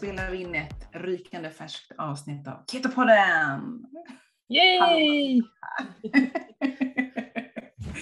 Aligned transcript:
spelar 0.00 0.30
vi 0.30 0.40
in 0.40 0.54
ett 0.54 0.88
rykande 0.92 1.50
färskt 1.50 1.92
avsnitt 1.98 2.48
av 2.48 2.64
Ketopodden! 2.72 3.86
Yay! 4.48 5.36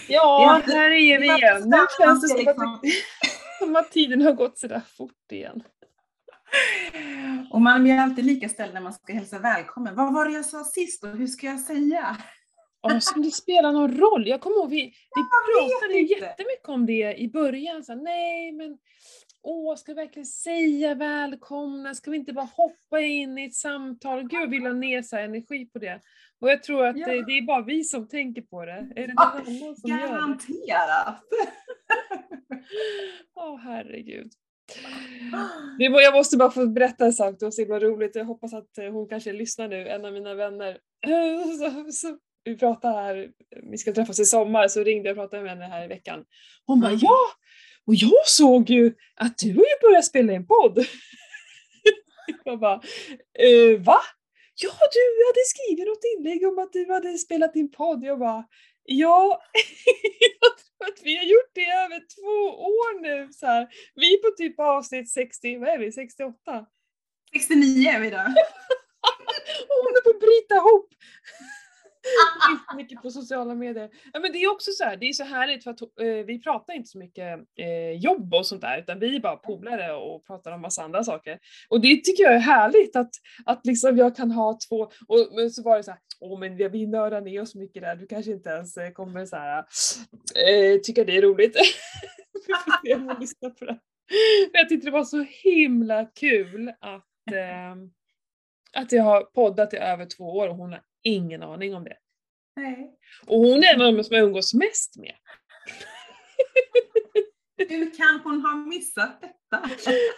ja, 0.09 0.62
här 0.66 0.91
är 0.91 1.19
vi 1.19 1.27
igen. 1.27 1.62
Nu 1.66 1.77
känns 1.98 2.23
det 2.23 2.29
som 2.29 2.38
liksom- 2.38 2.80
som 3.59 3.77
att 3.77 3.92
tiden 3.92 4.23
har 4.23 4.32
gått 4.32 4.59
sådär 4.59 4.82
fort 4.96 5.32
igen. 5.32 5.62
Och 7.50 7.61
man 7.61 7.82
blir 7.82 7.98
alltid 7.98 8.24
lika 8.24 8.48
ställd 8.48 8.74
när 8.74 8.80
man 8.80 8.92
ska 8.92 9.12
hälsa 9.12 9.38
välkommen. 9.38 9.95
Vad 9.95 10.15
var 10.15 10.24
det 10.24 10.33
jag 10.33 10.45
sa 10.45 10.65
sist 10.65 11.05
och 11.05 11.10
hur 11.10 11.27
ska 11.27 11.46
jag 11.46 11.60
säga? 11.60 12.16
Ja, 12.83 13.01
som 13.01 13.23
det 13.23 13.30
spelar 13.30 13.73
någon 13.73 13.98
roll. 13.98 14.28
Jag 14.28 14.41
kommer 14.41 14.56
ihåg, 14.56 14.70
vi, 14.70 14.92
vi 15.15 15.23
pratade 15.52 16.01
jättemycket 16.01 16.69
om 16.69 16.87
det 16.87 17.15
i 17.15 17.30
början. 17.30 17.84
Så, 17.84 17.95
nej, 17.95 18.52
men 18.52 18.78
åh, 19.42 19.77
ska 19.77 19.92
vi 19.92 19.97
verkligen 19.97 20.27
säga 20.27 20.95
välkomna? 20.95 21.95
Ska 21.95 22.10
vi 22.10 22.16
inte 22.16 22.33
bara 22.33 22.48
hoppa 22.56 23.01
in 23.01 23.38
i 23.38 23.45
ett 23.45 23.55
samtal? 23.55 24.28
Gud, 24.28 24.51
vi 24.51 24.59
la 24.59 24.73
ner 24.73 25.02
så 25.02 25.16
energi 25.16 25.66
på 25.66 25.78
det. 25.78 26.01
Och 26.41 26.51
jag 26.51 26.62
tror 26.62 26.87
att 26.87 26.98
ja. 26.98 27.06
det, 27.06 27.24
det, 27.24 27.38
är 27.38 27.42
bara 27.42 27.62
vi 27.62 27.84
som 27.84 28.09
tänker 28.09 28.42
på 28.42 28.64
det. 28.64 28.73
Är 28.73 29.06
det 29.06 29.14
någon 29.14 29.27
annan 29.27 29.77
som 29.77 29.91
Garanterat! 29.91 30.48
gör 30.69 30.87
det? 30.87 31.16
Åh, 33.34 33.55
oh, 33.55 33.59
herregud. 33.59 34.33
Jag 35.78 36.14
måste 36.14 36.36
bara 36.36 36.50
få 36.50 36.66
berätta 36.66 37.05
en 37.05 37.12
sak, 37.12 37.36
det 37.39 37.47
var 37.47 37.50
så 37.50 37.62
himla 37.62 37.80
roligt. 37.80 38.16
Jag 38.16 38.25
hoppas 38.25 38.55
att 38.55 38.78
eh, 38.78 38.92
hon 38.92 39.09
kanske 39.09 39.33
lyssnar 39.33 39.69
nu, 39.69 39.89
en 39.89 40.05
av 40.05 40.12
mina 40.12 40.34
vänner. 40.34 40.78
Så, 41.59 41.92
så, 41.92 42.19
vi 42.44 42.59
pratade 42.59 42.94
här, 42.94 43.31
vi 43.70 43.78
ska 43.78 43.92
träffas 43.92 44.20
i 44.20 44.25
sommar, 44.25 44.69
så 44.69 44.84
ringde 44.84 45.09
jag 45.09 45.19
och 45.19 45.22
pratade 45.22 45.42
med 45.42 45.50
henne 45.50 45.64
här 45.64 45.84
i 45.84 45.89
veckan. 45.89 46.25
Hon 46.66 46.81
bara 46.81 46.92
ja, 46.92 47.19
och 47.89 47.94
jag 47.94 48.27
såg 48.27 48.70
ju 48.70 48.94
att 49.14 49.39
du 49.39 49.48
har 49.48 49.64
ju 49.72 49.78
börjat 49.83 50.05
spela 50.05 50.33
in 50.33 50.47
podd. 50.47 50.78
jag 52.44 52.61
bara, 52.61 52.81
eh, 53.39 53.81
va? 53.81 54.00
Ja, 54.55 54.70
du 54.92 55.05
hade 55.28 55.44
skrivit 55.47 55.86
något 55.86 56.05
inlägg 56.16 56.48
om 56.48 56.59
att 56.59 56.72
du 56.72 56.92
hade 56.92 57.19
spelat 57.19 57.56
in 57.56 57.70
podd. 57.70 58.05
Jag 58.05 58.19
bara, 58.19 58.44
ja, 58.84 59.42
jag 60.41 60.53
tror 60.59 60.89
att 60.89 61.00
vi 61.03 61.16
har 61.16 61.25
gjort 61.25 61.50
det 61.55 61.61
i 61.61 61.70
över 61.84 62.00
två 62.16 62.62
år 62.62 63.00
nu. 63.00 63.33
Så 63.33 63.47
här. 63.47 63.69
Vi 63.94 64.14
är 64.14 64.19
på 64.19 64.36
typ 64.36 64.61
avsnitt 64.61 65.11
60, 65.11 65.59
vad 65.59 65.69
är 65.69 65.78
vi, 65.78 65.92
68? 65.92 66.66
69 67.33 67.91
är 67.91 68.00
vi 68.00 68.11
då. 68.11 68.16
Hon 69.69 69.97
är 69.97 70.03
på 70.05 70.11
att 70.11 70.20
bryta 70.20 70.55
ihop 70.56 70.89
mycket 72.77 73.03
på 73.03 73.11
sociala 73.11 73.55
medier. 73.55 73.91
Ja, 74.12 74.20
men 74.20 74.33
det 74.33 74.39
är 74.39 74.51
också 74.51 74.70
så 74.70 74.84
här, 74.84 74.97
det 74.97 75.09
är 75.09 75.12
så 75.12 75.25
härligt 75.25 75.64
för 75.64 75.70
att 75.70 75.81
eh, 75.81 76.06
vi 76.27 76.41
pratar 76.42 76.75
inte 76.75 76.89
så 76.89 76.98
mycket 76.98 77.39
eh, 77.59 77.91
jobb 77.91 78.34
och 78.34 78.47
sånt 78.47 78.61
där 78.61 78.78
utan 78.78 78.98
vi 78.98 79.17
är 79.17 79.20
bara 79.20 79.37
polare 79.37 79.92
och 79.92 80.27
pratar 80.27 80.53
om 80.53 80.61
massa 80.61 80.83
andra 80.83 81.05
saker. 81.05 81.39
Och 81.69 81.81
det 81.81 82.05
tycker 82.05 82.23
jag 82.23 82.34
är 82.34 82.39
härligt 82.39 82.97
att, 82.97 83.11
att 83.45 83.67
liksom 83.67 83.97
jag 83.97 84.17
kan 84.17 84.31
ha 84.31 84.59
två, 84.69 84.83
och 84.83 85.28
men 85.37 85.50
så 85.50 85.62
var 85.62 85.77
det 85.77 85.83
så 85.83 85.91
här, 85.91 86.00
åh 86.20 86.41
men 86.41 86.56
vi, 86.56 86.87
nördar 86.87 87.20
ner 87.20 87.42
oss 87.42 87.55
mycket 87.55 87.83
där, 87.83 87.97
du 87.97 88.06
kanske 88.06 88.33
inte 88.33 88.50
ens 88.50 88.77
eh, 88.77 88.91
kommer 88.91 89.27
så 89.27 89.37
här, 89.37 89.59
eh, 90.34 90.81
tycka 90.81 91.05
det 91.05 91.17
är 91.17 91.22
roligt. 91.22 91.56
jag 92.83 93.20
lyssna 93.20 93.50
på 93.50 93.65
det. 93.65 93.78
Jag 94.53 94.69
tyckte 94.69 94.87
det 94.87 94.91
var 94.91 95.05
så 95.05 95.27
himla 95.45 96.05
kul 96.05 96.69
att 96.69 97.33
eh, 97.33 97.75
att 98.72 98.93
jag 98.93 99.03
har 99.03 99.22
poddat 99.22 99.75
i 99.75 99.77
över 99.77 100.05
två 100.05 100.25
år 100.25 100.48
och 100.48 100.56
hon 100.56 100.72
har 100.72 100.81
ingen 101.09 101.42
aning 101.42 101.75
om 101.75 101.84
det. 101.84 101.97
Nej. 102.56 102.98
Och 103.27 103.39
hon 103.39 103.64
är 103.64 103.75
en 103.75 103.83
av 103.83 103.95
de 103.95 104.05
som 104.05 104.17
jag 104.17 104.25
umgås 104.25 104.55
mest 104.55 104.97
med. 104.97 105.15
Hur 107.69 107.97
kan 107.97 108.21
hon 108.25 108.41
ha 108.41 108.55
missat 108.55 109.21
detta? 109.21 109.34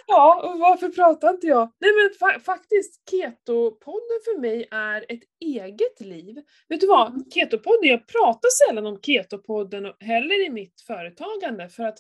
Ja, 0.07 0.51
och 0.53 0.59
varför 0.59 0.89
pratar 0.89 1.31
inte 1.31 1.47
jag? 1.47 1.73
Nej 1.81 1.91
men 1.97 2.19
fa 2.19 2.41
faktiskt, 2.41 3.11
Keto-podden 3.11 4.21
för 4.25 4.41
mig 4.41 4.69
är 4.71 5.05
ett 5.09 5.23
eget 5.41 6.01
liv. 6.01 6.43
Vet 6.69 6.81
du 6.81 6.87
vad? 6.87 7.09
Mm. 7.09 7.25
Keto-podden, 7.35 7.89
jag 7.89 8.07
pratar 8.07 8.49
sällan 8.69 8.87
om 8.87 8.99
Keto-podden 9.01 9.95
heller 10.01 10.47
i 10.47 10.51
mitt 10.51 10.81
företagande 10.81 11.69
för 11.69 11.85
att 11.85 11.99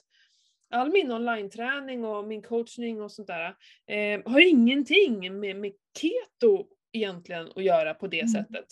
all 0.70 0.90
min 0.90 1.12
online-träning 1.12 2.04
och 2.04 2.24
min 2.26 2.42
coachning 2.42 3.02
och 3.02 3.12
sånt 3.12 3.28
där 3.28 3.54
eh, 3.86 4.32
har 4.32 4.40
ingenting 4.40 5.40
med, 5.40 5.56
med 5.56 5.72
keto 5.98 6.66
egentligen 6.92 7.48
att 7.56 7.64
göra 7.64 7.94
på 7.94 8.06
det 8.06 8.20
mm. 8.20 8.28
sättet. 8.28 8.66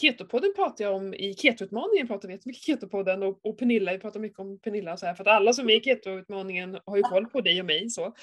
Ketopodden 0.00 0.52
pratar 0.56 0.84
jag 0.84 0.94
om, 0.94 1.14
i 1.14 1.34
Ketoutmaningen 1.34 2.06
pratar 2.06 2.28
vi 2.28 2.34
jättemycket 2.34 2.62
Ketopodden 2.62 3.22
och, 3.22 3.46
och 3.46 3.58
Pernilla, 3.58 3.92
vi 3.92 3.98
pratar 3.98 4.20
mycket 4.20 4.38
om 4.38 4.58
Pernilla 4.58 4.96
så 4.96 5.06
här, 5.06 5.14
för 5.14 5.24
att 5.24 5.36
alla 5.36 5.52
som 5.52 5.70
är 5.70 5.74
i 5.74 5.80
Ketoutmaningen 5.80 6.78
har 6.86 6.96
ju 6.96 7.02
koll 7.02 7.26
på 7.26 7.40
dig 7.40 7.60
och 7.60 7.66
mig. 7.66 7.90
Så. 7.90 8.14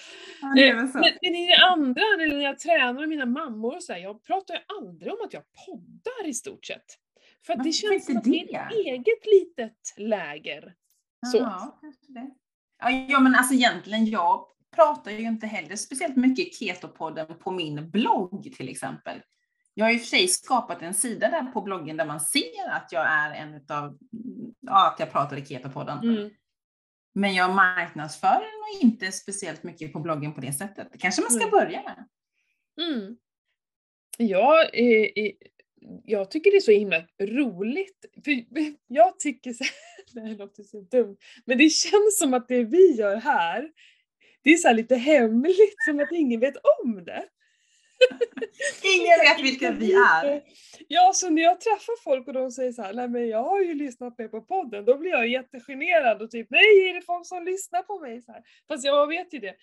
Ja, 0.41 0.63
eh, 0.63 0.87
så. 0.87 0.97
Men, 0.97 1.11
men, 1.21 1.35
i 1.35 1.47
det 1.47 1.65
andra, 1.65 2.03
när 2.17 2.43
jag 2.43 2.59
tränar 2.59 2.93
med 2.93 3.09
mina 3.09 3.25
mammor 3.25 3.75
och 3.75 3.83
så 3.83 3.93
här, 3.93 3.99
jag 3.99 4.23
pratar 4.23 4.53
ju 4.53 4.59
aldrig 4.79 5.13
om 5.13 5.19
att 5.25 5.33
jag 5.33 5.43
poddar 5.65 6.27
i 6.27 6.33
stort 6.33 6.65
sett. 6.65 6.85
För 7.45 7.53
att 7.53 7.63
det 7.63 7.71
känns 7.71 8.05
som 8.05 8.17
att 8.17 8.23
det 8.23 8.39
är 8.39 8.65
ett 8.65 8.71
eget 8.71 9.25
litet 9.25 9.93
läger. 9.97 10.73
Så. 11.31 11.37
Ja, 11.37 11.79
det. 12.07 12.31
Ja, 13.09 13.19
men 13.19 13.35
alltså 13.35 13.53
egentligen, 13.53 14.05
jag 14.05 14.45
pratar 14.75 15.11
ju 15.11 15.21
inte 15.21 15.47
heller 15.47 15.75
speciellt 15.75 16.15
mycket 16.15 16.53
Ketopodden 16.53 17.37
på 17.39 17.51
min 17.51 17.89
blogg 17.89 18.53
till 18.57 18.69
exempel. 18.69 19.21
Jag 19.77 19.85
har 19.85 19.93
i 19.93 19.97
och 19.97 20.01
för 20.01 20.07
sig 20.07 20.27
skapat 20.27 20.81
en 20.81 20.93
sida 20.93 21.29
där 21.29 21.43
på 21.43 21.61
bloggen 21.61 21.97
där 21.97 22.05
man 22.05 22.19
ser 22.19 22.69
att 22.69 22.91
jag 22.91 23.05
är 23.07 23.31
en 23.33 23.53
utav, 23.53 23.97
ja, 24.59 24.91
att 24.93 24.99
jag 24.99 25.11
pratar 25.11 25.37
i 25.37 25.45
Ketopodden. 25.45 25.99
Mm. 25.99 26.29
Men 27.13 27.33
jag 27.33 27.55
marknadsför 27.55 28.35
nog 28.35 28.81
inte 28.81 29.11
speciellt 29.11 29.63
mycket 29.63 29.93
på 29.93 29.99
bloggen 29.99 30.33
på 30.33 30.41
det 30.41 30.53
sättet. 30.53 30.87
Det 30.91 30.97
kanske 30.97 31.21
man 31.21 31.31
ska 31.31 31.41
mm. 31.41 31.51
börja 31.51 31.83
med. 31.83 32.07
Mm. 32.87 33.17
Ja, 34.17 34.63
eh, 34.73 35.31
jag 36.03 36.31
tycker 36.31 36.51
det 36.51 36.57
är 36.57 36.61
så 36.61 36.71
himla 36.71 37.03
roligt. 37.21 38.05
För 38.25 38.43
jag 38.87 39.19
tycker 39.19 39.53
så 39.53 39.63
det 40.13 40.19
här 40.19 40.35
låter 40.35 40.63
så 40.63 40.81
dumt, 40.81 41.17
men 41.45 41.57
det 41.57 41.69
känns 41.69 42.19
som 42.19 42.33
att 42.33 42.47
det 42.47 42.63
vi 42.63 42.91
gör 42.91 43.15
här, 43.15 43.71
det 44.41 44.49
är 44.49 44.57
så 44.57 44.73
lite 44.73 44.95
hemligt, 44.95 45.75
som 45.87 45.99
att 45.99 46.11
ingen 46.11 46.39
vet 46.39 46.55
om 46.83 47.03
det. 47.05 47.25
Ingen 48.83 49.19
vet 49.19 49.43
vilka 49.43 49.71
vi 49.71 49.93
är. 49.93 50.41
Ja, 50.87 51.11
så 51.13 51.29
när 51.29 51.41
jag 51.41 51.61
träffar 51.61 52.03
folk 52.03 52.27
och 52.27 52.33
de 52.33 52.51
säger 52.51 52.71
så 52.71 52.81
här, 52.81 52.93
nej 52.93 53.07
men 53.07 53.29
jag 53.29 53.43
har 53.43 53.61
ju 53.61 53.73
lyssnat 53.73 54.17
med 54.17 54.31
på 54.31 54.41
podden, 54.41 54.85
då 54.85 54.97
blir 54.97 55.11
jag 55.11 55.27
jättegenerad 55.27 56.21
och 56.21 56.31
typ, 56.31 56.47
nej 56.49 56.89
är 56.89 56.93
det 56.93 57.01
folk 57.01 57.27
som 57.27 57.43
lyssnar 57.43 57.83
på 57.83 57.99
mig? 57.99 58.21
Så 58.21 58.31
här. 58.31 58.41
Fast 58.67 58.85
jag 58.85 59.07
vet 59.07 59.33
ju 59.33 59.39
det. 59.39 59.55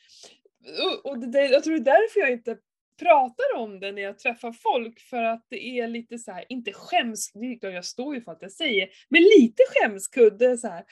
Och, 0.84 1.10
och 1.10 1.18
det, 1.18 1.46
jag 1.46 1.64
tror 1.64 1.74
det 1.74 1.90
är 1.90 1.94
därför 1.94 2.20
jag 2.20 2.32
inte 2.32 2.56
pratar 2.98 3.56
om 3.56 3.80
det 3.80 3.92
när 3.92 4.02
jag 4.02 4.18
träffar 4.18 4.52
folk 4.52 5.00
för 5.00 5.22
att 5.22 5.46
det 5.50 5.78
är 5.78 5.88
lite 5.88 6.18
så 6.18 6.32
här, 6.32 6.44
inte 6.48 6.72
skäms, 6.72 7.30
jag 7.60 7.84
står 7.84 8.14
ju 8.14 8.20
för 8.20 8.32
att 8.32 8.42
jag 8.42 8.52
säger, 8.52 8.88
men 9.08 9.22
lite 9.22 9.62
skämskudde 9.68 10.58
så 10.58 10.68
här. 10.68 10.84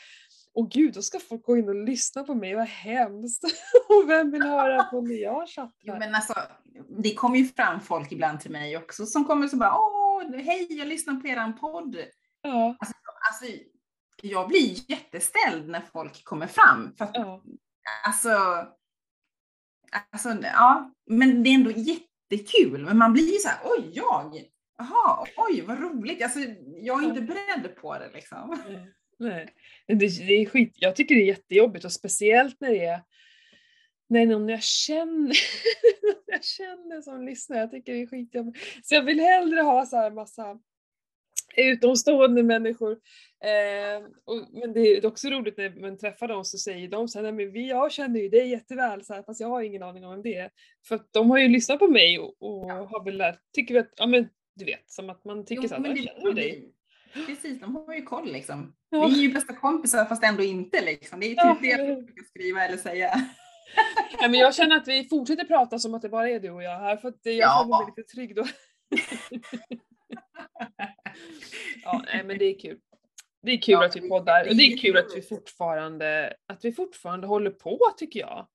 Och 0.54 0.70
gud, 0.70 0.94
då 0.94 1.02
ska 1.02 1.18
folk 1.18 1.42
gå 1.42 1.56
in 1.56 1.68
och 1.68 1.74
lyssna 1.74 2.22
på 2.22 2.34
mig, 2.34 2.54
vad 2.54 2.66
hemskt! 2.66 3.44
och 3.88 4.10
vem 4.10 4.30
vill 4.30 4.42
höra 4.42 4.84
på 4.84 5.00
när 5.00 5.14
jag 5.14 5.48
chattar? 5.48 5.72
Jo, 5.80 5.94
men 5.98 6.14
alltså, 6.14 6.34
det 7.02 7.14
kommer 7.14 7.38
ju 7.38 7.44
fram 7.44 7.80
folk 7.80 8.12
ibland 8.12 8.40
till 8.40 8.50
mig 8.50 8.76
också 8.76 9.06
som 9.06 9.24
kommer 9.24 9.48
så 9.48 9.56
bara, 9.56 9.78
åh, 9.78 10.36
hej, 10.36 10.66
jag 10.70 10.88
lyssnar 10.88 11.14
på 11.14 11.28
eran 11.28 11.58
podd. 11.58 11.96
Ja. 12.42 12.76
Alltså, 12.78 12.94
alltså, 13.30 13.58
jag 14.22 14.48
blir 14.48 14.90
jätteställd 14.90 15.68
när 15.68 15.80
folk 15.80 16.24
kommer 16.24 16.46
fram. 16.46 16.94
För 16.98 17.04
att, 17.04 17.10
ja. 17.14 17.42
Alltså, 18.06 18.28
alltså, 20.10 20.28
ja, 20.42 20.92
men 21.06 21.42
det 21.42 21.50
är 21.50 21.54
ändå 21.54 21.70
jättekul. 21.70 22.84
Men 22.84 22.98
man 22.98 23.12
blir 23.12 23.38
så 23.38 23.48
här, 23.48 23.58
oj, 23.64 23.90
jag, 23.92 24.42
jaha, 24.78 25.26
oj, 25.36 25.60
vad 25.60 25.80
roligt. 25.80 26.22
Alltså, 26.22 26.38
jag 26.66 27.04
är 27.04 27.08
inte 27.08 27.22
beredd 27.22 27.76
på 27.76 27.98
det 27.98 28.10
liksom. 28.14 28.58
Nej. 29.22 29.48
Det, 29.86 30.26
det 30.26 30.32
är 30.32 30.46
skit, 30.46 30.72
jag 30.74 30.96
tycker 30.96 31.14
det 31.14 31.22
är 31.22 31.26
jättejobbigt 31.26 31.84
och 31.84 31.92
speciellt 31.92 32.60
när 32.60 32.70
det 32.70 32.84
är 32.84 33.00
när 34.08 34.26
någon 34.26 34.48
jag 34.48 34.62
känner, 34.62 35.36
jag 36.26 36.44
känner 36.44 37.02
som 37.02 37.26
lyssnar, 37.26 37.58
jag 37.58 37.70
tycker 37.70 37.92
det 37.92 38.02
är 38.02 38.06
skitjobbigt. 38.06 38.58
Så 38.82 38.94
jag 38.94 39.02
vill 39.02 39.20
hellre 39.20 39.60
ha 39.60 39.86
så 39.86 39.96
här 39.96 40.10
massa 40.10 40.58
utomstående 41.56 42.42
människor. 42.42 42.92
Eh, 43.44 44.04
och, 44.24 44.48
men 44.52 44.72
det 44.72 44.80
är 44.80 45.06
också 45.06 45.28
roligt 45.28 45.56
när 45.56 45.80
man 45.80 45.98
träffar 45.98 46.28
dem 46.28 46.44
så 46.44 46.58
säger 46.58 46.88
de 46.88 47.08
så 47.08 47.22
här, 47.22 47.32
men 47.32 47.52
vi, 47.52 47.68
jag 47.68 47.92
känner 47.92 48.20
ju 48.20 48.28
dig 48.28 48.48
jätteväl 48.48 49.04
så 49.04 49.14
här, 49.14 49.22
fast 49.22 49.40
jag 49.40 49.48
har 49.48 49.62
ingen 49.62 49.82
aning 49.82 50.04
om 50.04 50.10
vem 50.10 50.22
det 50.22 50.34
är. 50.34 50.50
För 50.88 50.94
att 50.94 51.12
de 51.12 51.30
har 51.30 51.38
ju 51.38 51.48
lyssnat 51.48 51.78
på 51.78 51.88
mig 51.88 52.18
och, 52.18 52.34
och 52.40 52.70
ja. 52.70 52.74
har 52.90 53.04
väl 53.04 53.16
lärt, 53.16 53.40
tycker 53.52 53.74
vi 53.74 53.80
att, 53.80 53.92
ja 53.96 54.06
men 54.06 54.28
du 54.54 54.64
vet, 54.64 54.90
som 54.90 55.10
att 55.10 55.24
man 55.24 55.44
tycker 55.44 55.62
jo, 55.62 55.68
så 55.68 55.74
här, 55.74 55.86
jag 55.86 55.98
känner 55.98 56.32
dig. 56.32 56.72
Precis, 57.14 57.60
de 57.60 57.76
har 57.76 57.94
ju 57.94 58.02
koll 58.02 58.32
liksom. 58.32 58.74
Ja. 58.90 59.06
Vi 59.06 59.18
är 59.18 59.22
ju 59.22 59.32
bästa 59.32 59.54
kompisar 59.54 60.04
fast 60.04 60.24
ändå 60.24 60.42
inte 60.42 60.84
liksom. 60.84 61.20
Det 61.20 61.26
är 61.26 61.30
typ 61.30 61.38
ja. 61.38 61.58
det 61.60 61.68
jag 61.68 62.10
ska 62.10 62.24
skriva 62.24 62.64
eller 62.64 62.76
säga. 62.76 63.10
Ja, 64.20 64.28
men 64.28 64.40
jag 64.40 64.54
känner 64.54 64.76
att 64.76 64.88
vi 64.88 65.04
fortsätter 65.04 65.44
prata 65.44 65.78
som 65.78 65.94
att 65.94 66.02
det 66.02 66.08
bara 66.08 66.28
är 66.28 66.40
du 66.40 66.50
och 66.50 66.62
jag 66.62 66.78
här 66.78 66.96
för 66.96 67.08
att 67.08 67.20
jag 67.22 67.34
ja. 67.34 67.58
känner 67.62 67.78
mig 67.78 67.94
lite 67.96 68.08
trygg 68.14 68.36
då. 68.36 68.44
ja, 71.84 72.04
nej, 72.12 72.24
men 72.24 72.38
det 72.38 72.44
är 72.44 72.58
kul. 72.58 72.78
Det 73.42 73.52
är 73.52 73.58
kul 73.62 73.72
ja, 73.72 73.86
att 73.86 73.96
vi 73.96 74.08
poddar 74.08 74.48
och 74.48 74.56
det 74.56 74.62
är 74.62 74.76
kul 74.76 74.96
att 74.96 75.16
vi 75.16 75.22
fortfarande, 75.22 76.34
att 76.46 76.64
vi 76.64 76.72
fortfarande 76.72 77.26
håller 77.26 77.50
på 77.50 77.78
tycker 77.96 78.20
jag. 78.20 78.46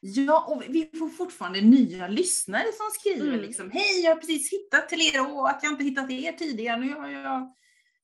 Ja, 0.00 0.44
och 0.48 0.62
vi 0.68 0.90
får 0.98 1.08
fortfarande 1.08 1.60
nya 1.60 2.08
lyssnare 2.08 2.62
som 2.62 2.86
skriver 3.00 3.28
Mm. 3.28 3.40
liksom, 3.40 3.70
hej 3.70 4.00
jag 4.04 4.10
har 4.10 4.20
precis 4.20 4.52
hittat 4.52 4.88
till 4.88 5.00
er 5.00 5.32
och 5.32 5.48
att 5.50 5.60
jag 5.62 5.72
inte 5.72 5.84
hittat 5.84 6.10
er 6.10 6.32
tidigare, 6.32 6.76
nu 6.76 6.94
har 6.94 7.08
jag 7.08 7.54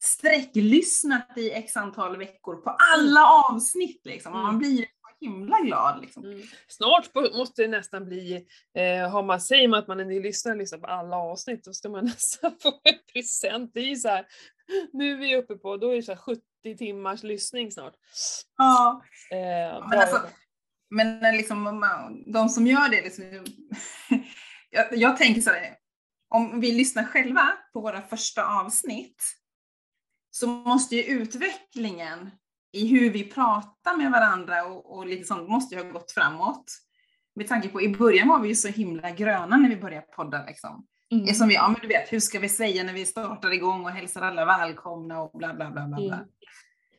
sträcklyssnat 0.05 1.39
i 1.39 1.51
x 1.51 1.77
antal 1.77 2.17
veckor 2.17 2.57
på 2.57 2.71
alla 2.95 3.27
avsnitt 3.27 4.01
liksom. 4.05 4.33
Mm. 4.33 4.45
Man 4.45 4.59
blir 4.59 4.71
ju 4.71 4.85
så 4.85 5.27
himla 5.27 5.61
glad 5.61 6.01
liksom. 6.01 6.25
Mm. 6.25 6.43
Snart 6.69 7.15
måste 7.15 7.63
det 7.63 7.69
nästan 7.69 8.05
bli, 8.05 8.47
eh, 8.75 9.11
har 9.11 9.23
man, 9.23 9.41
säger 9.41 9.69
man 9.69 9.79
att 9.79 9.89
man 9.89 10.01
är 10.01 10.05
ny 10.05 10.23
lyssnare 10.23 10.55
och 10.55 10.59
lyssnar 10.59 10.79
på 10.79 10.87
alla 10.87 11.17
avsnitt, 11.17 11.65
då 11.65 11.73
ska 11.73 11.89
man 11.89 12.05
nästan 12.15 12.57
få 12.63 12.69
en 12.85 12.99
present. 13.13 13.71
Det 13.75 13.81
är 13.81 13.89
ju 13.89 13.97
så 13.97 14.09
här, 14.09 14.27
nu 14.93 15.13
är 15.13 15.17
vi 15.17 15.37
uppe 15.37 15.55
på, 15.55 15.77
då 15.77 15.91
är 15.91 15.97
det 15.97 16.03
så 16.03 16.13
här 16.13 16.19
70 16.19 16.41
timmars 16.79 17.23
lyssning 17.23 17.73
snart. 17.73 17.95
Ja. 18.57 19.03
Eh, 19.31 19.89
Men, 19.89 19.99
alltså, 19.99 20.21
men 20.91 21.21
när 21.21 21.33
liksom, 21.33 21.87
de 22.27 22.49
som 22.49 22.67
gör 22.67 22.89
det, 22.89 23.03
liksom, 23.03 23.25
jag, 24.71 24.87
jag 24.91 25.17
tänker 25.17 25.41
så 25.41 25.51
här, 25.51 25.77
om 26.29 26.61
vi 26.61 26.73
lyssnar 26.73 27.05
själva 27.05 27.53
på 27.73 27.81
våra 27.81 28.03
första 28.03 28.45
avsnitt 28.45 29.23
så 30.35 30.47
måste 30.47 30.97
ju 30.97 31.03
utvecklingen 31.03 32.31
i 32.73 32.87
hur 32.87 33.11
vi 33.11 33.25
pratar 33.25 33.97
med 33.97 34.11
varandra 34.11 34.65
och, 34.65 34.97
och 34.97 35.07
lite 35.07 35.25
sånt 35.25 35.49
måste 35.49 35.75
ju 35.75 35.83
ha 35.83 35.91
gått 35.91 36.13
framåt. 36.13 36.65
Med 37.35 37.49
tanke 37.49 37.69
på 37.69 37.83
i 37.83 37.89
början 37.89 38.29
var 38.29 38.41
vi 38.41 38.49
ju 38.49 38.55
så 38.55 38.69
himla 38.69 39.11
gröna 39.11 39.57
när 39.57 39.69
vi 39.69 39.77
började 39.77 40.07
podda 40.07 40.47
liksom. 40.47 40.87
Mm. 41.13 41.27
Det 41.27 41.35
som 41.35 41.49
vi, 41.49 41.55
ja 41.55 41.69
men 41.69 41.81
du 41.81 41.89
vet, 41.89 42.13
hur 42.13 42.21
ska 42.21 42.39
vi 42.39 42.49
säga 42.49 42.85
när 42.85 42.93
vi 42.93 43.07
startar 43.07 43.53
igång 43.53 43.85
och 43.85 43.91
hälsar 43.91 44.23
alla 44.23 44.45
välkomna 44.45 45.23
och 45.23 45.39
bla 45.39 45.55
bla 45.55 45.71
bla 45.71 45.87
bla. 45.87 45.97
bla. 45.97 46.15
Mm. 46.15 46.29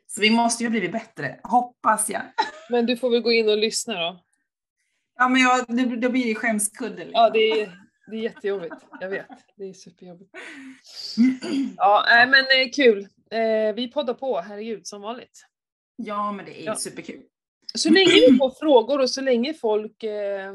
Så 0.08 0.22
vi 0.22 0.30
måste 0.30 0.64
ju 0.64 0.68
ha 0.68 0.72
blivit 0.72 0.92
bättre, 0.92 1.40
hoppas 1.44 2.10
jag. 2.10 2.22
Men 2.70 2.86
du 2.86 2.98
får 2.98 3.10
väl 3.10 3.22
gå 3.22 3.32
in 3.32 3.50
och 3.50 3.58
lyssna 3.58 3.94
då. 3.94 4.24
Ja 5.16 5.30
men 5.30 5.42
jag, 5.42 5.66
det, 5.68 5.96
då 5.96 6.10
blir 6.10 6.26
det 6.26 6.36
skämskudde. 6.36 7.06
Liksom. 7.06 7.12
Ja, 7.14 7.30
det 7.30 7.62
är, 7.62 7.78
det 8.08 8.16
är 8.16 8.22
jättejobbigt. 8.22 8.76
Jag 9.00 9.10
vet. 9.10 9.28
Det 9.58 9.64
är 9.64 9.74
superjobbigt. 9.74 10.32
Ja, 11.78 12.06
nej, 12.08 12.28
men 12.28 12.40
eh, 12.40 12.72
kul. 12.76 13.08
Eh, 13.34 13.74
vi 13.76 13.88
poddar 13.92 14.14
på, 14.14 14.40
herregud, 14.42 14.88
som 14.88 15.02
vanligt. 15.02 15.46
ja 15.96 16.32
men 16.32 16.46
det 16.46 16.62
är 16.62 16.66
Ja. 16.66 16.76
superkul. 16.76 17.22
Så 17.76 17.90
länge 17.90 18.12
vi 18.30 18.38
får 18.38 18.50
frågor 18.50 19.02
och 19.02 19.10
så 19.10 19.22
länge 19.22 19.54
folk, 19.54 20.04
eh, 20.04 20.54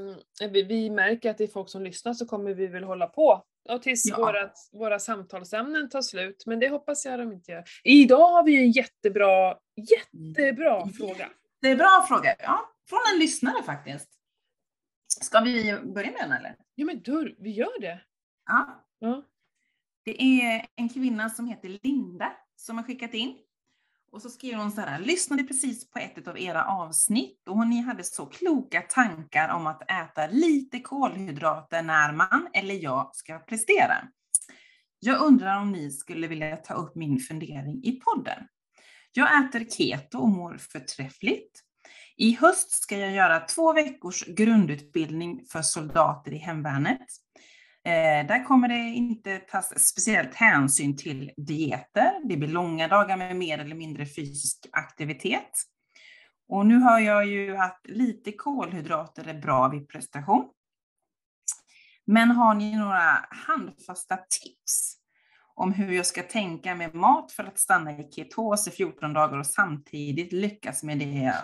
vi, 0.51 0.63
vi 0.63 0.91
märker 0.91 1.31
att 1.31 1.39
det 1.39 1.45
är 1.45 1.49
folk 1.49 1.69
som 1.71 1.83
lyssnar 1.83 2.15
så 2.15 2.27
kommer 2.27 2.55
vi 2.55 2.67
väl 2.67 2.85
hålla 2.85 3.07
på. 3.07 3.45
Ja, 3.65 3.79
tills 3.79 4.07
Ja. 4.07 4.17
våra, 4.17 4.51
våra 4.73 4.99
samtalsämnen 4.99 5.89
tar 5.91 6.03
slut, 6.03 6.43
men 6.47 6.61
det 6.61 6.69
hoppas 6.69 7.05
jag 7.07 7.19
de 7.19 7.33
inte 7.33 7.53
gör. 7.53 7.65
Idag 7.85 8.29
har 8.31 8.43
vi 8.45 8.59
en 8.65 8.71
jättebra, 8.71 9.59
jättebra 9.77 10.89
fråga. 10.89 11.31
Det 11.61 11.69
är 11.69 11.77
bra 11.77 12.05
fråga. 12.09 12.35
Ja, 12.39 12.61
från 12.89 13.01
en 13.15 13.19
lyssnare 13.21 13.63
faktiskt. 13.63 14.09
Ska 15.23 15.41
vi 15.41 15.75
börja 15.83 16.11
med 16.11 16.21
den 16.21 16.33
eller? 16.33 16.57
Ja 16.75 16.85
men 16.85 17.01
du, 17.03 17.37
vi 17.39 17.51
gör 17.51 17.81
det. 17.81 18.01
Ja. 18.47 18.85
Ja. 18.99 19.23
Det 20.05 20.23
är 20.23 20.67
en 20.77 20.89
kvinna 20.89 21.31
som 21.31 21.47
heter 21.49 21.79
Linda 21.83 22.33
som 22.58 22.76
har 22.76 22.84
skickat 22.84 23.14
in. 23.14 23.37
Och 24.12 24.22
så 24.22 24.31
skriver 24.31 24.58
hon 24.58 24.72
så 24.72 24.81
här, 24.81 25.00
lyssnade 25.00 25.44
precis 25.44 25.90
på 25.90 25.99
ett 25.99 26.28
av 26.28 26.38
era 26.38 26.64
avsnitt 26.64 27.49
och 27.49 27.66
ni 27.66 27.81
hade 27.81 28.05
så 28.05 28.26
kloka 28.26 28.82
tankar 28.82 29.49
om 29.49 29.66
att 29.66 29.90
äta 29.90 30.26
lite 30.26 30.81
kolhydrater 30.81 31.82
när 31.82 32.12
man, 32.12 32.49
eller 32.52 32.75
jag, 32.75 33.10
ska 33.14 33.38
prestera. 33.38 34.08
Jag 35.00 35.20
undrar 35.20 35.60
om 35.60 35.72
ni 35.72 35.90
skulle 35.90 36.26
vilja 36.26 36.56
ta 36.56 36.75
upp 36.75 36.94
min 36.94 37.20
fundering 37.20 37.84
i 37.84 37.93
podden. 37.93 38.44
Jag 39.12 39.44
äter 39.44 39.64
keto 39.64 40.19
och 40.19 40.28
mår 40.28 40.56
förträffligt. 40.56 41.62
I 42.16 42.32
höst 42.32 42.70
ska 42.70 42.99
jag 42.99 43.12
göra 43.12 43.40
två 43.40 43.72
veckors 43.72 44.25
grundutbildning 44.26 45.44
för 45.52 45.62
soldater 45.62 46.32
i 46.32 46.38
hemvärnet. 46.38 47.06
Eh, 47.88 48.26
där 48.26 48.44
kommer 48.44 48.69
det 48.69 48.79
inte 48.79 49.38
tas 49.38 49.88
speciellt 49.88 50.35
hänsyn 50.35 50.96
till 50.96 51.31
dieter. 51.37 52.29
Det 52.29 52.37
blir 52.37 52.49
långa 52.49 52.88
dagar 52.88 53.17
med 53.17 53.37
mer 53.37 53.58
eller 53.58 53.75
mindre 53.75 54.06
fysisk 54.06 54.67
aktivitet. 54.73 55.52
Och 56.49 56.67
nu 56.67 56.79
hör 56.79 56.99
jag 56.99 57.26
ju 57.26 57.56
att 57.56 57.81
lite 57.85 58.32
kolhydrater 58.32 59.29
är 59.29 59.35
bra 59.35 59.69
vid 59.69 59.88
prestation. 59.88 60.49
Men 62.06 62.31
har 62.31 62.55
ni 62.55 62.76
några 62.76 63.26
handfasta 63.31 64.17
tips 64.17 64.96
om 65.55 65.73
hur 65.73 65.93
jag 65.93 66.06
ska 66.06 66.23
tänka 66.23 66.75
med 66.75 66.94
mat 66.94 67.32
för 67.32 67.44
att 67.44 67.58
stanna 67.58 67.93
i 67.93 68.12
ketos 68.12 68.69
i 68.69 68.70
14 68.70 69.12
dagar 69.12 69.38
och 69.38 69.46
samtidigt 69.46 70.32
lyckas 70.32 70.82
med 70.82 70.99
det 70.99 71.05
jag 71.05 71.34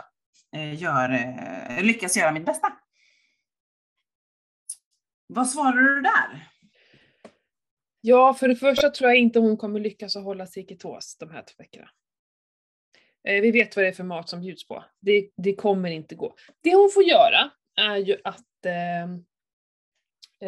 eh, 0.57 0.83
gör, 0.83 1.11
eh, 1.11 1.83
lyckas 1.83 2.17
göra 2.17 2.33
mitt 2.33 2.47
bästa? 2.47 2.73
Vad 5.27 5.49
svarar 5.49 5.83
du 5.83 6.01
där? 6.01 6.49
Ja, 8.01 8.35
för 8.35 8.49
det 8.49 8.57
första 8.57 8.91
tror 8.91 9.11
jag 9.11 9.19
inte 9.19 9.39
hon 9.39 9.57
kommer 9.57 9.81
lyckas 9.81 10.17
att 10.17 10.25
hålla 10.25 10.47
sig 10.47 10.63
i 10.63 10.67
ketos 10.67 11.17
de 11.19 11.31
här 11.31 11.43
två 11.43 11.55
veckorna. 11.59 11.91
Eh, 13.29 13.41
vi 13.41 13.51
vet 13.51 13.77
vad 13.77 13.85
det 13.85 13.89
är 13.89 13.93
för 13.93 14.05
mat 14.05 14.29
som 14.29 14.41
bjuds 14.41 14.69
på. 14.69 14.85
Det, 15.01 15.31
det 15.37 15.55
kommer 15.55 15.91
inte 15.91 16.15
gå. 16.15 16.35
Det 16.61 16.75
hon 16.75 16.91
får 16.95 17.03
göra 17.03 17.51
är 17.77 17.97
ju 17.97 18.17
att 18.25 18.67
eh, 18.67 19.05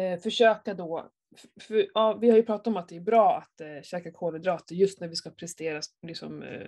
eh 0.03 0.19
försöka 0.19 0.73
då, 0.73 1.11
för, 1.61 1.87
ja, 1.93 2.17
vi 2.21 2.29
har 2.29 2.37
ju 2.37 2.43
pratat 2.43 2.67
om 2.67 2.77
att 2.77 2.89
det 2.89 2.95
är 2.95 3.01
bra 3.01 3.37
att 3.37 3.61
eh, 3.61 3.81
käka 3.83 4.11
kolhydrater 4.11 4.75
just 4.75 4.99
när 4.99 5.07
vi 5.07 5.15
ska 5.15 5.29
prestera, 5.29 5.81
liksom, 6.07 6.43
eh, 6.43 6.67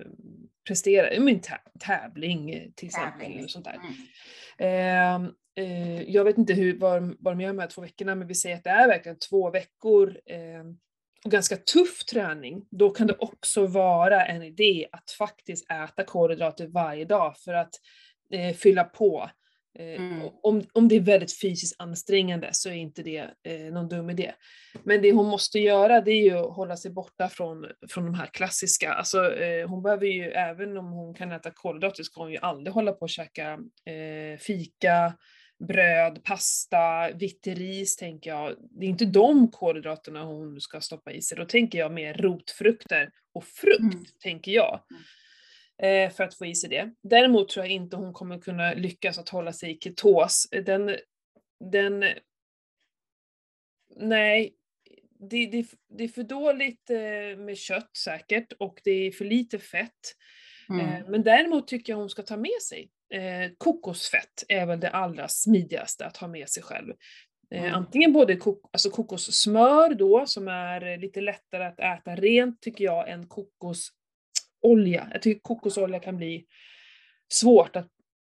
prestera 0.68 1.12
i 1.12 1.16
en 1.18 1.28
tä- 1.30 1.58
tävling 1.80 2.52
eh, 2.52 2.70
till 2.76 2.88
exempel. 2.88 3.20
Tävling. 3.22 3.48
Sånt 3.50 3.66
där. 3.66 3.80
Mm. 4.58 5.26
Eh, 5.28 5.32
eh, 5.66 6.02
jag 6.02 6.24
vet 6.24 6.38
inte 6.38 6.54
hur, 6.54 6.80
vad, 6.80 7.02
de- 7.02 7.18
vad 7.20 7.34
de 7.34 7.42
gör 7.42 7.54
med 7.54 7.56
de 7.56 7.62
här 7.62 7.70
två 7.70 7.82
veckorna, 7.82 8.16
men 8.16 8.28
vi 8.28 8.36
säger 8.36 8.56
att 8.56 8.64
det 8.64 8.70
är 8.70 8.88
verkligen 8.88 9.20
två 9.20 9.52
veckor 9.52 10.20
eh, 10.26 10.64
och 11.26 11.32
ganska 11.32 11.56
tuff 11.58 12.06
träning. 12.06 12.66
Då 12.72 12.90
kan 12.90 13.08
det 13.08 13.16
också 13.20 13.66
vara 13.68 14.26
en 14.26 14.44
idé 14.44 14.88
att 14.92 15.12
faktiskt 15.12 15.72
äta 15.72 16.04
kolhydrater 16.04 16.68
varje 16.68 17.06
dag 17.06 17.38
för 17.38 17.54
att 17.54 17.72
eh, 18.34 18.56
fylla 18.56 18.84
på. 18.84 19.30
Eh, 19.80 19.86
Mm. 20.02 20.30
om, 20.44 20.64
om 20.74 20.88
det 20.88 20.96
är 20.96 21.00
väldigt 21.00 21.42
fysiskt 21.42 21.76
ansträngande 21.82 22.50
så 22.52 22.70
är 22.70 22.74
inte 22.74 23.04
det 23.04 23.30
eh, 23.44 23.60
någon 23.74 23.88
dum 23.90 24.10
idé. 24.10 24.32
Men 24.84 25.02
det 25.02 25.12
hon 25.12 25.26
måste 25.26 25.60
göra 25.60 26.02
det 26.02 26.12
är 26.12 26.24
ju 26.24 26.38
att 26.38 26.56
hålla 26.56 26.78
sig 26.78 26.92
borta 26.92 27.30
från, 27.30 27.66
från 27.90 28.06
de 28.06 28.14
här 28.14 28.26
klassiska. 28.26 28.94
Alltså, 28.94 29.36
eh, 29.36 29.70
hon 29.70 29.84
behöver 29.84 30.06
ju, 30.06 30.24
även 30.32 30.78
om 30.78 30.92
hon 30.92 31.14
kan 31.14 31.32
äta 31.32 31.52
kolhydrater, 31.52 32.04
ska 32.04 32.22
hon 32.22 32.32
ju 32.32 32.38
aldrig 32.38 32.74
hålla 32.74 32.92
på 32.92 33.00
och 33.02 33.10
käka 33.10 33.60
eh, 33.86 34.38
fika, 34.40 35.14
bröd, 35.68 36.24
pasta, 36.24 37.12
vitt 37.16 37.48
ris 37.48 37.96
tänker 37.96 38.30
jag. 38.30 38.56
Det 38.80 38.86
är 38.86 38.90
inte 38.90 39.06
de 39.06 39.52
kolhydraterna 39.52 40.24
hon 40.24 40.62
ska 40.62 40.82
stoppa 40.82 41.12
i 41.12 41.22
sig. 41.22 41.38
Då 41.38 41.46
tänker 41.46 41.80
jag 41.80 41.92
mer 41.92 42.14
rotfrukter 42.14 43.10
och 43.34 43.44
frukt, 43.44 43.80
Mm. 43.94 44.06
tänker 44.24 44.52
jag. 44.52 44.80
Eh, 45.82 46.12
för 46.12 46.24
att 46.24 46.36
få 46.36 46.46
i 46.46 46.56
sig 46.56 46.70
det. 46.70 46.94
Däremot 47.04 47.50
tror 47.50 47.66
jag 47.66 47.74
inte 47.74 47.96
hon 47.96 48.14
kommer 48.14 48.40
kunna 48.40 48.74
lyckas 48.74 49.18
att 49.18 49.30
hålla 49.30 49.54
sig 49.54 49.72
i 49.72 49.80
ketos. 49.80 50.48
Den, 50.66 50.96
den 51.72 52.06
nej, 53.96 54.56
det, 55.30 55.46
det, 55.46 55.66
det 55.90 56.04
är 56.04 56.08
för 56.08 56.24
dåligt 56.24 56.90
eh, 56.90 57.38
med 57.38 57.58
kött 57.58 57.98
säkert 57.98 58.54
och 58.60 58.82
det 58.84 58.92
är 58.92 59.12
för 59.12 59.26
lite 59.26 59.60
fett. 59.60 60.16
Mm. 60.70 60.86
Eh, 60.86 61.10
Men 61.10 61.24
däremot 61.24 61.68
tycker 61.68 61.94
jag 61.94 61.98
hon 61.98 62.10
ska 62.10 62.22
ta 62.22 62.38
med 62.38 62.62
sig. 62.70 62.90
Kokosfett 63.58 64.44
är 64.48 64.66
väl 64.66 64.80
det 64.80 64.90
allra 64.90 65.28
smidigaste 65.28 66.06
att 66.06 66.18
ha 66.18 66.28
med 66.28 66.50
sig 66.50 66.64
själv. 66.64 66.94
Mm. 67.56 67.74
Antingen 67.74 68.14
både 68.14 68.36
kok 68.36 68.70
alltså 68.74 68.90
kokossmör 68.90 69.94
då, 69.94 70.26
som 70.26 70.48
är 70.48 70.98
lite 70.98 71.22
lättare 71.22 71.66
att 71.66 71.80
äta 71.80 72.16
rent 72.16 72.62
tycker 72.62 72.84
jag, 72.84 73.10
än 73.10 73.28
kokosolja. 74.62 75.08
Jag 75.12 75.22
tycker 75.22 75.42
kokosolja 75.42 76.00
kan 76.00 76.18
bli 76.18 76.46
svårt 77.34 77.76
att 77.76 77.88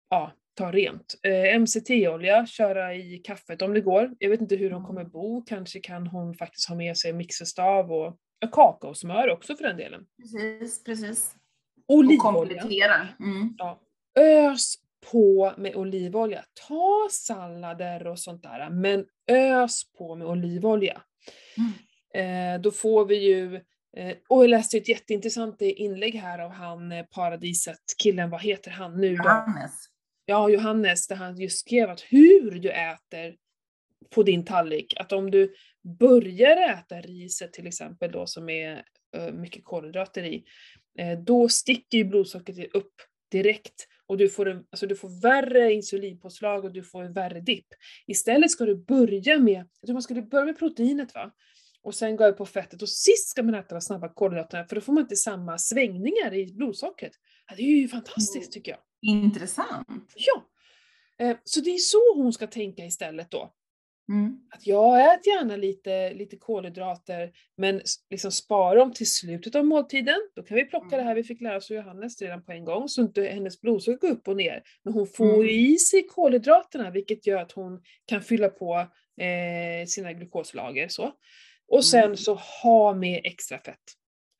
ja, 0.09 0.31
ta 0.53 0.71
rent. 0.71 1.15
Eh, 1.23 1.59
MCT-olja, 1.59 2.45
köra 2.45 2.95
i 2.95 3.17
kaffet 3.17 3.61
om 3.61 3.73
det 3.73 3.81
går. 3.81 4.15
Jag 4.19 4.29
vet 4.29 4.41
inte 4.41 4.55
hur 4.55 4.71
hon 4.71 4.85
kommer 4.85 5.03
bo, 5.03 5.41
kanske 5.41 5.79
kan 5.79 6.07
hon 6.07 6.33
faktiskt 6.33 6.69
ha 6.69 6.75
med 6.75 6.97
sig 6.97 7.13
mixerstav 7.13 7.91
och 7.91 8.17
ja, 8.39 8.47
kakaosmör 8.47 9.29
också 9.29 9.55
för 9.55 9.63
den 9.63 9.77
delen. 9.77 10.05
Precis, 10.21 10.83
precis. 10.83 11.35
Och 11.87 11.95
Olivolja. 11.95 12.21
komplettera. 12.21 13.07
Mm. 13.19 13.55
ös 14.19 14.75
på 15.11 15.53
med 15.57 15.75
olivolja. 15.75 16.43
Ta 16.67 17.07
sallader 17.11 18.07
och 18.07 18.19
sånt 18.19 18.43
där, 18.43 18.69
men 18.69 19.05
ös 19.27 19.93
på 19.97 20.15
med 20.15 20.27
olivolja. 20.27 21.01
Eh, 22.13 22.61
då 22.61 22.71
får 22.71 23.05
vi 23.05 23.15
ju, 23.15 23.61
och 24.29 24.43
jag 24.43 24.49
läste 24.49 24.77
ett 24.77 24.89
jätteintressant 24.89 25.61
inlägg 25.61 26.15
här 26.15 26.39
av 26.39 26.51
han 26.51 26.91
eh, 26.91 27.05
paradiset, 27.05 27.79
killen, 28.03 28.29
vad 28.29 28.41
heter 28.41 28.71
han 28.71 29.01
nu 29.01 29.15
då? 29.15 29.23
Johannes. 29.23 29.71
Ja, 30.25 30.49
Johannes, 30.49 31.07
där 31.07 31.15
han 31.15 31.37
just 31.37 31.59
skrev 31.59 31.89
att 31.89 32.01
hur 32.01 32.51
du 32.51 32.71
äter 32.71 33.35
på 34.09 34.23
din 34.23 34.45
tallrik, 34.45 34.93
att 34.97 35.11
om 35.11 35.31
du 35.31 35.53
börjar 35.99 36.69
äta 36.69 37.01
riset 37.01 37.53
till 37.53 37.67
exempel 37.67 38.11
då 38.11 38.25
som 38.25 38.49
är 38.49 38.83
eh, 39.15 39.31
mycket 39.31 39.65
kolhydrater 39.65 40.23
i, 40.23 40.43
eh, 40.99 41.19
då 41.19 41.49
sticker 41.49 41.97
ju 41.97 42.03
blodsockret 42.03 42.75
upp 42.75 42.93
direkt 43.31 43.87
och 44.05 44.17
du 44.17 44.29
får, 44.29 44.47
en, 44.47 44.65
alltså 44.69 44.87
du 44.87 44.95
får 44.95 45.21
värre 45.21 45.73
insulinpåslag 45.73 46.65
och 46.65 46.71
du 46.71 46.83
får 46.83 47.03
en 47.03 47.13
värre 47.13 47.39
dipp. 47.39 47.67
Istället 48.07 48.51
ska 48.51 48.65
du 48.65 48.75
börja 48.75 49.39
med, 49.39 49.67
jag 49.81 49.87
tror 49.87 49.93
man 49.93 50.01
skulle 50.01 50.21
börja 50.21 50.45
med 50.45 50.59
proteinet 50.59 51.13
va? 51.13 51.31
Och 51.87 51.95
sen 51.95 52.15
gå 52.15 52.23
över 52.23 52.37
på 52.37 52.45
fettet 52.45 52.81
och 52.81 52.89
sist 52.89 53.29
ska 53.29 53.43
man 53.43 53.55
äta 53.55 53.75
de 53.75 53.81
snabba 53.81 54.09
kolhydraterna 54.13 54.65
för 54.65 54.75
då 54.75 54.81
får 54.81 54.93
man 54.93 55.01
inte 55.03 55.15
samma 55.15 55.57
svängningar 55.57 56.33
i 56.33 56.53
blodsockret. 56.53 57.11
Ja, 57.49 57.55
det 57.55 57.61
är 57.63 57.81
ju 57.81 57.87
fantastiskt 57.87 58.51
tycker 58.51 58.71
jag. 58.71 58.79
Intressant. 59.01 59.87
Ja. 60.15 60.45
Eh, 61.25 61.37
Så 61.43 61.61
det 61.61 61.69
är 61.69 61.77
så 61.77 62.13
hon 62.15 62.33
ska 62.33 62.47
tänka 62.47 62.85
istället 62.85 63.31
då. 63.31 63.53
Mm. 64.09 64.37
Att 64.51 64.67
jag 64.67 65.13
äter 65.13 65.33
gärna 65.33 65.55
lite, 65.55 66.13
lite 66.13 66.37
kolhydrater 66.37 67.31
men 67.57 67.81
liksom 68.09 68.31
spara 68.31 68.79
dem 68.79 68.93
till 68.93 69.11
slutet 69.11 69.55
av 69.55 69.65
måltiden. 69.65 70.17
Då 70.35 70.43
kan 70.43 70.55
vi 70.55 70.65
plocka 70.65 70.97
det 70.97 71.03
här 71.03 71.15
vi 71.15 71.23
fick 71.23 71.41
lära 71.41 71.57
oss 71.57 71.71
av 71.71 71.77
Johannes 71.77 72.21
redan 72.21 72.43
på 72.43 72.51
en 72.51 72.65
gång 72.65 72.89
så 72.89 73.01
inte 73.01 73.21
hennes 73.23 73.61
blodsocker 73.61 74.07
går 74.07 74.13
upp 74.15 74.27
och 74.27 74.37
ner. 74.37 74.63
Men 74.83 74.93
hon 74.93 75.07
får 75.07 75.33
Mm. 75.35 75.49
i 75.49 75.77
sig 75.77 76.07
kolhydraterna 76.07 76.91
vilket 76.91 77.27
gör 77.27 77.41
att 77.41 77.51
hon 77.51 77.81
kan 78.05 78.21
fylla 78.21 78.49
på 78.49 78.75
eh, 79.21 79.85
sina 79.87 80.13
glukoslager. 80.13 80.87
Så. 80.87 81.11
Och 81.67 81.85
sen 81.85 82.03
Mm. 82.03 82.17
så 82.17 82.33
ha 82.63 82.93
med 82.93 83.21
extra 83.23 83.59
fett. 83.59 83.83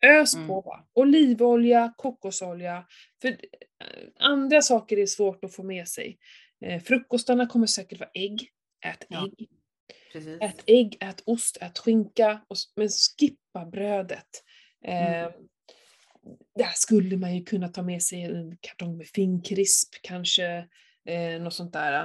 Ös 0.05 0.35
Mm. 0.35 0.47
på. 0.47 0.85
Olivolja, 0.93 1.93
kokosolja. 1.97 2.85
För 3.21 3.27
eh, 3.29 3.35
andra 4.19 4.61
saker 4.61 4.97
är 4.97 5.05
svårt 5.05 5.43
att 5.43 5.55
få 5.55 5.63
med 5.63 5.87
sig. 5.87 6.17
Eh, 6.65 6.81
frukostarna 6.81 7.47
kommer 7.47 7.67
säkert 7.67 7.99
vara 7.99 8.09
ägg. 8.13 8.49
Ät 8.85 9.05
Ja. 9.09 9.25
ägg. 9.39 9.49
Precis. 10.13 10.41
Ät 10.41 10.63
ägg, 10.65 10.97
ät 10.99 11.23
ost, 11.25 11.57
ät 11.61 11.77
skinka. 11.77 12.41
Men 12.75 12.89
skippa 12.89 13.65
brödet. 13.65 14.43
Eh, 14.85 15.25
Mm. 15.25 15.31
Där 16.55 16.71
skulle 16.75 17.17
man 17.17 17.35
ju 17.35 17.43
kunna 17.45 17.67
ta 17.67 17.81
med 17.81 18.03
sig 18.03 18.21
en 18.23 18.57
kartong 18.61 18.97
med 18.97 19.07
finkrisp 19.07 19.93
kanske. 20.01 20.67
Eh, 21.05 21.41
något 21.41 21.53
sånt 21.53 21.73
där. 21.73 22.03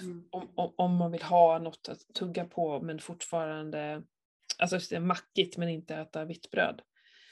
Mm. 0.00 0.24
Om, 0.30 0.48
om, 0.54 0.72
om 0.76 0.96
man 0.96 1.12
vill 1.12 1.22
ha 1.22 1.58
något 1.58 1.88
att 1.88 2.14
tugga 2.14 2.44
på 2.44 2.80
men 2.80 2.98
fortfarande 2.98 4.02
Alltså 4.60 4.78
det 4.90 4.96
är 4.96 5.00
mackigt 5.00 5.56
men 5.56 5.68
inte 5.68 5.94
äta 5.94 6.24
vitt 6.24 6.50
bröd. 6.50 6.82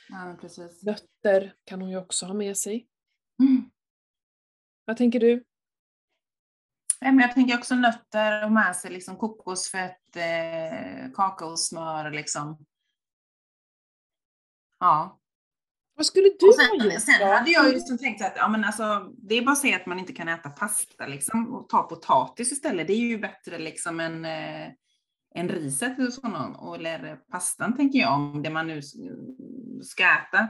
Ja, 0.08 0.36
precis. 0.40 0.82
Nötter 0.82 1.54
kan 1.64 1.80
hon 1.80 1.90
ju 1.90 1.96
också 1.96 2.26
ha 2.26 2.34
med 2.34 2.56
sig. 2.56 2.88
Mm. 3.42 3.70
Vad 4.84 4.96
tänker 4.96 5.20
du? 5.20 5.44
Jag 7.00 7.34
tänker 7.34 7.58
också 7.58 7.74
nötter 7.74 8.44
och 8.44 8.52
med 8.52 8.76
sig 8.76 8.90
liksom 8.90 9.16
kokosfett, 9.16 10.16
eh, 10.16 11.12
kakaosmör 11.14 12.10
liksom. 12.10 12.66
Ja. 14.78 15.20
Vad 15.94 16.06
skulle 16.06 16.28
du 16.28 16.46
Och 16.46 16.54
ha 16.54 16.78
sen, 16.78 16.90
gjort 16.90 17.02
sen 17.02 17.28
hade 17.28 17.50
jag 17.50 17.66
ju 17.66 17.72
liksom 17.72 17.98
tänkt 17.98 18.22
att 18.22 18.32
ja, 18.36 18.48
men 18.48 18.64
alltså, 18.64 19.12
det 19.16 19.34
är 19.34 19.42
bara 19.42 19.52
att 19.52 19.58
säga 19.58 19.76
att 19.76 19.86
man 19.86 19.98
inte 19.98 20.12
kan 20.12 20.28
äta 20.28 20.50
pasta 20.50 21.06
liksom, 21.06 21.54
och 21.54 21.68
ta 21.68 21.82
potatis 21.82 22.52
istället. 22.52 22.86
Det 22.86 22.92
är 22.92 22.96
ju 22.96 23.18
bättre 23.18 23.58
liksom 23.58 24.00
än, 24.00 24.24
eh, 24.24 24.72
än 25.34 25.48
riset 25.48 26.14
sådant, 26.14 26.56
och- 26.60 26.76
eller 26.76 27.16
pastan 27.16 27.76
tänker 27.76 27.98
jag, 27.98 28.12
om 28.14 28.42
det 28.42 28.50
man 28.50 28.66
nu 28.66 28.80
ska 29.82 30.02
äta. 30.02 30.48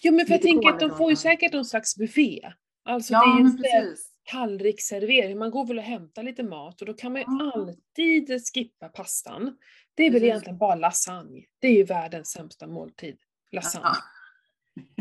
Jo 0.00 0.12
men 0.14 0.26
för 0.26 0.32
jag 0.34 0.42
tänker 0.42 0.68
att 0.68 0.80
de 0.80 0.90
får 0.96 1.10
ju 1.10 1.16
säkert 1.16 1.52
någon 1.52 1.64
slags 1.64 1.96
buffé. 1.96 2.52
Alltså 2.84 3.12
det 3.12 3.16
Ja, 3.18 3.34
är 3.34 3.40
ju 3.40 3.44
en 3.46 3.56
precis. 3.56 4.10
tallriksservering. 4.32 5.38
Man 5.38 5.50
går 5.50 5.66
väl 5.66 5.78
och 5.78 5.84
hämtar 5.84 6.22
lite 6.22 6.42
mat 6.42 6.80
och 6.80 6.86
då 6.86 6.94
kan 6.94 7.12
man 7.12 7.20
ju 7.20 7.26
Ja. 7.28 7.52
alltid 7.54 8.30
skippa 8.54 8.88
pastan. 8.88 9.56
Det 9.94 10.02
är 10.02 10.10
väl 10.10 10.12
Precis. 10.20 10.28
egentligen 10.28 10.58
bara 10.58 10.74
lasagne. 10.74 11.44
Det 11.58 11.68
är 11.68 11.72
ju 11.72 11.84
världens 11.84 12.28
sämsta 12.30 12.66
måltid. 12.66 13.16
Lasagne. 13.52 13.86
Ja. 13.88 13.96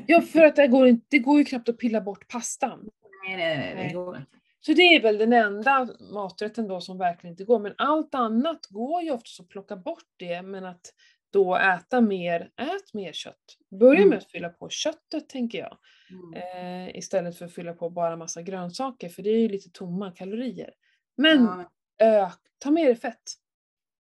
Ja, 0.08 0.22
för 0.22 0.46
att 0.46 0.56
det 0.56 0.68
går, 0.68 0.88
inte, 0.88 1.06
det 1.10 1.20
går 1.20 1.38
ju 1.40 1.46
knappt 1.46 1.70
att 1.70 1.78
pilla 1.78 2.02
bort 2.02 2.28
pastan. 2.28 2.90
Nej, 3.28 3.38
nej, 3.38 3.76
Nej. 3.76 3.88
det 3.88 3.94
går 3.94 4.18
inte. 4.18 4.30
Så 4.66 4.74
det 4.74 4.82
är 4.82 5.02
väl 5.02 5.18
den 5.18 5.34
enda 5.34 5.88
maträtten 6.14 6.68
då 6.68 6.82
som 6.82 6.98
verkligen 6.98 7.34
inte 7.34 7.44
går. 7.44 7.60
Men 7.60 7.74
allt 7.78 8.16
annat 8.16 8.66
går 8.70 9.02
ju 9.02 9.12
oftast 9.12 9.40
att 9.40 9.50
plocka 9.50 9.76
bort 9.76 10.04
det, 10.18 10.42
men 10.42 10.66
att 10.66 10.94
då 11.34 11.56
äta 11.56 12.02
mer, 12.02 12.42
ät 12.42 12.94
mer 12.94 13.14
kött. 13.14 13.58
Börja 13.80 13.98
Mm. 14.00 14.10
med 14.10 14.18
att 14.18 14.32
fylla 14.32 14.50
på 14.50 14.70
köttet 14.70 15.30
tänker 15.30 15.58
jag. 15.60 15.78
Mm. 16.10 16.88
Eh, 16.88 16.96
istället 16.98 17.38
för 17.38 17.46
att 17.46 17.54
fylla 17.54 17.74
på 17.74 17.90
bara 17.90 18.16
massa 18.18 18.42
grönsaker, 18.42 19.10
för 19.10 19.24
det 19.24 19.30
är 19.30 19.40
ju 19.40 19.48
lite 19.50 19.70
tomma 19.70 20.12
kalorier. 20.12 20.70
Men 21.18 21.44
Ja, 21.44 21.72
ök, 22.06 22.34
ta 22.58 22.72
med 22.72 22.86
dig 22.86 22.96
fett. 22.96 23.24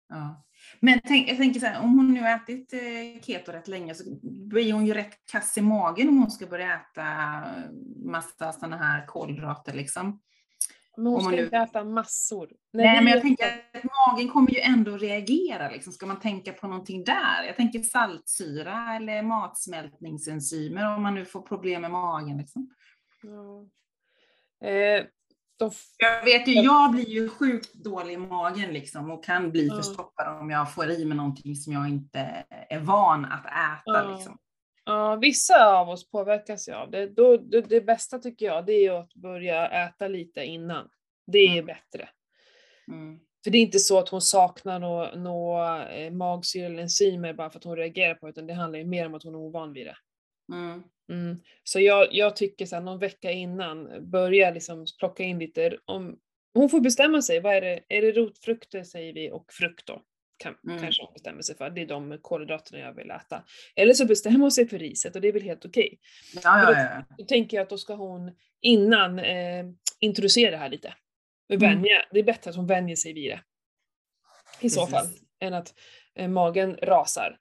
Ja. 0.09 0.43
Men 0.79 0.99
tänk, 1.07 1.29
jag 1.29 1.37
tänker 1.37 1.59
så 1.59 1.65
här, 1.65 1.83
om 1.83 1.97
hon 1.97 2.13
nu 2.13 2.21
har 2.21 2.35
ätit 2.35 2.73
eh, 2.73 3.21
keto 3.21 3.51
rätt 3.51 3.67
länge 3.67 3.95
så 3.95 4.03
blir 4.21 4.73
hon 4.73 4.85
ju 4.85 4.93
rätt 4.93 5.25
kass 5.31 5.57
i 5.57 5.61
magen 5.61 6.09
om 6.09 6.17
hon 6.17 6.31
ska 6.31 6.45
börja 6.45 6.73
äta 6.73 7.03
massa 8.05 8.51
sådana 8.51 8.77
här 8.77 9.05
kolhydrater 9.05 9.73
liksom. 9.73 10.21
Men 10.97 11.05
hon 11.07 11.21
ska 11.21 11.31
nu- 11.31 11.43
inte 11.43 11.57
äta 11.57 11.83
massor. 11.83 12.49
Nej, 12.73 12.99
vi 12.99 13.03
men 13.03 13.13
jag 13.13 13.17
äter- 13.17 13.21
tänker 13.21 13.45
att 13.73 13.83
magen 14.07 14.29
kommer 14.29 14.51
ju 14.51 14.59
ändå 14.59 14.97
reagera. 14.97 15.69
Liksom. 15.69 15.93
Ska 15.93 16.05
man 16.05 16.19
tänka 16.19 16.53
på 16.53 16.67
någonting 16.67 17.03
där? 17.03 17.43
Jag 17.47 17.55
tänker 17.55 17.79
saltsyra 17.79 18.95
eller 18.95 19.21
matsmältningsenzymer 19.23 20.95
om 20.95 21.03
man 21.03 21.15
nu 21.15 21.25
får 21.25 21.41
problem 21.41 21.81
med 21.81 21.91
magen. 21.91 22.37
Liksom. 22.37 22.69
Ja. 23.23 23.65
Eh, 24.67 25.05
f- 25.67 25.83
Jag 25.97 26.25
vet 26.25 26.47
ju, 26.47 26.53
jag 26.53 26.91
blir 26.91 27.09
ju 27.09 27.29
sjukt 27.29 27.73
dålig 27.73 28.13
i 28.13 28.17
magen 28.17 28.73
liksom, 28.73 29.11
och 29.11 29.23
kan 29.23 29.51
bli 29.51 29.67
Ja. 29.67 29.75
förstoppad 29.75 30.39
om 30.41 30.49
jag 30.49 30.73
får 30.73 30.89
i 30.89 31.05
mig 31.05 31.17
någonting 31.17 31.55
som 31.55 31.73
jag 31.73 31.89
inte 31.89 32.45
är 32.69 32.79
van 32.79 33.25
att 33.25 33.45
äta. 33.45 33.81
Ja. 33.85 34.15
Liksom. 34.15 34.37
Ja, 34.85 35.15
vissa 35.15 35.65
av 35.65 35.89
oss 35.89 36.09
påverkas 36.09 36.69
ju 36.69 36.73
av 36.73 36.91
det. 36.91 37.07
Då, 37.07 37.37
det. 37.37 37.61
Det 37.61 37.81
bästa 37.81 38.19
tycker 38.19 38.45
jag 38.45 38.65
det 38.65 38.85
är 38.85 38.91
att 38.91 39.13
börja 39.13 39.67
äta 39.67 40.07
lite 40.07 40.43
innan. 40.43 40.89
Det 41.27 41.39
är 41.39 41.51
Mm. 41.51 41.65
bättre. 41.65 42.09
Mm. 42.87 43.19
För 43.43 43.51
det 43.51 43.57
är 43.57 43.61
inte 43.61 43.79
så 43.79 43.99
att 43.99 44.09
hon 44.09 44.21
saknar 44.21 44.79
några 44.79 45.15
nå, 45.15 45.65
eh, 45.89 46.11
magsyra 46.11 46.65
eller 46.65 46.81
enzymer 46.81 47.33
bara 47.33 47.49
för 47.49 47.57
att 47.59 47.63
hon 47.63 47.75
reagerar 47.77 48.15
på 48.15 48.25
det, 48.25 48.29
utan 48.29 48.47
det 48.47 48.53
handlar 48.53 48.79
ju 48.79 48.85
mer 48.85 49.05
om 49.05 49.15
att 49.15 49.23
hon 49.23 49.33
är 49.35 49.39
ovan 49.39 49.73
vid 49.73 49.85
det. 49.87 49.97
Mm. 50.53 50.83
Mm. 51.09 51.37
Så 51.63 51.79
jag, 51.79 52.07
jag 52.11 52.35
tycker 52.35 52.65
så 52.65 52.75
här, 52.75 52.83
någon 52.83 52.99
vecka 52.99 53.31
innan, 53.31 54.09
börja 54.11 54.51
liksom 54.51 54.85
plocka 54.99 55.23
in 55.23 55.39
lite, 55.39 55.77
om, 55.85 56.19
hon 56.53 56.69
får 56.69 56.79
bestämma 56.79 57.21
sig, 57.21 57.39
vad 57.39 57.55
är 57.55 57.61
det, 57.61 57.79
är 57.89 58.01
det 58.01 58.11
rotfrukter 58.11 58.83
säger 58.83 59.13
vi 59.13 59.31
och 59.31 59.53
frukt 59.53 59.87
då? 59.87 60.01
Kan, 60.37 60.55
Mm. 60.67 60.81
Kanske 60.81 61.03
hon 61.03 61.13
bestämmer 61.13 61.41
sig 61.41 61.57
för, 61.57 61.69
det 61.69 61.81
är 61.81 61.85
de 61.85 62.17
kolhydraterna 62.21 62.79
jag 62.79 62.93
vill 62.93 63.11
äta. 63.11 63.43
Eller 63.75 63.93
så 63.93 64.05
bestämmer 64.05 64.39
hon 64.39 64.51
sig 64.51 64.67
för 64.67 64.79
riset 64.79 65.15
och 65.15 65.21
det 65.21 65.27
är 65.27 65.33
väl 65.33 65.41
helt 65.41 65.65
okej. 65.65 65.99
Ja, 66.43 66.71
ja, 66.71 66.79
ja. 66.79 67.15
Då 67.17 67.23
tänker 67.25 67.57
jag 67.57 67.63
att 67.63 67.69
då 67.69 67.77
ska 67.77 67.93
hon 67.93 68.31
innan 68.61 69.19
eh, 69.19 69.65
introducera 69.99 70.51
det 70.51 70.57
här 70.57 70.69
lite. 70.69 70.93
Mm. 71.49 71.59
Vänja, 71.59 72.05
Det 72.11 72.19
är 72.19 72.23
bättre 72.23 72.49
att 72.49 72.55
hon 72.55 72.67
vänjer 72.67 72.95
sig 72.95 73.13
vid 73.13 73.31
det. 73.31 73.41
I 74.61 74.69
så 74.69 74.79
Precis. 74.85 74.95
fall. 74.95 75.07
Än 75.39 75.53
att 75.53 75.73
eh, 76.15 76.27
magen 76.27 76.77
rasar. 76.81 77.37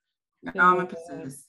ja 0.55 0.75
men 0.75 0.87
precis. 0.87 1.49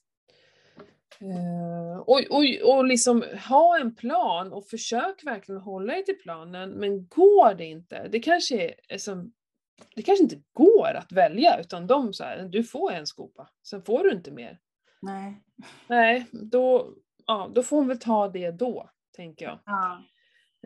Eh, 1.22 1.98
och, 2.00 2.22
och, 2.30 2.76
och 2.76 2.86
liksom 2.86 3.24
ha 3.50 3.80
en 3.80 3.96
plan 3.96 4.54
och 4.54 4.68
försök 4.68 5.24
verkligen 5.24 5.62
hålla 5.62 5.94
dig 5.94 6.06
till 6.06 6.18
planen. 6.18 6.70
Men 6.70 7.08
går 7.08 7.54
det 7.54 7.66
inte, 7.66 8.08
det 8.08 8.20
kanske 8.20 8.74
är 8.88 8.98
som, 8.98 9.34
det 9.96 10.02
kanske 10.02 10.24
inte 10.24 10.42
går 10.54 10.94
att 10.94 11.12
välja 11.12 11.60
utan 11.60 11.88
de 11.88 12.14
så 12.14 12.24
här, 12.24 12.44
du 12.44 12.64
får 12.64 12.92
en 12.92 13.08
skopa, 13.08 13.50
sen 13.68 13.82
får 13.82 14.04
du 14.04 14.12
inte 14.12 14.32
mer. 14.32 14.60
Nej. 15.02 15.44
Nej, 15.88 16.26
då, 16.32 16.94
ja, 17.26 17.52
då 17.56 17.64
får 17.64 17.78
hon 17.78 17.88
väl 17.88 18.00
ta 18.00 18.28
det 18.28 18.52
då, 18.52 18.90
tänker 19.16 19.46
jag. 19.46 19.60
Ja. 19.66 20.04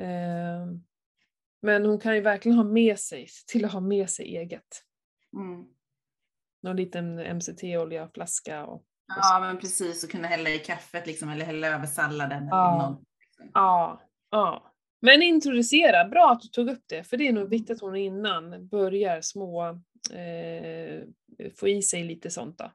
Eh, 0.04 0.66
men 1.62 1.86
hon 1.86 2.00
kan 2.00 2.16
ju 2.16 2.22
verkligen 2.22 2.58
ha 2.58 2.64
med 2.64 3.00
sig, 3.00 3.28
till 3.48 3.66
att 3.66 3.72
ha 3.72 3.80
med 3.80 4.10
sig 4.10 4.38
eget. 4.38 4.84
Mm. 5.38 5.66
Någon 6.62 6.76
liten 6.76 7.16
MCT-olja, 7.38 8.10
flaska 8.14 8.66
och 8.66 8.86
ja, 9.08 9.40
men 9.42 9.58
precis. 9.58 10.04
Och 10.04 10.10
kunna 10.10 10.28
hälla 10.28 10.50
i 10.50 10.60
kaffet 10.60 11.08
liksom, 11.08 11.30
eller 11.30 11.46
hälla 11.46 11.68
över 11.68 11.86
salladen. 11.86 12.48
Ja. 12.48 12.76
Eller 12.76 12.90
något. 12.90 13.04
Ja, 13.54 14.02
ja. 14.30 14.69
Men 15.02 15.22
introducera, 15.22 16.06
bra 16.06 16.32
att 16.32 16.42
du 16.42 16.48
tog 16.48 16.70
upp 16.70 16.84
det, 16.88 17.04
för 17.04 17.18
det 17.18 17.28
är 17.28 17.34
nog 17.34 17.50
viktigt 17.50 17.76
att 17.76 17.82
hon 17.82 17.96
innan 17.96 18.68
börjar 18.68 19.22
små, 19.22 19.68
eh, 20.14 21.04
få 21.60 21.68
i 21.68 21.82
sig 21.82 22.04
lite 22.04 22.30
sånt 22.30 22.58
då. 22.58 22.72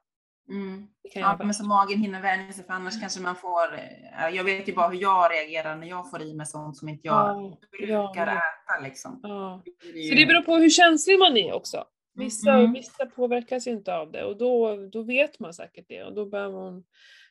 Mm. 0.49 0.87
Ja, 1.13 1.37
men 1.43 1.53
så 1.53 1.65
magen 1.65 1.99
hinner 2.01 2.21
vänja 2.21 2.53
sig, 2.53 2.63
för 2.65 2.73
annars 2.73 2.99
kanske 3.01 3.21
man 3.21 3.35
får... 3.35 3.73
eh, 3.73 4.35
Jag 4.35 4.43
vet 4.43 4.67
ju 4.69 4.73
bara 4.73 4.87
hur 4.89 5.01
jag 5.01 5.31
reagerar 5.31 5.75
när 5.75 5.87
jag 5.87 6.09
får 6.09 6.21
i 6.21 6.33
mig 6.33 6.45
sånt 6.45 6.77
som 6.77 6.89
inte 6.89 7.07
jag 7.07 7.15
Ja, 7.15 7.57
brukar 7.71 8.27
ja. 8.27 8.31
äta. 8.33 8.83
Liksom. 8.83 9.19
ja. 9.23 9.61
Så 10.09 10.15
det 10.15 10.25
beror 10.25 10.41
på 10.41 10.55
hur 10.55 10.69
känslig 10.69 11.19
man 11.19 11.37
är 11.37 11.53
också. 11.53 11.83
Vissa, 12.17 12.51
Mm. 12.53 12.73
vissa 12.73 13.05
påverkas 13.05 13.67
ju 13.67 13.71
inte 13.71 13.95
av 13.95 14.11
det 14.11 14.23
och 14.23 14.37
då, 14.37 14.75
då 14.91 15.01
vet 15.03 15.39
man 15.39 15.53
säkert 15.53 15.85
det. 15.87 16.03
Och 16.03 16.13
då 16.15 16.25
behöver 16.25 16.57
hon, 16.57 16.83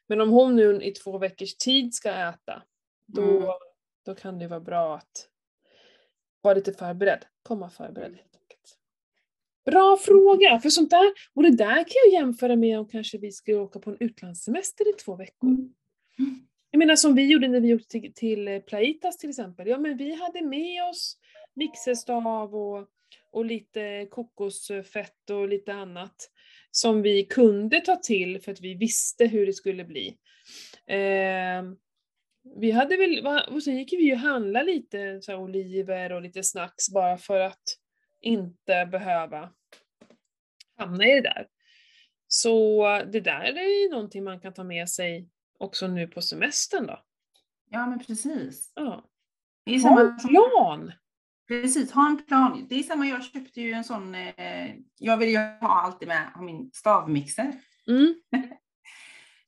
men 0.08 0.20
om 0.20 0.30
hon 0.30 0.56
nu 0.56 0.82
i 0.82 0.90
två 0.90 1.18
veckors 1.18 1.56
tid 1.56 1.94
ska 1.94 2.10
äta, 2.10 2.62
då, 3.06 3.22
Mm. 3.22 3.48
Då 4.04 4.14
kan 4.14 4.38
det 4.38 4.49
vara 4.49 4.61
bra 4.61 4.96
att 4.96 5.28
vara 6.40 6.54
lite 6.54 6.73
förberedd. 6.73 7.25
Komma 7.42 7.70
förberedd 7.70 8.12
helt 8.12 8.37
enkelt. 8.37 8.78
Bra 9.64 9.96
fråga! 9.96 10.61
För 10.61 10.70
sånt 10.70 10.90
där, 10.90 11.12
och 11.34 11.42
det 11.42 11.56
där 11.56 11.75
kan 11.75 11.94
jag 12.04 12.12
jämföra 12.12 12.56
med 12.56 12.78
om 12.78 12.88
kanske 12.88 13.18
vi 13.18 13.32
ska 13.32 13.56
åka 13.56 13.78
på 13.78 13.90
en 13.90 13.96
utlandssemester 14.00 14.90
i 14.90 14.92
två 14.92 15.16
veckor. 15.16 15.49
Mm. 15.49 15.75
Jag 16.70 16.78
menar 16.78 16.96
som 16.96 17.14
vi 17.14 17.26
gjorde 17.26 17.49
när 17.49 17.61
vi 17.61 17.75
åkte 17.75 17.88
till, 17.88 18.12
till 18.14 18.62
Plaitas 18.66 19.18
till 19.18 19.30
exempel. 19.30 19.68
Ja 19.68 19.78
men 19.78 19.96
vi 19.96 20.14
hade 20.14 20.42
med 20.42 20.84
oss 20.90 21.16
mixerstav 21.54 22.54
och, 22.54 22.88
och 23.32 23.44
lite 23.44 24.06
kokosfett 24.11 25.30
och 25.30 25.49
lite 25.49 25.73
annat 25.73 26.30
som 26.70 27.02
vi 27.02 27.25
kunde 27.25 27.80
ta 27.80 27.96
till 27.96 28.40
för 28.40 28.52
att 28.52 28.61
vi 28.61 28.75
visste 28.75 29.26
hur 29.26 29.46
det 29.46 29.52
skulle 29.52 29.84
bli. 29.84 30.16
Eh, 30.87 31.62
vi 32.56 32.70
hade 32.70 32.96
väl, 32.96 33.26
och 33.48 33.62
sen 33.62 33.76
gick 33.76 33.92
vi 33.92 34.04
ju 34.04 34.12
och 34.12 34.18
handlade 34.18 34.66
lite 34.66 35.22
så 35.22 35.32
här, 35.32 35.38
oliver 35.38 36.12
och 36.12 36.22
lite 36.22 36.42
snacks 36.42 36.90
bara 36.90 37.18
för 37.18 37.40
att 37.40 37.62
inte 38.20 38.86
behöva 38.86 39.50
hamna 40.76 41.04
i 41.04 41.14
det 41.14 41.20
där. 41.20 41.46
Så 42.28 42.84
det 43.12 43.20
där 43.20 43.58
är 43.58 43.82
ju 43.82 43.90
någonting 43.90 44.24
man 44.24 44.40
kan 44.40 44.54
ta 44.54 44.64
med 44.64 44.88
sig 44.88 45.28
också 45.58 45.86
nu 45.88 46.06
på 46.06 46.22
semestern 46.22 46.86
då. 46.86 47.02
Ja, 47.70 47.86
men 47.86 48.04
precis. 48.04 48.72
Ja. 48.74 49.04
Det 49.64 49.74
är 49.74 49.80
Ha 49.80 50.00
en 50.00 50.18
samma, 50.18 50.28
plan! 50.28 50.92
precis, 51.48 51.92
ha 51.92 52.06
en 52.06 52.24
plan. 52.26 52.66
Det 52.68 52.74
är 52.74 52.82
samma, 52.82 53.06
jag 53.06 53.24
köpte 53.24 53.60
ju 53.60 53.72
en 53.72 53.84
sån, 53.84 54.14
eh, 54.14 54.74
jag 54.98 55.16
vill 55.16 55.28
ju 55.28 55.38
ha 55.38 55.82
alltid 55.82 56.08
med 56.08 56.32
ha 56.34 56.42
min 56.42 56.70
stavmixer. 56.72 57.52
Mm. 57.86 58.14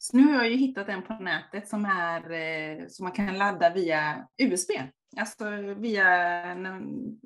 Så 0.06 0.16
nu 0.16 0.22
har 0.22 0.34
jag 0.34 0.50
ju 0.50 0.56
hittat 0.56 0.88
en 0.88 1.02
på 1.02 1.14
nätet 1.14 1.68
som 1.68 1.84
är 1.84 2.30
eh, 2.30 2.86
som 2.88 3.04
man 3.04 3.12
kan 3.12 3.38
ladda 3.38 3.70
via 3.70 4.28
USB. 4.38 4.70
Alltså 5.16 5.50
via, 5.76 6.04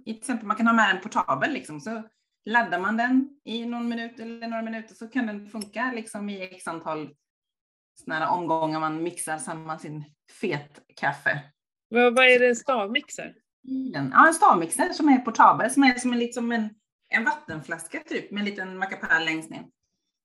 till 0.04 0.16
exempel 0.16 0.46
man 0.46 0.56
kan 0.56 0.66
ha 0.66 0.74
med 0.74 0.90
en 0.90 1.02
portabel 1.02 1.52
liksom. 1.52 1.80
Så 1.80 2.02
laddar 2.44 2.80
man 2.80 2.96
den 2.96 3.28
i 3.44 3.66
någon 3.66 3.88
minut 3.88 4.20
eller 4.20 4.48
några 4.48 4.62
minuter 4.62 4.94
så 4.94 5.08
kan 5.08 5.26
den 5.26 5.46
funka 5.46 5.92
liksom 5.94 6.28
i 6.28 6.42
x 6.42 6.68
antal 6.68 7.10
såna 8.04 8.18
här 8.18 8.28
omgångar 8.28 8.80
man 8.80 9.02
mixar 9.02 9.38
samman 9.38 9.78
sin 9.78 10.04
fet 10.40 10.80
kaffe. 10.96 11.40
Vad, 11.88 12.14
vad 12.14 12.24
är 12.24 12.38
det 12.38 12.48
en 12.48 12.56
stavmixer? 12.56 13.34
den. 13.92 14.10
Ja, 14.12 14.26
en 14.26 14.34
stavmixer 14.34 14.92
som 14.92 15.08
är 15.08 15.18
portabel, 15.18 15.70
som 15.70 15.84
är 15.84 15.94
som 15.94 16.12
en, 16.12 16.18
liksom 16.18 16.52
en, 16.52 16.70
en 17.08 17.24
vattenflaska 17.24 18.00
typ 18.00 18.30
med 18.30 18.40
en 18.40 18.44
liten 18.44 18.78
mackapär 18.78 19.24
längst 19.24 19.50
ner. 19.50 19.64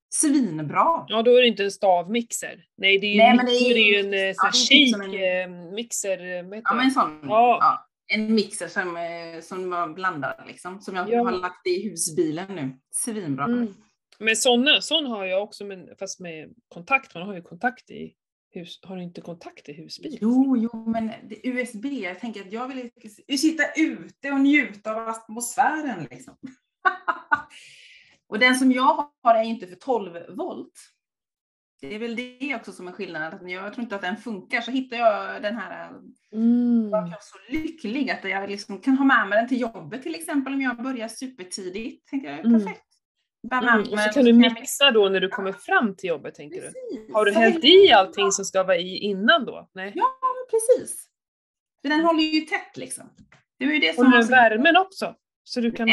Svinbra! 0.09 1.05
Ja, 1.07 1.21
då 1.21 1.31
är 1.37 1.41
det 1.41 1.47
inte 1.47 1.63
en 1.63 1.71
stavmixer. 1.71 2.65
Nej, 2.77 2.97
det 2.99 3.07
är 3.07 3.11
ju, 3.11 3.17
Nej, 3.17 3.29
en, 3.29 3.37
men 3.37 3.45
det 3.45 3.51
är- 3.51 3.73
det 3.73 3.79
är 3.79 3.93
ju 3.93 3.99
en 3.99 4.29
eh, 4.29 4.33
sån 4.35 4.47
en- 4.47 4.53
shake-mixer, 4.53 6.43
vad 6.43 6.55
heter 6.55 6.69
Ja, 6.69 6.75
men 6.75 6.85
en 6.85 6.91
sån. 6.91 7.19
Ja. 7.23 7.57
Ja. 7.61 7.87
en 8.15 8.35
mixer 8.35 8.67
som, 8.67 8.97
eh, 8.97 9.41
som 9.41 9.69
var 9.69 9.87
blandad 9.87 10.43
liksom. 10.47 10.81
Som 10.81 10.95
jag 10.95 11.09
Ja. 11.09 11.23
har 11.23 11.31
lagt 11.31 11.67
i 11.67 11.89
husbilen 11.89 12.55
nu. 12.55 12.77
Svinbra. 12.91 13.45
Mm. 13.45 13.73
Men 14.19 14.35
såna, 14.35 14.81
sån 14.81 15.05
har 15.05 15.25
jag 15.25 15.43
också, 15.43 15.65
men 15.65 15.87
fast 15.99 16.19
med 16.19 16.53
kontakt. 16.67 17.13
Man 17.15 17.23
har 17.23 17.35
ju 17.35 17.41
kontakt 17.41 17.89
i 17.89 18.13
hus. 18.51 18.79
Har 18.83 18.95
du 18.97 19.03
inte 19.03 19.21
kontakt 19.21 19.69
i 19.69 19.73
husbil? 19.73 20.17
Jo, 20.21 20.57
jo, 20.57 20.89
men 20.89 21.07
det, 21.29 21.47
USB, 21.49 21.85
jag 21.85 22.19
tänker 22.19 22.41
att 22.41 22.51
jag 22.51 22.67
vill 22.67 22.91
sitta 23.39 23.63
ute 23.77 24.31
och 24.31 24.39
njuta 24.41 24.91
av 24.95 25.07
atmosfären 25.07 26.07
liksom. 26.11 26.37
och 28.29 28.39
den 28.39 28.55
som 28.55 28.71
jag 28.71 29.09
har 29.23 29.35
är 29.35 29.43
inte 29.43 29.67
för 29.67 29.75
12 29.75 30.11
volt. 30.29 30.73
Det 31.81 31.95
är 31.95 31.99
väl 31.99 32.15
det 32.15 32.55
också 32.55 32.71
som 32.71 32.87
är 32.87 32.91
skillnaden. 32.91 33.49
Jag 33.49 33.73
tror 33.73 33.83
inte 33.83 33.95
att 33.95 34.01
den 34.01 34.17
funkar. 34.17 34.61
Så 34.61 34.71
hittar 34.71 34.97
jag 34.97 35.41
den 35.41 35.57
här, 35.57 35.89
Mm. 36.31 36.89
jag 36.89 37.07
är 37.07 37.17
så 37.21 37.37
lycklig 37.53 38.11
att 38.11 38.23
jag 38.23 38.49
liksom 38.49 38.81
kan 38.81 38.97
ha 38.97 39.05
med 39.05 39.27
mig 39.27 39.39
den 39.39 39.47
till 39.47 39.61
jobbet 39.61 40.03
till 40.03 40.15
exempel 40.15 40.53
om 40.53 40.61
jag 40.61 40.83
börjar 40.83 41.07
supertidigt. 41.07 42.07
Tänker 42.09 42.29
jag, 42.29 42.39
Mm. 42.39 42.59
perfekt. 42.63 42.81
Med 43.51 43.63
Mm. 43.63 43.81
mig 43.81 43.91
Och 43.93 43.99
så 43.99 44.09
kan 44.09 44.25
du 44.25 44.33
mixa 44.33 44.91
då 44.91 45.09
när 45.09 45.19
du 45.19 45.29
kommer 45.29 45.51
fram 45.53 45.95
till 45.95 46.07
jobbet, 46.09 46.35
tänker 46.35 46.55
du? 46.55 46.61
Precis. 46.61 47.13
Har 47.13 47.25
du 47.25 47.31
hällt 47.31 47.63
i 47.63 47.91
allting 47.91 48.31
som 48.31 48.45
ska 48.45 48.63
vara 48.63 48.77
i 48.77 48.97
innan 48.97 49.45
då? 49.45 49.69
Nej. 49.73 49.91
Ja, 49.95 50.05
precis. 50.51 51.07
För 51.81 51.89
den 51.89 52.01
håller 52.01 52.23
ju 52.23 52.41
tätt 52.41 52.77
liksom. 52.77 53.09
Det 53.59 53.65
är 53.65 53.69
ju 53.69 53.79
det 53.79 53.95
som 53.95 54.05
var 54.05 54.11
den 54.11 54.23
så- 54.25 54.31
värmen 54.31 54.77
också? 54.77 55.15
Så 55.47 55.61
du 55.61 55.71
kan 55.71 55.87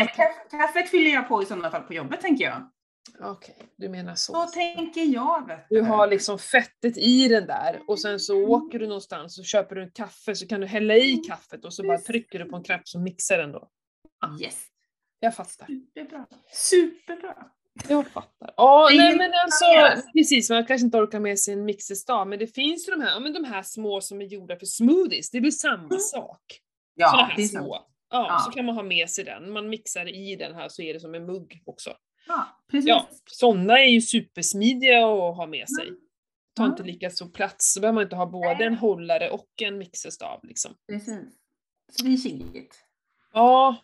kaffet 0.51 0.89
fyller 0.91 1.11
jag 1.11 1.29
på 1.29 1.43
i 1.43 1.47
sådana 1.47 1.71
fall 1.71 1.83
på 1.83 1.95
jobbet 1.95 2.21
tänker 2.21 2.45
jag. 2.45 2.71
Okej, 3.21 3.57
du 3.77 3.89
menar 3.89 4.15
så. 4.15 4.33
Så 4.33 4.47
tänker 4.47 5.05
jag. 5.05 5.47
Vet 5.47 5.67
Du 5.71 5.81
har 5.81 6.07
liksom 6.07 6.39
fettet 6.39 6.97
i 6.97 7.29
den 7.29 7.47
där 7.47 7.81
och 7.87 8.01
sen 8.01 8.21
så 8.21 8.45
åker 8.47 8.79
du 8.79 8.87
någonstans 8.87 9.39
och 9.39 9.45
köper 9.45 9.75
du 9.75 9.83
en 9.83 9.91
kaffe 9.91 10.35
så 10.35 10.47
kan 10.47 10.61
du 10.61 10.67
hälla 10.67 10.97
i 10.97 11.17
kaffet 11.17 11.65
och 11.65 11.75
så 11.75 11.83
bara 11.83 11.99
trycker 11.99 12.39
du 12.39 12.45
på 12.45 12.57
en 12.57 12.63
knapp 12.63 12.89
så 12.89 12.99
mixar 12.99 13.39
den 13.39 13.53
då. 13.53 13.69
Yes. 14.41 14.67
Jag 15.21 15.35
fattar. 15.35 15.67
Superbra. 15.67 16.27
Superbra. 16.53 17.47
Jag 17.89 18.07
fattar. 18.07 18.55
Ja, 18.57 18.91
är 18.91 18.97
nej 18.97 19.17
men 19.17 19.31
alltså 19.45 19.65
precis, 20.13 20.51
man 20.51 20.67
kanske 20.67 20.85
inte 20.85 20.99
orkar 20.99 21.21
med 21.21 21.39
sig 21.39 21.55
en 21.55 21.65
mixerstav 21.65 22.29
men 22.29 22.39
det 22.39 22.47
finns 22.47 22.89
ju 22.89 22.93
de 22.93 23.01
här, 23.01 23.11
ja, 23.11 23.21
men 23.21 23.33
de 23.33 23.45
här 23.45 23.63
små 23.63 24.01
som 24.01 24.21
är 24.21 24.25
gjorda 24.25 24.57
för 24.57 24.67
smoothies, 24.67 25.31
det 25.31 25.41
blir 25.41 25.51
samma 25.51 25.99
sak. 25.99 26.41
Såna 26.41 26.41
Ja, 26.95 27.09
här 27.09 27.37
det 27.37 27.43
är 27.43 27.47
små. 27.47 27.92
Ja, 28.13 28.27
Ja. 28.29 28.39
så 28.39 28.51
kan 28.51 28.65
man 28.65 28.75
ha 28.75 28.83
med 28.83 29.11
sig 29.11 29.25
den. 29.25 29.53
Man 29.53 29.69
mixar 29.69 30.09
i 30.09 30.37
den 30.37 30.55
här 30.55 30.69
så 30.69 30.83
är 30.83 30.95
det 30.95 31.01
som 31.01 31.15
en 31.15 31.27
mugg 31.27 31.63
också. 31.67 31.97
Ja, 32.29 32.47
precis. 32.71 32.89
Ja, 32.89 33.09
sådana 33.27 33.79
är 33.79 33.87
ju 33.89 34.01
supersmidiga 34.01 34.99
att 35.07 35.37
ha 35.37 35.47
med 35.47 35.69
sig. 35.69 35.89
Tar 36.57 36.67
inte 36.67 36.83
lika 36.83 37.11
så 37.11 37.27
plats, 37.29 37.73
så 37.73 37.81
behöver 37.81 37.95
man 37.95 38.03
inte 38.03 38.17
ha 38.17 38.27
både 38.27 38.65
en 38.65 38.75
hållare 38.75 39.31
och 39.31 39.49
en 39.63 39.79
mixerstav 39.79 40.41
liksom. 40.45 40.75
precis. 40.89 41.25
Så 41.93 42.05
det 42.05 42.13
är 42.13 42.17
chilligt. 42.17 42.85
Ja, 43.33 43.77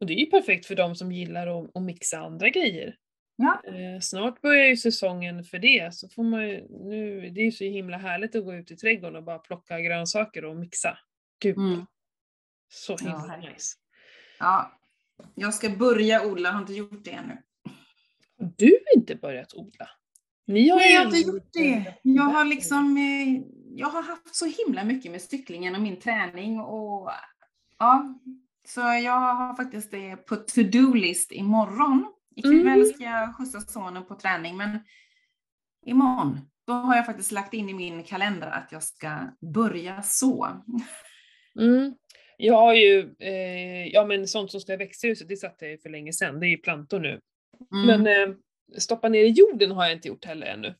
och 0.00 0.06
det 0.06 0.12
är 0.12 0.18
ju 0.18 0.26
perfekt 0.26 0.66
för 0.66 0.74
de 0.74 0.94
som 0.94 1.12
gillar 1.12 1.46
att, 1.64 1.70
att 1.76 1.82
mixa 1.82 2.18
andra 2.18 2.48
grejer. 2.48 2.96
Ja. 3.36 3.62
Eh, 3.66 4.00
snart 4.00 4.40
börjar 4.40 4.66
ju 4.66 4.76
säsongen 4.76 5.44
för 5.44 5.58
det, 5.58 5.94
så 5.94 6.08
får 6.08 6.22
man 6.22 6.48
ju, 6.48 6.66
nu, 6.70 7.30
det 7.30 7.40
är 7.40 7.44
ju 7.44 7.52
så 7.52 7.64
himla 7.64 7.96
härligt 7.96 8.34
att 8.34 8.44
gå 8.44 8.54
ut 8.54 8.70
i 8.70 8.76
trädgården 8.76 9.16
och 9.16 9.22
bara 9.22 9.38
plocka 9.38 9.80
grönsaker 9.80 10.44
och 10.44 10.56
mixa. 10.56 10.98
Gud, 11.42 11.56
Mm. 11.56 11.86
Så 12.74 12.92
Ja, 12.92 12.98
himla 13.08 13.18
herregud. 13.28 13.52
nice. 13.52 13.76
ja. 14.38 14.78
Jag 15.34 15.54
ska 15.54 15.70
börja 15.70 16.26
odla, 16.26 16.48
jag 16.48 16.54
har 16.54 16.60
inte 16.60 16.72
gjort 16.72 17.04
det 17.04 17.10
ännu. 17.10 17.38
Har 18.40 18.52
du 18.56 18.78
inte 18.96 19.14
börjat 19.16 19.54
odla? 19.54 19.88
Ni 20.46 20.68
har 20.68 20.76
Nej, 20.78 20.92
jag 20.92 21.00
har 21.00 21.06
inte 21.06 21.18
gjort 21.30 21.48
det. 21.52 21.94
Jag 22.02 22.22
har 22.22 22.44
liksom, 22.44 22.96
eh, 22.96 23.42
jag 23.78 23.86
har 23.88 24.02
haft 24.02 24.34
så 24.36 24.46
himla 24.46 24.84
mycket 24.84 25.12
med 25.12 25.22
cyklingen 25.22 25.74
och 25.74 25.80
min 25.80 26.00
träning 26.00 26.60
och 26.60 27.10
ja, 27.78 28.14
så 28.68 28.80
jag 28.80 29.20
har 29.34 29.54
faktiskt 29.56 29.90
det 29.90 30.16
på 30.16 30.36
to-do-list 30.36 31.32
imorgon. 31.32 32.06
Ikväll 32.36 32.66
Mm. 32.68 32.84
ska 32.86 33.04
jag 33.04 33.36
skjutsa 33.36 33.60
sonen 33.60 34.04
på 34.06 34.14
träning, 34.14 34.56
men 34.56 34.78
imorgon, 35.86 36.40
då 36.66 36.72
har 36.72 36.96
jag 36.96 37.06
faktiskt 37.06 37.32
lagt 37.32 37.54
in 37.54 37.68
i 37.68 37.74
min 37.74 38.04
kalender 38.04 38.46
att 38.50 38.72
jag 38.72 38.82
ska 38.82 39.18
börja 39.54 40.02
så. 40.02 40.48
Mm. 41.60 41.94
Jag 42.44 42.54
har 42.54 42.74
ju, 42.74 43.14
eh, 43.20 43.86
ja 43.86 44.04
men 44.04 44.28
sånt 44.28 44.50
som 44.50 44.60
ska 44.60 44.72
i 44.72 44.76
växthuset, 44.76 45.28
det 45.28 45.36
satte 45.36 45.64
jag 45.64 45.72
ju 45.72 45.78
för 45.78 45.90
länge 45.90 46.12
sedan, 46.12 46.40
det 46.40 46.46
är 46.46 46.48
ju 46.50 46.56
plantor 46.56 47.00
nu. 47.00 47.20
Mm. 47.74 48.02
Men 48.02 48.28
eh, 48.30 48.36
stoppa 48.78 49.08
ner 49.08 49.24
i 49.24 49.28
jorden 49.28 49.70
har 49.70 49.84
jag 49.84 49.92
inte 49.92 50.08
gjort 50.08 50.24
heller 50.24 50.46
ännu. 50.46 50.74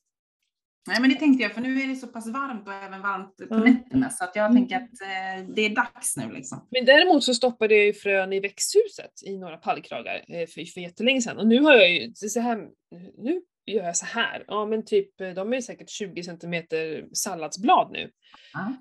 Nej, 0.89 1.01
men 1.01 1.11
det 1.11 1.17
tänkte 1.17 1.43
jag, 1.43 1.53
för 1.53 1.61
nu 1.61 1.81
är 1.83 1.87
det 1.89 1.97
så 1.97 2.07
pass 2.07 2.27
varmt 2.29 2.69
och 2.69 2.75
även 2.75 3.03
varmt 3.03 3.37
på 3.49 3.55
Mm. 3.55 3.73
nätterna, 3.73 4.11
så 4.11 4.25
att 4.25 4.37
jag 4.37 4.45
Mm. 4.51 4.57
tänker 4.57 4.77
att 4.77 4.83
eh, 4.83 5.55
det 5.55 5.63
är 5.63 5.69
dags 5.75 6.17
nu 6.17 6.33
liksom. 6.33 6.67
Men 6.71 6.85
däremot 6.85 7.25
så 7.25 7.35
stoppade 7.35 7.75
jag 7.75 7.85
ju 7.87 7.93
frön 7.93 8.33
i 8.33 8.41
växthuset 8.41 9.11
i 9.27 9.39
några 9.39 9.57
pallkragar 9.57 10.25
eh, 10.29 10.47
för, 10.47 10.65
för 10.65 10.81
jättelänge 10.81 11.21
sedan. 11.23 11.39
Och 11.39 11.47
nu 11.47 11.61
har 11.61 11.73
jag 11.75 11.91
ju, 11.91 12.13
så 12.15 12.41
här, 12.41 12.69
nu 13.19 13.43
gör 13.67 13.85
jag 13.85 13.97
så 13.97 14.07
här. 14.07 14.45
Ja 14.47 14.67
men 14.67 14.85
typ, 14.85 15.21
eh, 15.21 15.31
de 15.31 15.53
är 15.53 15.61
säkert 15.61 15.91
20 15.91 16.23
centimeter 16.23 17.07
salladsblad 17.13 17.91
nu. 17.93 18.11
Ja. 18.53 18.73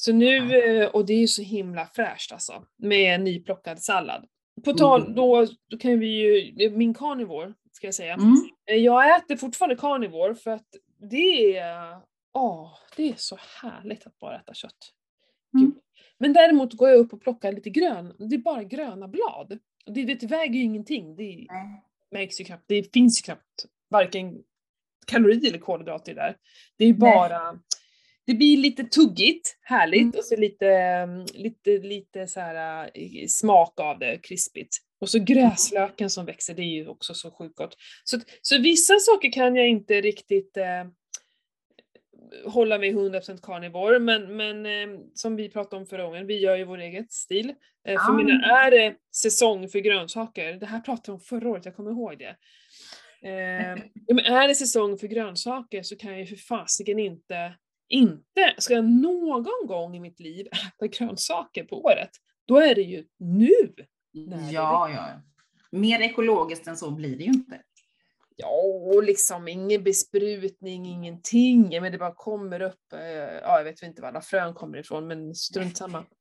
Så 0.00 0.12
nu, 0.12 0.56
eh, 0.62 0.88
och 0.88 1.06
det 1.06 1.12
är 1.12 1.18
ju 1.18 1.28
så 1.28 1.42
himla 1.42 1.86
fräscht 1.86 2.32
alltså, 2.32 2.64
med 2.78 3.20
nyplockad 3.20 3.82
sallad. 3.82 4.26
På 4.64 4.72
tal, 4.72 5.00
Mm. 5.02 5.14
då, 5.14 5.46
då 5.70 5.78
kan 5.78 5.98
vi 5.98 6.06
ju, 6.06 6.70
min 6.70 6.94
carnivore 6.94 7.54
ska 7.72 7.86
jag 7.86 7.94
säga. 7.94 8.14
Mm. 8.14 8.34
Eh, 8.70 8.76
Jag 8.76 9.16
äter 9.16 9.36
fortfarande 9.36 9.76
carnivore 9.76 10.34
för 10.34 10.50
att 10.50 10.66
det 11.10 11.56
är, 11.56 12.00
åh, 12.34 12.72
det 12.96 13.08
är 13.08 13.14
så 13.16 13.38
härligt 13.62 14.06
att 14.06 14.18
bara 14.18 14.36
äta 14.40 14.54
kött. 14.54 14.92
Mm. 15.54 15.74
Men 16.18 16.32
däremot 16.32 16.74
går 16.74 16.88
jag 16.88 16.98
upp 16.98 17.12
och 17.12 17.20
plockar 17.22 17.52
lite 17.52 17.70
grön, 17.70 18.14
det 18.18 18.34
är 18.36 18.38
bara 18.38 18.62
gröna 18.64 19.08
blad. 19.08 19.58
Det, 19.86 20.04
det 20.04 20.26
väger 20.26 20.54
ju 20.54 20.62
ingenting, 20.62 21.16
det 21.16 21.46
Nej. 21.50 21.82
märks 22.10 22.40
ju 22.40 22.44
knappt, 22.44 22.64
det 22.66 22.92
finns 22.92 23.20
ju 23.20 23.22
knappt 23.24 23.66
varken 23.90 24.38
kalori 25.06 25.48
eller 25.48 25.58
kolhydrater 25.58 26.14
där. 26.14 26.36
Det 26.76 26.84
är 26.84 26.94
Nej. 26.94 27.58
Det 28.30 28.36
blir 28.36 28.56
lite 28.56 28.84
tuggigt, 28.84 29.56
härligt 29.62 30.00
Mm. 30.00 30.12
och 30.18 30.24
så 30.24 30.36
lite, 30.36 30.66
mm, 30.68 31.26
lite, 31.34 31.78
lite 31.78 32.26
så 32.26 32.40
här 32.40 32.90
eh, 32.94 33.26
smak 33.28 33.80
av 33.80 33.98
det, 33.98 34.18
krispigt. 34.22 34.76
Och 35.00 35.08
så 35.10 35.18
gräslöken 35.18 36.10
som 36.10 36.26
växer, 36.26 36.54
det 36.54 36.62
är 36.62 36.74
ju 36.74 36.88
också 36.88 37.14
så 37.14 37.30
sjukt 37.30 37.56
gott. 37.56 37.76
Så, 38.04 38.20
så 38.42 38.58
vissa 38.58 38.94
saker 38.98 39.32
kan 39.32 39.56
jag 39.56 39.68
inte 39.68 40.00
riktigt 40.00 40.56
eh, 40.56 40.84
hålla 42.46 42.78
mig 42.78 42.92
100% 42.94 43.38
carnivore, 43.42 43.98
men, 43.98 44.36
men 44.36 44.66
eh, 44.66 44.98
som 45.14 45.36
vi 45.36 45.48
pratade 45.48 45.76
om 45.82 45.86
förra 45.86 46.02
gången, 46.04 46.26
vi 46.26 46.38
gör 46.38 46.56
ju 46.56 46.64
vår 46.64 46.78
eget 46.78 47.12
stil. 47.12 47.48
Eh, 47.88 47.94
för 48.06 48.12
Ja. 48.12 48.16
mina, 48.16 48.62
är 48.66 48.70
det 48.70 48.94
säsong 49.14 49.68
för 49.68 49.78
grönsaker, 49.78 50.52
det 50.52 50.66
här 50.66 50.80
pratade 50.80 51.02
jag 51.06 51.14
om 51.14 51.20
förra 51.20 51.48
året, 51.48 51.64
jag 51.64 51.76
kommer 51.76 51.90
ihåg 51.90 52.18
det. 52.18 52.36
Eh, 53.22 53.82
ja, 54.06 54.14
men 54.14 54.24
är 54.24 54.48
det 54.48 54.54
säsong 54.54 54.98
för 54.98 55.06
grönsaker 55.06 55.82
så 55.82 55.96
kan 55.96 56.10
jag 56.10 56.20
ju 56.20 56.26
för 56.26 56.36
fasiken 56.36 56.98
inte 56.98 57.54
inte, 57.90 58.54
ska 58.58 58.74
jag 58.74 58.84
någon 58.84 59.66
gång 59.66 59.96
i 59.96 60.00
mitt 60.00 60.20
liv 60.20 60.46
äta 60.52 60.86
grönsaker 60.86 61.64
på 61.64 61.84
året, 61.84 62.10
då 62.46 62.58
är 62.58 62.74
det 62.74 62.82
ju 62.82 63.04
nu. 63.18 63.74
Ja, 64.50 64.90
ja. 64.90 65.22
Mer 65.70 66.00
ekologiskt 66.00 66.66
än 66.66 66.76
så 66.76 66.90
blir 66.90 67.16
det 67.16 67.24
ju 67.24 67.30
inte. 67.30 67.62
Ja, 68.36 68.62
och 68.94 69.02
liksom 69.02 69.48
ingen 69.48 69.84
besprutning, 69.84 70.86
ingenting, 70.86 71.82
men 71.82 71.92
det 71.92 71.98
bara 71.98 72.14
kommer 72.14 72.62
upp, 72.62 72.92
eh, 72.92 73.00
ja 73.42 73.56
jag 73.56 73.64
vet 73.64 73.82
inte 73.82 74.02
var 74.02 74.08
alla 74.08 74.20
frön 74.20 74.54
kommer 74.54 74.78
ifrån, 74.78 75.06
men 75.06 75.34
strunt 75.34 75.76
samma. 75.76 76.04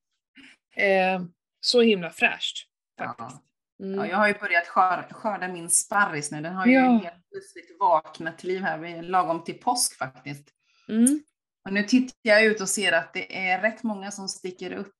Eh, 0.75 1.21
så 1.59 1.81
himla 1.81 2.09
fräscht 2.09 2.57
faktiskt. 2.97 3.41
Ja. 3.77 3.85
Mm. 3.85 3.99
Ja, 3.99 4.07
jag 4.07 4.17
har 4.17 4.27
ju 4.27 4.33
börjat 4.33 4.67
skörda, 4.67 5.07
skörda 5.11 5.47
min 5.47 5.69
sparris 5.69 6.31
nu, 6.31 6.41
den 6.41 6.55
har 6.55 6.65
ju 6.65 6.73
ja. 6.73 6.81
helt 6.81 7.29
plötsligt 7.31 7.77
vaknat 7.79 8.37
till 8.37 8.49
liv 8.49 8.61
här, 8.61 9.01
lagom 9.01 9.43
till 9.43 9.59
påsk 9.59 9.97
faktiskt. 9.97 10.49
Mm. 10.89 11.23
Och 11.65 11.73
nu 11.73 11.83
tittar 11.83 12.15
jag 12.21 12.45
ut 12.45 12.61
och 12.61 12.69
ser 12.69 12.91
att 12.91 13.13
det 13.13 13.47
är 13.47 13.61
rätt 13.61 13.83
många 13.83 14.11
som 14.11 14.27
sticker 14.27 14.71
upp 14.71 14.95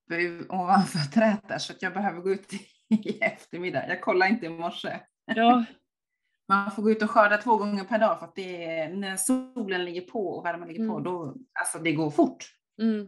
ovanför 0.50 1.12
träet 1.12 1.48
där, 1.48 1.58
så 1.58 1.74
jag 1.80 1.94
behöver 1.94 2.22
gå 2.22 2.32
ut 2.32 2.54
i 3.06 3.20
eftermiddag. 3.22 3.88
Jag 3.88 4.02
kollade 4.02 4.32
inte 4.32 4.46
i 4.46 4.50
morse. 4.50 5.00
Ja. 5.26 5.66
Man 6.48 6.72
får 6.72 6.84
gå 6.84 6.92
ut 6.92 7.04
och 7.04 7.12
skörda 7.12 7.38
två 7.38 7.58
gånger 7.58 7.84
per 7.84 8.00
dag 8.00 8.20
för 8.20 8.26
att 8.26 8.36
det 8.36 8.66
är, 8.66 8.90
när 8.94 9.18
solen 9.18 9.86
ligger 9.86 10.02
på 10.02 10.28
och 10.28 10.46
värmen 10.46 10.68
ligger 10.68 10.84
mm. 10.84 10.96
på, 10.96 11.00
då, 11.00 11.36
alltså 11.60 11.80
det 11.80 11.92
går 11.92 12.10
fort. 12.10 12.46
Mm. 12.82 13.08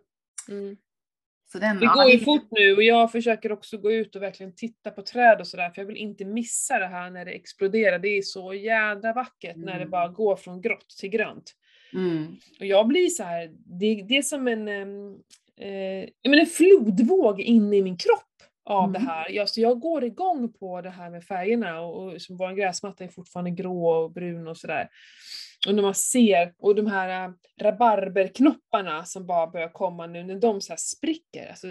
Mm. 0.49 0.77
Den, 1.53 1.79
det 1.79 1.85
går 1.85 2.09
ju 2.09 2.19
fort 2.19 2.47
nu 2.51 2.75
och 2.75 2.83
jag 2.83 3.11
försöker 3.11 3.51
också 3.51 3.77
gå 3.77 3.91
ut 3.91 4.15
och 4.15 4.21
verkligen 4.21 4.55
titta 4.55 4.91
på 4.91 5.01
träd 5.01 5.39
och 5.39 5.47
sådär 5.47 5.69
för 5.69 5.81
jag 5.81 5.87
vill 5.87 5.97
inte 5.97 6.25
missa 6.25 6.79
det 6.79 6.87
här 6.87 7.09
när 7.09 7.25
det 7.25 7.31
exploderar. 7.31 7.99
Det 7.99 8.07
är 8.07 8.21
så 8.21 8.53
jädra 8.53 9.13
vackert 9.13 9.55
när 9.57 9.73
det 9.73 9.77
mm. 9.77 9.89
bara 9.89 10.07
går 10.07 10.35
från 10.35 10.61
grått 10.61 10.89
till 10.99 11.09
grönt. 11.09 11.53
Mm. 11.93 12.35
Och 12.59 12.65
jag 12.65 12.87
blir 12.87 13.07
så 13.07 13.23
här, 13.23 13.51
det, 13.79 14.03
det 14.07 14.17
är 14.17 14.21
som 14.21 14.47
en, 14.47 14.67
eh, 14.67 16.09
men 16.23 16.39
en 16.39 16.45
flodvåg 16.45 17.41
in 17.41 17.73
i 17.73 17.81
min 17.81 17.97
kropp 17.97 18.27
av 18.65 18.89
mm. 18.89 18.93
det 18.93 18.99
här. 18.99 19.31
Jag, 19.31 19.49
så 19.49 19.61
jag 19.61 19.79
går 19.79 20.03
igång 20.03 20.53
på 20.53 20.81
det 20.81 20.89
här 20.89 21.09
med 21.09 21.23
färgerna 21.23 21.81
och, 21.81 22.03
och 22.03 22.21
som 22.21 22.37
vår 22.37 22.51
gräsmatta 22.51 23.03
är 23.03 23.07
fortfarande 23.07 23.51
grå 23.51 23.89
och 23.89 24.11
brun 24.11 24.47
och 24.47 24.57
sådär. 24.57 24.89
Och 25.67 25.75
när 25.75 25.83
man 25.83 25.95
ser, 25.95 26.53
och 26.59 26.75
de 26.75 26.87
här 26.87 27.25
äh, 27.25 27.33
rabarberknopparna 27.61 29.05
som 29.05 29.25
bara 29.25 29.47
börjar 29.47 29.69
komma 29.69 30.07
nu, 30.07 30.23
när 30.23 30.39
de 30.39 30.61
så 30.61 30.73
spricker, 30.77 31.49
alltså, 31.49 31.67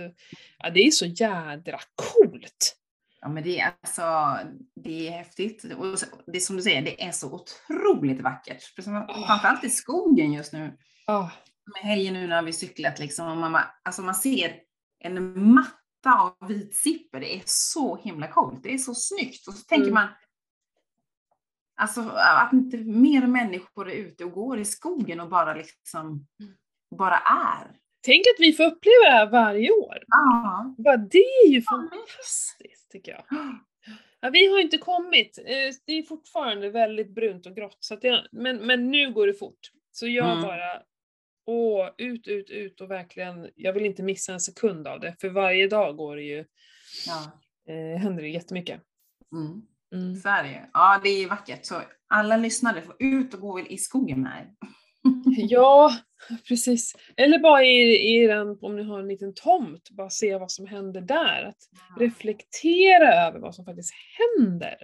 ja, 0.59 0.71
det 0.71 0.81
är 0.81 0.91
så 0.91 1.07
jädra 1.07 1.79
coolt. 1.95 2.77
Ja 3.21 3.29
men 3.29 3.43
det 3.43 3.61
är 3.61 3.75
alltså, 3.83 4.39
det 4.85 5.09
är 5.09 5.11
häftigt. 5.11 5.65
Och 5.65 5.99
det 6.27 6.37
är 6.37 6.41
som 6.41 6.57
du 6.57 6.63
säger, 6.63 6.83
det 6.83 7.05
är 7.05 7.13
så 7.13 7.33
otroligt 7.33 8.21
vackert. 8.21 8.79
Oh. 8.79 9.27
Framförallt 9.27 9.65
i 9.65 9.71
skogen 9.71 10.33
just 10.33 10.53
nu. 10.53 10.79
Oh. 11.07 11.31
Med 11.75 11.83
helgen 11.83 12.15
nu 12.15 12.27
när 12.27 12.43
vi 12.43 12.53
cyklat 12.53 12.99
liksom, 12.99 13.41
man, 13.41 13.63
alltså 13.83 14.03
man 14.03 14.15
ser 14.15 14.57
en 15.05 15.53
matta 15.53 16.19
av 16.19 16.49
vit 16.49 16.77
sipper. 16.77 17.21
Det 17.21 17.37
är 17.37 17.43
så 17.47 17.97
himla 17.97 18.29
coolt. 18.29 18.63
Det 18.63 18.75
är 18.75 18.79
så 18.79 18.95
snyggt. 18.95 19.49
Och 19.49 19.55
så 19.55 19.65
tänker 19.65 19.91
mm. 19.91 19.95
man, 19.95 20.09
Alltså 21.81 22.11
att 22.11 22.53
inte 22.53 22.77
mer 22.77 23.27
människor 23.27 23.91
är 23.91 23.95
ute 23.95 24.25
och 24.25 24.33
går 24.33 24.59
i 24.59 24.65
skogen 24.65 25.21
och 25.21 25.29
bara 25.29 25.55
liksom, 25.55 26.27
bara 26.99 27.17
är. 27.19 27.77
Tänk 28.01 28.21
att 28.21 28.41
vi 28.41 28.53
får 28.53 28.65
uppleva 28.65 29.05
det 29.05 29.11
här 29.11 29.31
varje 29.31 29.71
år. 29.71 29.99
Ja. 30.07 30.75
Bara 30.79 30.97
det 30.97 31.19
är 31.19 31.49
ju 31.49 31.63
fantastiskt 31.63 32.91
tycker 32.91 33.13
jag. 33.13 33.25
Ja, 34.21 34.31
vi 34.31 34.47
har 34.47 34.61
inte 34.61 34.79
kommit. 34.79 35.39
Eh, 35.39 35.75
det 35.87 35.93
är 35.93 36.03
fortfarande 36.03 36.71
väldigt 36.71 37.15
brunt 37.15 37.47
och 37.47 37.57
grått, 37.57 37.77
så 37.81 37.97
det, 37.97 38.29
men, 38.33 38.57
men 38.57 38.91
nu 38.91 39.13
går 39.13 39.27
det 39.27 39.35
fort. 39.35 39.71
Så 39.93 40.07
jag 40.07 40.31
mm. 40.31 40.43
bara, 40.43 40.83
åh, 41.47 41.89
ut, 41.99 42.29
ut, 42.29 42.51
ut 42.51 42.81
och 42.81 42.91
verkligen, 42.91 43.51
jag 43.55 43.73
vill 43.73 43.87
inte 43.87 44.03
missa 44.03 44.33
en 44.33 44.41
sekund 44.41 44.87
av 44.87 45.01
det, 45.01 45.17
för 45.21 45.29
varje 45.29 45.69
dag 45.69 45.97
går 45.97 46.17
det 46.17 46.23
ju, 46.23 46.45
ja. 47.07 47.41
eh, 47.73 48.01
händer 48.01 48.23
det 48.23 48.29
jättemycket. 48.29 48.81
Mm. 49.33 49.63
Mm. 49.95 50.17
Så 50.17 50.29
är 50.29 50.43
det 50.43 50.49
ju. 50.49 50.61
Ja, 50.73 51.01
det 51.05 51.09
är 51.09 51.29
vackert. 51.29 51.65
Så 51.67 51.83
alla 52.09 52.37
lyssnare 52.37 52.83
får 52.83 52.97
ut 52.99 53.35
och 53.35 53.41
gå 53.41 53.61
i 53.61 53.79
skogen 53.79 54.23
med 54.23 54.33
er. 54.41 54.69
ja, 55.49 55.93
precis. 56.49 56.97
Eller 57.17 57.39
bara 57.39 57.65
i, 57.65 58.15
i 58.15 58.27
den, 58.27 58.59
om 58.61 58.77
ni 58.77 58.83
har 58.83 59.01
en 59.01 59.09
liten 59.09 59.35
tomt, 59.35 59.91
bara 59.91 60.11
se 60.11 60.37
vad 60.37 60.51
som 60.51 60.67
händer 60.67 61.01
där. 61.01 61.43
Att 61.43 61.69
ja. 61.71 62.05
reflektera 62.05 63.15
över 63.15 63.39
vad 63.39 63.55
som 63.55 63.65
faktiskt 63.65 63.93
händer 64.19 64.77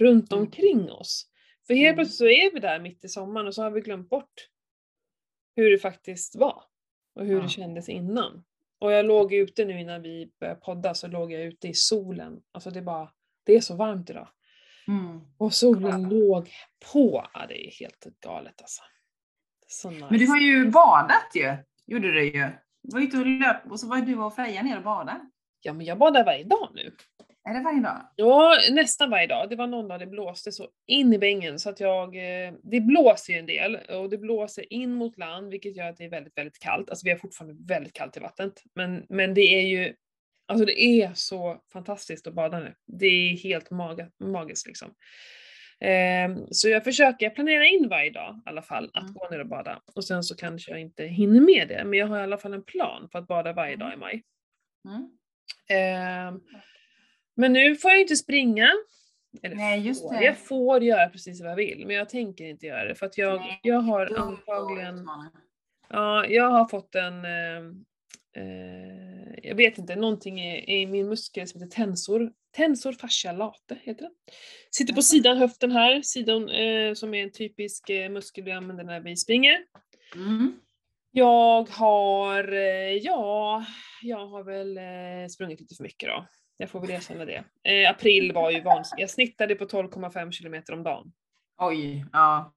runt 0.00 0.32
mm. 0.32 0.44
omkring 0.44 0.90
oss. 0.90 1.28
För 1.66 1.74
helt 1.74 1.86
mm. 1.86 1.96
plötsligt 1.96 2.18
så 2.18 2.26
är 2.26 2.54
vi 2.54 2.60
där 2.60 2.80
mitt 2.80 3.04
i 3.04 3.08
sommaren 3.08 3.46
och 3.46 3.54
så 3.54 3.62
har 3.62 3.70
vi 3.70 3.80
glömt 3.80 4.08
bort 4.08 4.48
hur 5.56 5.70
det 5.70 5.78
faktiskt 5.78 6.36
var 6.36 6.62
och 7.14 7.26
hur 7.26 7.36
ja. 7.36 7.42
det 7.42 7.48
kändes 7.48 7.88
innan. 7.88 8.44
Och 8.78 8.92
jag 8.92 9.06
låg 9.06 9.32
ute 9.32 9.64
nu 9.64 9.80
innan 9.80 10.02
vi 10.02 10.30
började 10.40 10.60
podda 10.60 10.94
så 10.94 11.06
låg 11.06 11.32
jag 11.32 11.42
ute 11.42 11.68
i 11.68 11.74
solen. 11.74 12.40
Alltså 12.52 12.70
det, 12.70 12.82
bara, 12.82 13.10
det 13.44 13.52
är 13.56 13.60
så 13.60 13.76
varmt 13.76 14.10
idag. 14.10 14.28
Mm. 14.88 15.20
Och 15.38 15.54
solen 15.54 16.02
ja. 16.02 16.08
låg 16.08 16.50
på. 16.92 17.26
Ja, 17.34 17.46
det 17.48 17.66
är 17.66 17.70
helt 17.70 18.06
galet 18.20 18.62
alltså. 18.62 18.82
Nice. 19.84 20.06
Men 20.10 20.18
du 20.18 20.26
har 20.26 20.38
ju 20.38 20.70
badat 20.70 21.30
ju. 21.34 21.56
Gjorde 21.86 22.12
du 22.12 22.24
ju. 22.24 22.48
Du 22.82 22.94
var 22.94 23.00
ute 23.00 23.18
och 23.18 23.26
löp 23.26 23.70
och 23.70 23.80
så 23.80 23.86
var 23.86 23.96
du 23.96 24.18
och 24.18 24.34
Freja 24.34 24.62
ner 24.62 24.76
och 24.76 24.82
badade. 24.82 25.20
Ja, 25.60 25.72
men 25.72 25.86
jag 25.86 25.98
badar 25.98 26.24
varje 26.24 26.44
dag 26.44 26.70
nu. 26.74 26.92
Är 27.44 27.54
det 27.54 27.60
varje 27.60 27.80
dag? 27.80 28.08
Ja, 28.16 28.58
nästan 28.70 29.10
varje 29.10 29.26
dag. 29.26 29.50
Det 29.50 29.56
var 29.56 29.66
någon 29.66 29.88
dag 29.88 30.00
det 30.00 30.06
blåste 30.06 30.52
så 30.52 30.68
in 30.86 31.12
i 31.12 31.18
bängen 31.18 31.58
så 31.58 31.70
att 31.70 31.80
jag... 31.80 32.16
Eh, 32.16 32.52
det 32.62 32.80
blåser 32.80 33.32
ju 33.32 33.38
en 33.38 33.46
del 33.46 33.76
och 33.76 34.10
det 34.10 34.18
blåser 34.18 34.72
in 34.72 34.94
mot 34.94 35.18
land 35.18 35.50
vilket 35.50 35.76
gör 35.76 35.88
att 35.88 35.96
det 35.96 36.04
är 36.04 36.10
väldigt, 36.10 36.38
väldigt 36.38 36.58
kallt. 36.58 36.90
Alltså 36.90 37.04
vi 37.04 37.10
har 37.10 37.18
fortfarande 37.18 37.74
väldigt 37.74 37.92
kallt 37.92 38.16
i 38.16 38.20
vattnet. 38.20 38.52
Men, 38.74 39.06
men 39.08 39.34
det 39.34 39.40
är 39.40 39.62
ju 39.62 39.94
Alltså 40.46 40.64
det 40.64 40.82
är 40.82 41.14
så 41.14 41.62
fantastiskt 41.72 42.26
att 42.26 42.34
bada 42.34 42.58
nu. 42.58 42.74
Det 42.86 43.06
är 43.06 43.36
helt 43.36 43.70
mag 43.70 44.08
magiskt 44.20 44.66
liksom. 44.66 44.94
Eh, 45.82 46.36
så 46.50 46.68
jag 46.68 46.84
försöker 46.84 47.30
planera 47.30 47.66
in 47.66 47.88
varje 47.88 48.10
dag 48.10 48.40
i 48.46 48.48
alla 48.48 48.62
fall 48.62 48.90
att 48.94 49.02
mm. 49.02 49.14
gå 49.14 49.28
ner 49.30 49.40
och 49.40 49.46
bada. 49.46 49.82
Och 49.94 50.04
sen 50.04 50.22
så 50.22 50.36
kanske 50.36 50.70
jag 50.70 50.80
inte 50.80 51.04
hinner 51.04 51.40
med 51.40 51.68
det, 51.68 51.84
men 51.84 51.98
jag 51.98 52.06
har 52.06 52.18
i 52.18 52.22
alla 52.22 52.38
fall 52.38 52.54
en 52.54 52.64
plan 52.64 53.08
på 53.08 53.18
att 53.18 53.26
bada 53.26 53.52
varje 53.52 53.76
dag 53.76 53.94
i 53.94 53.96
maj. 53.96 54.22
Mm. 54.88 55.10
Eh, 55.68 56.40
men 57.34 57.52
nu 57.52 57.76
får 57.76 57.90
jag 57.90 58.00
inte 58.00 58.16
springa. 58.16 58.70
Eller 59.42 59.56
Nej, 59.56 59.80
just 59.80 60.02
får. 60.02 60.14
det. 60.14 60.24
Jag 60.24 60.38
får 60.38 60.82
göra 60.82 61.08
precis 61.08 61.40
vad 61.40 61.50
jag 61.50 61.56
vill, 61.56 61.86
men 61.86 61.96
jag 61.96 62.08
tänker 62.08 62.44
inte 62.44 62.66
göra 62.66 62.84
det 62.84 62.94
för 62.94 63.06
att 63.06 63.18
jag, 63.18 63.40
Nej, 63.40 63.60
jag 63.62 63.80
har 63.80 64.18
antagligen... 64.18 65.08
Ja, 65.88 66.26
jag 66.26 66.50
har 66.50 66.68
fått 66.68 66.94
en, 66.94 67.24
ehm, 67.24 67.84
eh, 68.36 69.34
jag 69.42 69.54
vet 69.54 69.78
inte, 69.78 69.96
någonting 69.96 70.40
i, 70.40 70.80
i, 70.80 70.86
min 70.86 71.08
muskel 71.08 71.48
som 71.48 71.62
heter 71.62 71.76
tensor, 71.76 72.32
tensor 72.52 72.92
fascia 72.92 73.32
late, 73.32 73.78
heter 73.82 74.02
det. 74.02 74.10
Sitter 74.70 74.94
på 74.94 75.02
sidan 75.02 75.38
höften 75.38 75.72
här, 75.72 76.02
sidan 76.02 76.48
eh, 76.48 76.94
som 76.94 77.14
är 77.14 77.22
en 77.22 77.32
typisk 77.32 77.90
eh, 77.90 78.10
muskel 78.10 78.44
vi 78.44 78.52
använder 78.52 78.84
när 78.84 79.00
vi 79.00 79.16
springer. 79.16 79.58
Mm. 80.14 80.52
Jag 81.10 81.68
har, 81.70 82.52
eh, 82.52 82.92
ja, 82.92 83.64
jag 84.02 84.26
har 84.26 84.44
väl 84.44 84.78
eh, 84.78 85.28
sprungit 85.30 85.60
lite 85.60 85.74
för 85.74 85.82
mycket 85.82 86.08
då. 86.08 86.26
Jag 86.56 86.70
får 86.70 86.80
väl 86.80 86.90
erkänna 86.90 87.24
det. 87.24 87.44
Eh, 87.64 87.90
april 87.90 88.32
var 88.32 88.50
ju 88.50 88.60
vansinnigt. 88.60 89.00
Jag 89.00 89.10
snittade 89.10 89.54
på 89.54 89.64
12,5 89.64 90.30
kilometer 90.30 90.72
om 90.72 90.82
dagen. 90.82 91.12
Oj, 91.58 92.04
ja. 92.12 92.54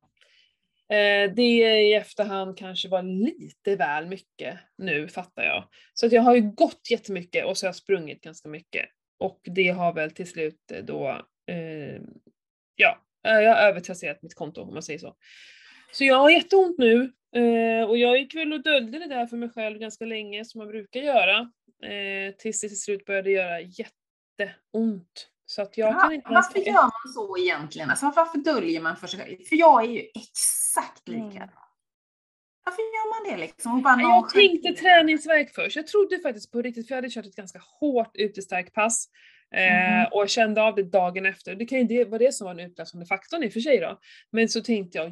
Eh, 0.90 1.34
det 1.34 1.82
i 1.82 1.94
efterhand 1.94 2.58
kanske 2.58 2.90
var 2.90 3.04
lite 3.04 3.76
väl 3.76 4.06
mycket 4.06 4.60
nu 4.78 5.08
fattar 5.08 5.44
jag. 5.44 5.64
Så 5.94 6.06
att 6.06 6.12
jag 6.12 6.22
har 6.22 6.36
ju 6.36 6.42
gått 6.42 6.92
jättemycket 6.92 7.46
och 7.46 7.58
så 7.58 7.66
har 7.66 7.68
jag 7.68 7.76
sprungit 7.76 8.22
ganska 8.22 8.50
mycket. 8.50 8.86
Och 9.18 9.40
det 9.44 9.70
har 9.70 9.94
väl 9.94 10.12
till 10.12 10.30
slut 10.30 10.72
eh, 10.72 10.84
då, 10.84 11.10
eh, 11.48 12.02
ja, 12.76 13.02
jag 13.22 13.56
har 13.56 13.62
övertrasserat 13.62 14.22
mitt 14.22 14.36
konto 14.36 14.62
om 14.62 14.74
man 14.74 14.84
säger 14.84 15.00
så. 15.00 15.16
Så 15.92 16.04
jag 16.04 16.16
har 16.16 16.30
jätteont 16.30 16.78
nu 16.78 17.14
eh, 17.36 17.90
och 17.90 17.98
jag 17.98 18.20
gick 18.20 18.36
väl 18.36 18.54
och 18.54 18.64
döljde 18.64 19.00
det 19.00 19.08
där 19.08 19.28
för 19.28 19.38
mig 19.38 19.50
själv 19.50 19.80
ganska 19.80 20.06
länge 20.06 20.46
som 20.46 20.60
man 20.60 20.68
brukar 20.68 21.00
göra. 21.00 21.52
Eh, 21.84 22.36
tills 22.38 22.62
det 22.62 22.68
till 22.68 22.82
slut 22.82 23.06
började 23.06 23.32
göra 23.32 23.60
jätteont. 23.62 25.30
Så 25.46 25.62
att 25.62 25.78
jag 25.78 25.94
ja, 25.94 26.00
kan 26.00 26.14
inte 26.14 26.30
varför 26.30 26.60
gör 26.60 26.74
man 26.74 27.14
så 27.14 27.38
egentligen? 27.38 27.90
Alltså, 27.90 28.14
varför 28.16 28.38
döljer 28.38 28.82
man 28.82 28.98
för 28.98 29.08
sig 29.08 29.20
själv? 29.20 29.38
För 29.50 29.56
jag 29.56 29.84
är 29.84 29.90
ju 29.90 30.00
exakt 30.00 31.08
lika. 31.08 31.44
Mm. 31.44 31.50
Varför 32.66 32.82
gör 32.82 33.24
man 33.24 33.32
det 33.32 33.46
liksom? 33.46 33.82
Bara 33.82 34.02
jag 34.02 34.30
tänkte 34.30 34.74
träningsverk 34.74 35.56
först. 35.56 35.76
Jag 35.76 35.88
trodde 35.88 36.20
faktiskt 36.20 36.52
på 36.52 36.62
riktigt, 36.62 36.88
för 36.88 36.96
jag 36.96 36.98
hade 36.98 37.14
kört 37.14 37.26
ett 37.26 37.36
ganska 37.36 37.62
hårt 37.80 38.12
utestarkt 38.14 38.74
pass. 38.74 39.10
Mm. 39.56 40.08
Och 40.12 40.30
kände 40.30 40.62
av 40.62 40.76
det 40.76 40.84
dagen 40.84 41.26
efter. 41.26 41.56
Det 41.56 41.66
kan 41.66 41.88
ju 41.88 42.06
vara 42.06 42.20
det 42.20 42.34
som 42.34 42.46
var 42.46 42.54
den 42.54 42.72
utlösande 42.72 43.06
faktorn 43.06 43.44
i 43.44 43.48
och 43.48 43.54
för 43.54 43.60
sig 43.60 43.80
då. 43.80 44.00
Men 44.32 44.50
så 44.50 44.62
tänkte 44.62 44.98
jag, 44.98 45.12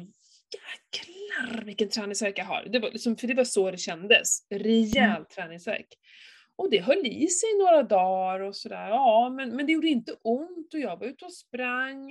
jäklar 0.54 1.64
vilken 1.64 1.88
träningsverk 1.88 2.38
jag 2.38 2.44
har. 2.44 2.66
Det 2.72 2.78
var 2.78 2.90
liksom, 2.90 3.16
för 3.16 3.26
det 3.26 3.34
var 3.34 3.44
så 3.44 3.70
det 3.70 3.78
kändes. 3.78 4.46
Rejäl 4.50 5.10
mm. 5.10 5.24
träningsverk. 5.34 5.86
Och 6.56 6.70
det 6.70 6.78
höll 6.78 7.06
i 7.06 7.28
sig 7.28 7.58
några 7.58 7.82
dagar 7.82 8.40
och 8.40 8.56
sådär. 8.56 8.88
Ja, 8.88 9.32
men, 9.36 9.56
men 9.56 9.66
det 9.66 9.72
gjorde 9.72 9.88
inte 9.88 10.12
ont 10.22 10.74
och 10.74 10.80
jag 10.80 10.96
var 10.96 11.06
ute 11.06 11.24
och 11.24 11.32
sprang 11.32 12.10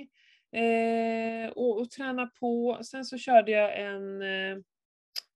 eh, 0.52 1.48
och, 1.48 1.80
och 1.80 1.90
tränade 1.90 2.30
på. 2.40 2.78
Sen 2.82 3.04
så 3.04 3.18
körde 3.18 3.50
jag 3.50 3.80
en, 3.80 4.22
eh, 4.22 4.58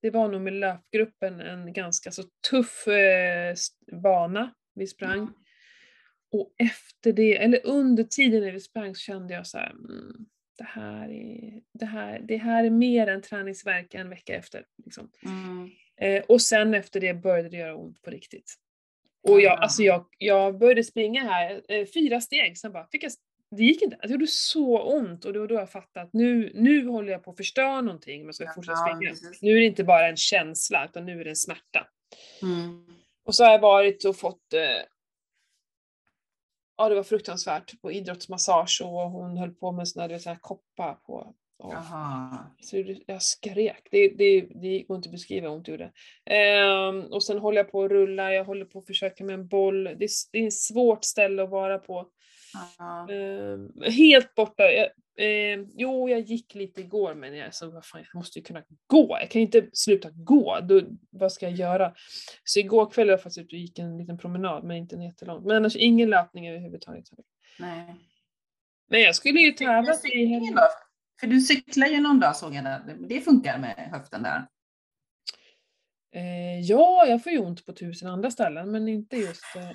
det 0.02 0.10
var 0.10 0.28
nog 0.28 0.40
med 0.40 0.52
löpgruppen 0.52 1.40
en 1.40 1.72
ganska 1.72 2.10
så 2.10 2.22
tuff 2.50 2.88
eh, 2.88 3.54
bana 4.02 4.54
vi 4.74 4.86
sprang. 4.86 5.18
Mm. 5.18 5.32
Och 6.32 6.54
efter 6.58 7.12
det, 7.12 7.36
eller 7.36 7.66
under 7.66 8.04
tiden 8.04 8.40
när 8.40 8.52
vi 8.52 8.60
sprang 8.60 8.94
så 8.94 9.00
kände 9.00 9.34
jag 9.34 9.46
så 9.46 9.58
här, 9.58 9.70
mm, 9.70 10.26
det, 10.58 10.64
här 10.64 11.08
är, 11.10 11.60
det, 11.72 11.86
här, 11.86 12.20
det 12.20 12.36
här 12.36 12.64
är 12.64 12.70
mer 12.70 13.06
än 13.06 13.22
träningsvärk 13.22 13.94
en 13.94 14.10
vecka 14.10 14.34
efter. 14.34 14.64
Liksom. 14.84 15.10
Mm. 15.24 15.70
Eh, 16.00 16.24
och 16.28 16.42
sen 16.42 16.74
efter 16.74 17.00
det 17.00 17.14
började 17.14 17.48
det 17.48 17.56
göra 17.56 17.76
ont 17.76 18.02
på 18.02 18.10
riktigt. 18.10 18.54
Och 19.22 19.40
jag, 19.40 19.58
alltså 19.58 19.82
jag, 19.82 20.06
jag 20.18 20.58
började 20.58 20.84
springa 20.84 21.24
här, 21.24 21.62
eh, 21.68 21.86
fyra 21.94 22.20
steg, 22.20 22.58
sen 22.58 22.72
bara 22.72 22.86
fick 22.92 23.04
jag, 23.04 23.12
det 23.50 23.62
gick 23.62 23.82
inte. 23.82 23.96
Det 24.02 24.08
gjorde 24.08 24.26
så 24.26 24.82
ont 24.82 25.24
och 25.24 25.32
det 25.32 25.38
var 25.38 25.46
då 25.46 25.54
jag 25.54 25.70
fattade 25.70 26.06
att 26.06 26.12
nu, 26.12 26.52
nu 26.54 26.87
håller 26.87 27.12
jag 27.12 27.24
på 27.24 27.30
att 27.30 27.37
förstöra 27.37 27.80
någonting 27.80 28.20
om 28.20 28.26
jag 28.26 28.34
ska 28.34 28.44
Ja, 28.44 28.52
fortsätta 28.54 28.78
ja, 28.78 28.96
springa. 28.96 29.11
precis. 29.11 29.42
Nu 29.42 29.50
är 29.50 29.61
det 29.61 29.66
inte 29.66 29.84
bara 29.84 30.08
en 30.08 30.16
känsla, 30.16 30.84
utan 30.84 31.06
nu 31.06 31.20
är 31.20 31.24
det 31.24 31.30
en 31.30 31.37
smärta. 31.37 31.87
Mm. 32.42 32.87
Och 33.24 33.34
så 33.34 33.44
har 33.44 33.50
jag 33.52 33.58
varit 33.58 34.04
och 34.04 34.16
fått 34.16 34.52
eh, 34.52 34.61
Ja 36.76 36.88
det 36.88 36.94
var 36.94 37.02
fruktansvärt 37.02 37.80
på 37.80 37.92
idrottsmassage 37.92 38.80
och 38.84 39.11
hon 39.11 39.37
höll 39.37 39.54
på 39.54 39.72
med 39.72 39.88
såna, 39.88 40.18
så 40.18 40.28
här 40.28 40.38
koppar 40.40 40.94
på. 40.94 41.34
Och, 41.58 41.74
så 42.61 42.84
jag 43.06 43.22
skrek. 43.22 43.88
Det, 43.90 44.08
det, 44.08 44.40
det 44.40 44.82
går 44.82 44.96
inte 44.96 45.08
att 45.08 45.12
beskriva 45.12 45.48
hur 45.48 45.54
ont 45.56 45.66
det 45.66 45.72
gjorde. 45.72 45.92
Ehm, 46.24 47.00
och 47.00 47.24
sen 47.24 47.38
håller 47.38 47.58
jag 47.58 47.70
på 47.70 47.84
att 47.84 47.90
rulla, 47.90 48.32
jag 48.32 48.44
håller 48.44 48.64
på 48.64 48.78
att 48.78 48.87
försöka 48.87 49.24
med 49.24 49.34
en 49.34 49.48
boll. 49.48 49.84
Det 49.84 50.04
är, 50.04 50.08
det 50.32 50.38
är 50.38 50.46
ett 50.46 50.52
svårt 50.54 51.04
ställe 51.04 51.42
att 51.42 51.50
vara 51.50 51.78
på. 51.78 52.08
Ja. 52.78 53.08
Ehm, 53.12 53.72
helt 53.92 54.34
borta. 54.34 54.62
Jag, 54.62 54.88
ehm, 55.18 55.66
jo, 55.74 56.08
jag 56.08 56.20
gick 56.20 56.54
lite 56.54 56.80
igår 56.80 57.14
men 57.14 57.37
jag 57.37 57.54
så 57.54 57.70
vad 57.70 57.84
fan, 57.87 58.00
jag 58.12 58.18
måste 58.18 58.38
ju 58.38 58.44
kunna 58.44 58.62
gå. 58.87 59.16
Jag 59.20 59.30
kan 59.30 59.40
ju 59.40 59.46
inte 59.46 59.66
sluta 59.72 60.11
gå. 60.11 60.61
Då, 60.61 60.82
vad 61.11 61.32
ska 61.32 61.46
jag 61.48 61.58
göra? 61.58 61.94
Så 62.44 62.61
igår 62.61 62.90
kväll 62.90 63.06
var 63.06 63.12
jag 63.12 63.22
faktiskt 63.22 63.38
ute 63.38 63.56
och 63.56 63.61
gick 63.61 63.78
en 63.78 63.98
liten 63.98 64.18
promenad 64.18 64.64
men 64.64 64.76
inte 64.76 64.96
en 64.96 65.02
jättelång. 65.02 65.44
Men 65.46 65.56
annars 65.56 65.76
ingen 65.76 66.11
löpning 66.11 66.48
överhuvudtaget. 66.48 67.04
Nej. 67.58 67.94
Men 68.90 69.00
jag 69.00 69.14
skulle 69.14 69.40
ju 69.40 69.52
tävla 69.52 69.92
i 70.12 70.26
helgen. 70.26 70.54
För 71.20 71.26
du 71.26 71.40
cyklar 71.40 71.87
ju 71.87 72.00
någon 72.00 72.20
dag 72.20 72.37
såg 72.37 72.54
jag 72.54 72.64
där. 72.64 72.80
Det- 72.87 73.14
Det 73.14 73.20
funkar 73.20 73.58
med 73.58 73.74
höften 73.92 74.22
där. 74.22 74.46
Eh, 76.14 76.61
ja, 76.61 77.06
jag 77.06 77.22
får 77.22 77.32
ju 77.32 77.38
ont 77.38 77.66
på 77.66 77.72
tusen 77.72 78.08
andra 78.08 78.30
ställen 78.30 78.70
men 78.70 78.88
inte 78.88 79.16
just... 79.16 79.56
Eh... 79.56 79.70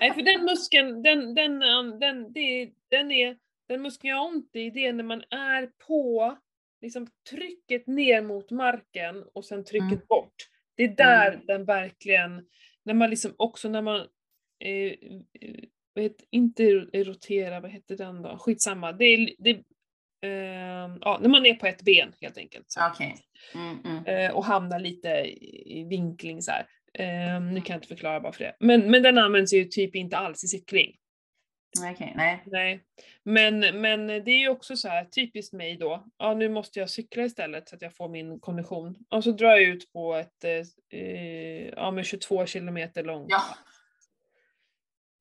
Nej, 0.00 0.12
för 0.14 0.22
den 0.22 0.44
muskeln, 0.44 1.02
den, 1.02 1.34
den, 1.34 1.62
um, 1.62 1.98
den, 1.98 2.32
det, 2.32 2.70
den 2.90 3.10
är, 3.12 3.36
den 3.68 3.82
muskeln 3.82 4.08
jag 4.10 4.16
har 4.16 4.28
ont 4.28 4.50
i, 4.56 4.70
det 4.70 4.86
är 4.86 4.92
när 4.92 5.04
man 5.04 5.22
är 5.30 5.70
på 5.86 6.36
liksom 6.80 7.06
trycket 7.30 7.86
ner 7.86 8.22
mot 8.22 8.50
marken 8.50 9.24
och 9.34 9.44
sen 9.44 9.64
trycket 9.64 9.92
Mm. 9.92 10.06
bort. 10.08 10.34
Det 10.76 10.84
är 10.84 10.88
där 10.88 11.32
Mm. 11.32 11.46
den 11.46 11.64
verkligen, 11.64 12.46
när 12.84 12.94
man 12.94 13.10
liksom 13.10 13.34
också 13.36 13.68
när 13.68 13.82
man, 13.82 14.00
eh, 14.60 14.92
vad 15.94 16.02
heter, 16.04 16.26
inte 16.30 16.64
rotera, 17.04 17.60
vad 17.60 17.70
heter 17.70 17.96
den 17.96 18.22
då? 18.22 18.38
Skitsamma. 18.38 18.92
Det 18.92 19.04
är, 19.04 19.30
det, 19.38 19.50
eh, 20.28 20.96
ja, 21.00 21.18
när 21.22 21.28
man 21.28 21.46
är 21.46 21.54
på 21.54 21.66
ett 21.66 21.82
ben 21.82 22.12
helt 22.20 22.38
enkelt. 22.38 22.64
Så 22.68 22.80
Okej. 22.92 23.14
Mm, 23.54 23.78
mm. 23.84 24.06
eh, 24.06 24.36
och 24.36 24.44
hamnar 24.44 24.80
lite 24.80 25.08
i 25.08 25.80
i 25.80 25.84
vinkling 25.84 26.42
så 26.42 26.50
här. 26.50 26.66
Eh, 26.98 27.40
nu 27.40 27.60
kan 27.60 27.74
jag 27.74 27.76
inte 27.76 27.88
förklara 27.88 28.20
varför 28.20 28.44
det. 28.44 28.56
Men, 28.60 28.90
men 28.90 29.02
den 29.02 29.18
används 29.18 29.52
ju 29.52 29.64
typ 29.64 29.96
inte 29.96 30.16
alls 30.16 30.44
i 30.44 30.48
cykling. 30.48 30.96
Okej, 31.92 32.12
nej. 32.16 32.42
Nej. 32.46 32.84
Men, 33.22 33.80
men 33.80 34.06
det 34.06 34.30
är 34.30 34.40
ju 34.40 34.48
också 34.48 34.76
så 34.76 34.88
här 34.88 35.04
typiskt 35.04 35.52
mig 35.52 35.76
då. 35.76 36.04
Ja, 36.18 36.34
nu 36.34 36.48
måste 36.48 36.78
jag 36.78 36.90
cykla 36.90 37.24
istället 37.24 37.68
så 37.68 37.76
att 37.76 37.82
jag 37.82 37.96
får 37.96 38.08
min 38.08 38.40
kondition. 38.40 38.96
Och 39.10 39.24
så 39.24 39.30
drar 39.30 39.50
jag 39.50 39.62
ut 39.62 39.92
på 39.92 40.14
ett, 40.14 40.44
eh, 40.44 41.00
eh, 41.00 41.68
ja 41.68 41.90
men 41.90 42.04
22 42.04 42.46
kilometer 42.46 43.04
långt. 43.04 43.26
Ja. 43.28 43.42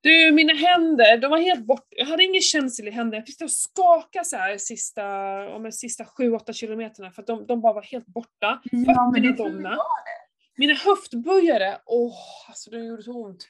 Du, 0.01 0.31
mina 0.31 0.53
händer, 0.53 1.17
de 1.17 1.31
var 1.31 1.37
helt 1.37 1.65
bort. 1.65 1.87
Jag 1.89 2.05
hade 2.05 2.23
ingen 2.23 2.41
känsel 2.41 2.87
i 2.87 2.91
händerna. 2.91 3.17
Jag 3.17 3.25
fick 3.25 3.35
stå 3.35 3.45
och 3.45 3.51
skaka 3.51 4.23
så 4.23 4.37
här 4.37 4.57
sista, 4.57 5.05
om 5.49 5.71
sista 5.71 6.03
7-8 6.03 6.53
kilometerna 6.53 7.11
för 7.11 7.21
att 7.21 7.27
de, 7.27 7.47
de 7.47 7.61
bara 7.61 7.73
var 7.73 7.81
helt 7.81 8.05
borta. 8.05 8.61
Ja, 8.71 9.11
men 9.13 9.21
det 9.21 9.29
Fötterna 9.29 9.49
domna. 9.49 9.69
det. 9.69 10.22
Mina 10.57 10.73
höftböjare, 10.73 11.77
åh, 11.85 12.15
alltså 12.47 12.69
det 12.69 12.85
gjorde 12.85 13.03
så 13.03 13.25
ont. 13.25 13.47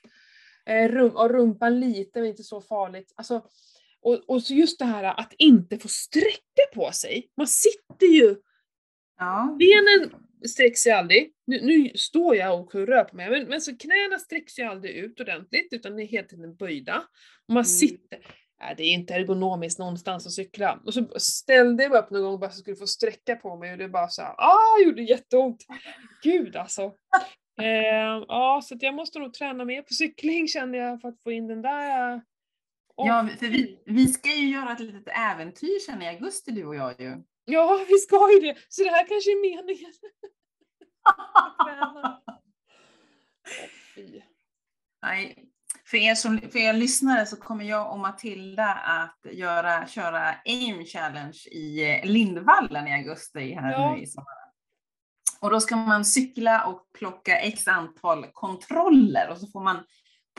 Eh, 0.66 0.90
rum, 0.90 1.16
och 1.16 1.30
rumpan 1.30 1.80
lite, 1.80 2.20
men 2.20 2.30
inte 2.30 2.44
så 2.44 2.62
farligt. 2.62 3.14
Alltså, 3.16 3.46
och, 4.02 4.30
och 4.30 4.44
så 4.44 4.54
just 4.54 4.80
det 4.80 4.86
här 4.86 5.04
att 5.04 5.34
inte 5.38 5.80
få 5.80 5.88
sträcka 5.88 6.64
på 6.74 6.92
sig. 6.92 7.30
Man 7.38 7.48
sitter 7.48 8.06
ju, 8.08 8.36
Ja. 9.20 9.56
benen 9.60 10.14
sträcks 10.48 10.88
ju 10.88 10.92
aldrig. 10.92 11.34
Nu, 11.48 11.62
nu 11.62 11.92
står 11.98 12.36
jag 12.36 12.60
och 12.60 12.76
rör 12.76 13.04
på 13.04 13.16
mig, 13.16 13.30
men, 13.30 13.44
men 13.44 13.62
så 13.62 13.78
knäna 13.78 14.20
sträcks 14.20 14.60
ju 14.60 14.64
aldrig 14.64 14.96
ut 14.96 15.20
ordentligt, 15.20 15.74
utan 15.74 16.00
är 16.00 16.06
helt 16.06 16.30
tiden 16.30 16.56
böjda. 16.56 16.98
Och 17.48 17.54
man 17.54 17.58
Mm. 17.64 17.66
sitter, 17.66 18.20
äh, 18.70 18.76
det 18.78 18.84
är 18.84 18.94
inte 18.94 19.14
ergonomiskt 19.14 19.80
någonstans 19.80 20.26
att 20.26 20.32
cykla. 20.32 20.80
Och 20.86 20.94
så 20.94 21.08
ställde 21.20 21.84
jag 21.84 21.92
mig 21.92 22.00
upp 22.00 22.10
någon 22.10 22.24
gång 22.24 22.40
bara 22.40 22.50
så 22.50 22.54
att 22.54 22.56
jag 22.56 22.62
skulle 22.62 22.76
få 22.76 22.88
sträcka 22.88 23.36
på 23.36 23.56
mig 23.56 23.72
och 23.72 23.78
det 23.78 23.90
bara 23.90 24.08
såhär, 24.08 24.36
ah, 24.38 24.80
gjorde 24.86 25.02
jätteont. 25.02 25.66
Gud 26.24 26.56
alltså. 26.56 26.92
Eh, 27.62 28.24
ja, 28.28 28.62
så 28.64 28.76
att 28.76 28.82
jag 28.82 28.94
måste 28.96 29.20
nog 29.20 29.34
träna 29.34 29.66
mer 29.66 29.82
på 29.82 29.94
cykling 29.94 30.48
känner 30.48 30.78
jag 30.78 31.02
för 31.02 31.08
att 31.08 31.24
få 31.24 31.32
in 31.32 31.48
den 31.48 31.62
där... 31.62 32.22
Åh, 32.96 33.08
Ja, 33.08 33.30
för 33.40 33.48
vi, 33.48 33.84
vi 33.86 34.08
ska 34.08 34.30
ju 34.30 34.50
göra 34.50 34.72
ett 34.72 34.80
litet 34.80 35.08
äventyr 35.08 35.80
sen 35.80 36.02
i 36.02 36.08
augusti 36.08 36.52
du 36.52 36.66
och 36.66 36.76
jag 36.76 37.02
ju. 37.02 37.24
ja, 37.46 37.86
vi 37.88 37.98
ska 37.98 38.32
ju 38.34 38.40
det! 38.40 38.58
Så 38.70 38.84
det 38.84 38.90
här 38.90 39.08
kanske 39.08 39.32
är 39.32 39.42
meningen. 39.42 39.94
Nej, 45.02 45.53
för 45.94 45.98
er, 45.98 46.16
som, 46.16 46.40
för 46.52 46.60
er 46.60 46.74
lyssnare 46.74 47.26
så 47.26 47.36
kommer 47.36 47.66
jag 47.66 47.92
och 47.92 48.00
Matilda 48.00 48.74
att 48.74 49.34
göra, 49.34 49.88
köra 49.88 50.36
AIM 50.46 50.86
Challenge 50.86 51.38
i 51.52 51.92
eh, 51.92 52.06
Lindvallen 52.06 52.88
i 52.88 52.94
augusti 52.94 53.54
här 53.54 53.72
Ja. 53.72 53.96
nu 53.96 54.02
i 54.02 54.08
sommar. 54.08 54.28
Och 55.42 55.50
då 55.50 55.60
ska 55.62 55.76
man 55.76 56.06
cykla 56.06 56.66
och 56.66 56.82
plocka 56.98 57.40
x 57.40 57.68
antal 57.68 58.26
kontroller 58.34 59.30
och 59.30 59.38
så 59.38 59.48
får 59.48 59.64
man 59.64 59.84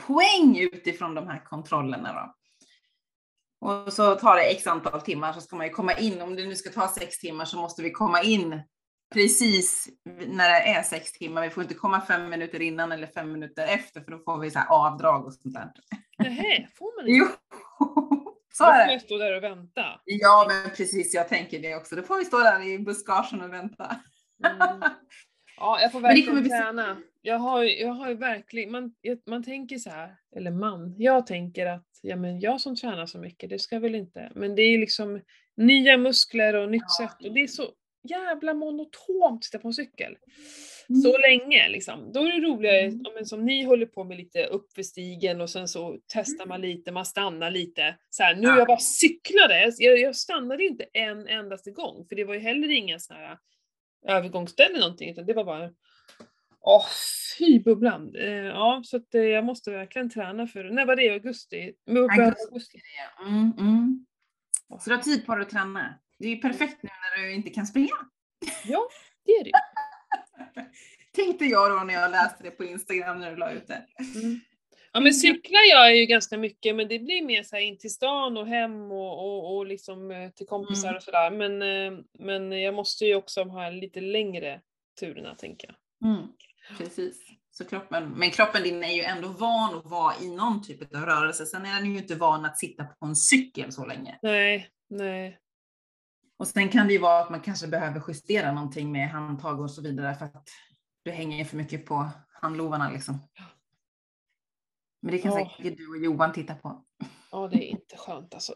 poäng 0.07 0.57
utifrån 0.57 1.15
de 1.15 1.27
här 1.27 1.45
kontrollerna. 1.45 2.13
Då. 2.13 2.35
Och 3.69 3.93
så 3.93 4.15
tar 4.15 4.35
det 4.35 4.51
x 4.51 4.67
antal 4.67 5.01
timmar 5.01 5.33
så 5.33 5.41
ska 5.41 5.55
man 5.55 5.65
ju 5.65 5.73
komma 5.73 5.93
in, 5.93 6.21
om 6.21 6.35
det 6.35 6.45
nu 6.45 6.55
ska 6.55 6.69
ta 6.69 6.87
sex 6.87 7.19
timmar 7.19 7.45
så 7.45 7.57
måste 7.57 7.81
vi 7.81 7.91
komma 7.91 8.21
in 8.21 8.61
precis 9.13 9.87
när 10.27 10.49
det 10.49 10.69
är 10.69 10.83
sex 10.83 11.11
timmar. 11.11 11.41
Vi 11.41 11.49
får 11.49 11.63
inte 11.63 11.75
komma 11.75 12.01
fem 12.01 12.29
minuter 12.29 12.61
innan 12.61 12.91
eller 12.91 13.07
fem 13.07 13.31
minuter 13.31 13.67
efter 13.67 14.01
för 14.01 14.11
då 14.11 14.19
får 14.19 14.39
vi 14.39 14.51
så 14.51 14.59
här 14.59 14.67
avdrag 14.69 15.25
och 15.25 15.33
sånt 15.33 15.55
där. 15.55 15.71
Nähä, 16.19 16.67
får 16.77 16.97
man 17.01 17.07
inte? 17.07 17.17
Jo, 17.19 17.25
så 18.53 18.63
Då 18.63 18.71
får 18.71 18.73
är 18.73 18.87
det. 18.87 18.91
jag 18.93 19.01
stå 19.01 19.17
där 19.17 19.37
och 19.37 19.43
vänta. 19.43 19.85
Ja, 20.05 20.45
men 20.49 20.75
precis, 20.75 21.13
jag 21.13 21.29
tänker 21.29 21.59
det 21.61 21.75
också. 21.75 21.95
Då 21.95 22.03
får 22.03 22.17
vi 22.17 22.25
stå 22.25 22.37
där 22.37 22.67
i 22.67 22.79
buskagen 22.79 23.41
och 23.41 23.53
vänta. 23.53 23.95
Mm. 24.45 24.81
Ja, 25.57 25.79
jag 25.81 25.91
får 25.91 25.99
verkligen 25.99 26.39
bli- 26.41 26.49
träna. 26.49 26.97
Jag 27.21 27.39
har, 27.39 27.63
jag 27.63 27.93
har 27.93 28.09
ju 28.09 28.15
verkligen, 28.15 28.71
man, 28.71 28.93
man 29.29 29.43
tänker 29.43 29.77
så 29.77 29.89
här, 29.89 30.15
eller 30.35 30.51
man, 30.51 30.95
jag 30.97 31.27
tänker 31.27 31.65
att 31.65 31.87
ja, 32.01 32.15
men 32.15 32.39
jag 32.39 32.61
som 32.61 32.75
tränar 32.75 33.05
så 33.05 33.17
mycket, 33.17 33.49
det 33.49 33.59
ska 33.59 33.79
väl 33.79 33.95
inte, 33.95 34.31
men 34.35 34.55
det 34.55 34.61
är 34.61 34.77
liksom 34.77 35.21
nya 35.57 35.97
muskler 35.97 36.53
och 36.55 36.71
nytt 36.71 36.83
Ja. 36.99 37.07
sätt 37.07 37.27
och 37.27 37.33
det 37.33 37.39
är 37.43 37.47
så 37.47 37.63
jävla 38.09 38.53
monotont 38.53 39.37
att 39.39 39.43
sitta 39.43 39.59
på 39.59 39.67
en 39.67 39.73
cykel. 39.73 40.17
Mm. 40.89 41.01
Så 41.01 41.17
länge 41.17 41.69
liksom. 41.69 42.11
Då 42.13 42.19
är 42.19 42.31
det 42.41 42.47
roligare, 42.47 42.79
Mm. 42.81 43.05
men 43.15 43.25
som 43.25 43.45
ni 43.45 43.63
håller 43.63 43.85
på 43.85 44.03
med 44.03 44.17
lite 44.17 44.45
upp 44.45 44.73
för 44.73 44.83
stigen 44.83 45.41
och 45.41 45.49
sen 45.49 45.67
så 45.67 45.97
testar 46.07 46.45
man 46.45 46.61
lite, 46.61 46.91
man 46.91 47.05
stannar 47.05 47.51
lite. 47.51 47.97
Så 48.09 48.23
här, 48.23 48.35
nu 48.35 48.47
Ja. 48.47 48.57
jag 48.57 48.67
bara 48.67 48.77
cyklade, 48.79 49.73
jag, 49.77 49.99
jag 49.99 50.15
stannade 50.15 50.63
inte 50.65 50.85
en 50.93 51.27
endaste 51.27 51.71
gång 51.71 52.05
för 52.09 52.15
det 52.15 52.23
var 52.23 52.33
ju 52.33 52.39
heller 52.39 52.71
ingen 52.71 52.99
sån 52.99 53.15
här 53.17 53.37
övergångsställe 54.07 54.69
eller 54.69 54.79
någonting 54.79 55.09
utan 55.11 55.25
det 55.25 55.33
var 55.33 55.43
bara 55.43 55.69
Åh, 56.67 56.85
fy 57.37 57.59
bubblan. 57.59 58.15
Eh, 58.15 58.29
ja, 58.29 58.81
så 58.85 58.97
att, 58.97 59.15
eh, 59.15 59.21
jag 59.21 59.45
måste 59.45 59.71
verkligen 59.71 60.09
träna 60.09 60.47
för 60.47 60.63
När 60.63 60.85
var 60.85 60.95
det? 60.95 61.09
Augusti? 61.09 61.73
Augusti. 61.89 62.21
augusti. 62.49 62.79
Mm, 63.27 63.51
mm. 63.59 64.05
Så 64.79 64.89
du 64.89 64.95
har 64.95 65.03
tid 65.03 65.25
på 65.25 65.35
dig 65.35 65.41
att 65.41 65.49
träna. 65.49 65.99
Det 66.19 66.25
är 66.25 66.29
ju 66.29 66.37
perfekt 66.37 66.83
nu 66.83 66.89
när 66.89 67.23
du 67.23 67.33
inte 67.33 67.49
kan 67.49 67.67
springa. 67.67 67.95
Ja, 68.65 68.89
det 69.25 69.31
är 69.31 69.43
det. 69.43 69.51
Tänkte 71.15 71.45
jag 71.45 71.71
då 71.71 71.83
när 71.83 71.93
jag 71.93 72.11
läste 72.11 72.43
det 72.43 72.51
på 72.51 72.63
Instagram 72.63 73.19
när 73.19 73.31
du 73.31 73.37
la 73.37 73.51
ut 73.51 73.67
det. 73.67 73.85
Mm. 74.15 74.39
Ja 74.93 74.99
men 74.99 75.13
cyklar 75.13 75.61
jag 75.71 75.97
ju 75.97 76.05
ganska 76.05 76.37
mycket 76.37 76.75
men 76.75 76.87
det 76.87 76.99
blir 76.99 77.25
mer 77.25 77.43
så 77.43 77.57
in 77.57 77.77
till 77.77 77.93
stan 77.93 78.37
och 78.37 78.47
hem 78.47 78.91
och, 78.91 79.19
och, 79.25 79.55
och 79.55 79.65
liksom 79.65 80.11
eh, 80.11 80.29
till 80.29 80.47
kompisar 80.47 80.87
Mm. 80.87 80.97
och 80.97 81.03
sådär. 81.03 81.31
Men, 81.31 81.61
eh, 81.61 81.99
men 82.19 82.51
jag 82.51 82.73
måste 82.73 83.05
ju 83.05 83.15
också 83.15 83.43
ha 83.43 83.69
lite 83.69 84.01
längre 84.01 84.61
turerna 84.99 85.35
tänker 85.35 85.67
jag. 85.67 86.09
Mm. 86.11 86.27
Precis. 86.77 87.17
Så 87.51 87.65
kroppen, 87.65 88.09
men 88.09 88.31
kroppen 88.31 88.63
din 88.63 88.83
är 88.83 88.93
ju 88.93 89.01
ändå 89.01 89.27
van 89.27 89.75
att 89.77 89.85
vara 89.85 90.13
i 90.21 90.29
någon 90.35 90.63
typ 90.63 90.95
av 90.95 91.01
rörelse. 91.01 91.45
Sen 91.45 91.65
är 91.65 91.75
den 91.81 91.91
ju 91.91 91.97
inte 91.97 92.15
van 92.15 92.45
att 92.45 92.59
sitta 92.59 92.83
på 92.83 93.05
en 93.05 93.15
cykel 93.15 93.71
så 93.71 93.85
länge. 93.85 94.19
Nej, 94.21 94.69
nej. 94.89 95.39
Och 96.37 96.47
sen 96.47 96.69
kan 96.69 96.87
det 96.87 96.93
ju 96.93 96.99
vara 96.99 97.19
att 97.23 97.29
man 97.29 97.41
kanske 97.41 97.67
behöver 97.67 98.03
justera 98.07 98.51
någonting 98.51 98.91
med 98.91 99.09
handtag 99.09 99.59
och 99.59 99.71
så 99.71 99.81
vidare 99.81 100.15
för 100.15 100.25
att 100.25 100.49
du 101.03 101.11
hänger 101.11 101.45
för 101.45 101.57
mycket 101.57 101.85
på 101.85 102.09
handlovarna 102.41 102.89
liksom. 102.91 103.19
Men 105.01 105.11
det 105.11 105.17
kan 105.17 105.31
Ja. 105.31 105.51
säkert 105.57 105.77
du 105.77 105.87
och 105.89 106.03
Johan 106.03 106.33
titta 106.33 106.55
på. 106.55 106.85
Ja, 107.31 107.47
det 107.47 107.57
är 107.57 107.67
inte 107.69 107.97
skönt 107.97 108.33
alltså. 108.33 108.53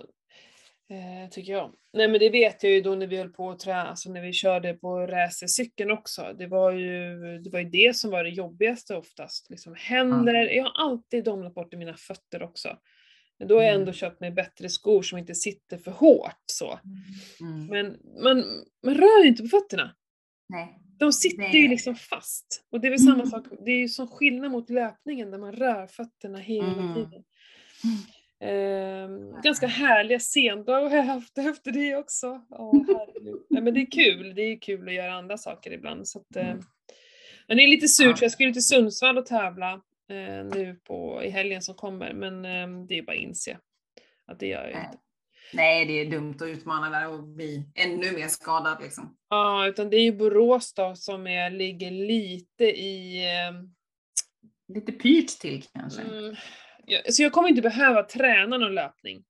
Eh, 0.89 1.29
tycker 1.29 1.51
jag. 1.51 1.73
Nej 1.93 2.07
men 2.07 2.19
det 2.19 2.29
vet 2.29 2.63
jag 2.63 2.71
ju 2.73 2.81
då 2.81 2.95
när 2.95 3.07
vi 3.07 3.17
höll 3.17 3.29
på 3.29 3.49
att 3.51 3.59
trä, 3.59 3.75
alltså 3.75 4.11
när 4.11 4.21
vi 4.21 4.33
körde 4.33 4.73
på 4.73 5.07
racercykeln 5.07 5.91
också. 5.91 6.33
Det 6.37 6.47
var, 6.47 6.71
ju, 6.71 7.17
det 7.39 7.49
var 7.49 7.59
ju 7.59 7.69
det 7.69 7.95
som 7.95 8.11
var 8.11 8.23
det 8.23 8.29
jobbigaste 8.29 8.95
oftast. 8.95 9.49
Liksom 9.49 9.75
händer, 9.77 10.33
jag 10.33 10.63
har 10.63 10.71
alltid 10.85 11.23
domnat 11.25 11.53
bort 11.53 11.73
i 11.73 11.77
mina 11.77 11.93
fötter 11.97 12.43
också. 12.43 12.77
Men 13.39 13.47
då 13.47 13.55
har 13.55 13.61
jag 13.61 13.69
Mm. 13.69 13.81
ändå 13.81 13.93
köpt 13.93 14.19
mig 14.19 14.31
bättre 14.31 14.69
skor 14.69 15.01
som 15.01 15.17
inte 15.17 15.35
sitter 15.35 15.77
för 15.77 15.91
hårt 15.91 16.43
så. 16.45 16.79
Mm. 17.41 17.65
Men 17.67 17.85
man, 18.23 18.43
man 18.85 18.95
rör 18.95 19.25
inte 19.25 19.43
på 19.43 19.47
fötterna. 19.49 19.95
Nej. 20.49 20.79
De 20.99 21.13
sitter 21.13 21.37
Nej. 21.43 21.61
ju 21.61 21.67
liksom 21.67 21.95
fast. 21.95 22.65
Och 22.71 22.79
det 22.81 22.87
är 22.87 22.89
väl 22.89 22.99
samma 22.99 23.13
Mm. 23.13 23.25
sak, 23.29 23.45
det 23.65 23.71
är 23.71 23.79
ju 23.79 23.89
som 23.89 24.07
skillnad 24.07 24.51
mot 24.51 24.69
löpningen 24.69 25.31
där 25.31 25.37
man 25.37 25.53
rör 25.53 25.87
fötterna 25.87 26.37
hela 26.39 26.73
Mm. 26.73 26.93
tiden. 26.95 27.23
Ehm, 28.41 29.41
ganska 29.43 29.67
härliga 29.67 30.19
sendagar 30.19 30.89
har 30.89 30.95
jag 30.97 31.03
haft 31.03 31.37
efter 31.37 31.71
det 31.71 31.95
också. 31.95 32.41
Åh. 32.49 32.85
Nej, 33.49 33.63
men 33.63 33.73
det 33.73 33.79
är 33.81 33.91
kul, 33.91 34.35
det 34.35 34.41
är 34.41 34.59
kul 34.61 34.87
att 34.87 34.93
göra 34.93 35.13
andra 35.13 35.37
saker 35.37 35.71
ibland. 35.71 36.07
Så 36.07 36.19
att, 36.19 36.35
eh, 36.35 36.49
Mm. 36.49 36.63
men 37.47 37.57
det 37.57 37.63
är 37.63 37.67
lite 37.67 37.87
surt, 37.87 38.07
Ja. 38.07 38.15
för 38.15 38.23
jag 38.25 38.31
skulle 38.31 38.53
till 38.53 38.65
Sundsvall 38.67 39.17
och 39.17 39.25
tävla 39.25 39.81
nu 40.43 40.79
på, 40.83 41.23
i 41.23 41.29
helgen 41.29 41.61
som 41.61 41.75
kommer, 41.75 42.13
men 42.13 42.45
eh, 42.45 42.85
det 42.87 42.97
är 42.97 43.01
bara 43.01 43.15
att 43.15 43.23
inse 43.23 43.59
att 44.25 44.39
det 44.39 44.47
gör 44.47 44.63
jag 44.63 44.75
Nej. 44.75 44.85
inte. 44.85 44.97
Nej, 45.53 45.85
det 45.85 45.93
är 45.93 46.05
dumt 46.05 46.35
att 46.35 46.41
utmana 46.41 46.99
där 46.99 47.09
och 47.09 47.23
bli 47.23 47.65
ännu 47.75 48.11
mer 48.11 48.27
skadad 48.27 48.77
liksom. 48.81 49.17
Ja, 49.29 49.67
utan 49.67 49.89
det 49.89 49.97
är 49.97 50.03
ju 50.03 50.11
Borås 50.11 50.73
då 50.73 50.95
som 50.95 51.27
är, 51.27 51.49
ligger 51.49 51.91
lite 51.91 52.65
i 52.65 53.25
eh, 53.25 53.51
Lite 54.73 54.91
pyrt 54.91 55.39
till 55.39 55.63
kanske. 55.73 56.01
Mm, 56.01 56.35
jag, 56.85 57.13
så 57.13 57.23
jag 57.23 57.31
kommer 57.31 57.49
inte 57.49 57.61
behöva 57.61 58.03
träna 58.03 58.57
någon 58.57 58.75
löpning. 58.75 59.23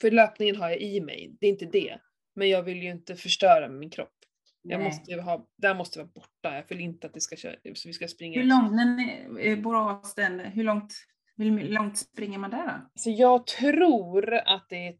För 0.00 0.10
löpningen 0.10 0.56
har 0.56 0.68
jag 0.68 0.80
i 0.80 1.00
mig, 1.00 1.36
det 1.40 1.46
är 1.46 1.50
inte 1.50 1.66
det. 1.66 2.00
Men 2.34 2.48
jag 2.48 2.62
vill 2.62 2.82
ju 2.82 2.90
inte 2.90 3.16
förstöra 3.16 3.68
min 3.68 3.90
kropp. 3.90 4.19
Jag 4.62 4.82
måste 4.82 5.14
ha, 5.20 5.48
där 5.56 5.74
måste 5.74 5.98
vara 5.98 6.08
borta. 6.14 6.54
Jag 6.54 6.64
vill 6.68 6.80
inte 6.80 7.06
att 7.06 7.14
det 7.14 7.20
ska, 7.20 7.36
köra, 7.36 7.56
så 7.74 7.88
vi 7.88 7.92
ska 7.92 8.08
springa. 8.08 8.40
Hur 8.40 8.48
långt, 8.48 8.72
när 8.72 8.84
ni, 8.84 9.26
eh, 9.48 9.58
Borås, 9.58 10.14
den, 10.14 10.40
hur 10.40 10.64
långt, 10.64 10.94
hur 11.36 11.68
långt 11.68 11.98
springer 11.98 12.38
man 12.38 12.50
där 12.50 12.66
då? 12.66 12.90
Så 12.94 13.10
jag 13.10 13.46
tror 13.46 14.34
att 14.34 14.66
det 14.68 14.88
är 14.88 14.92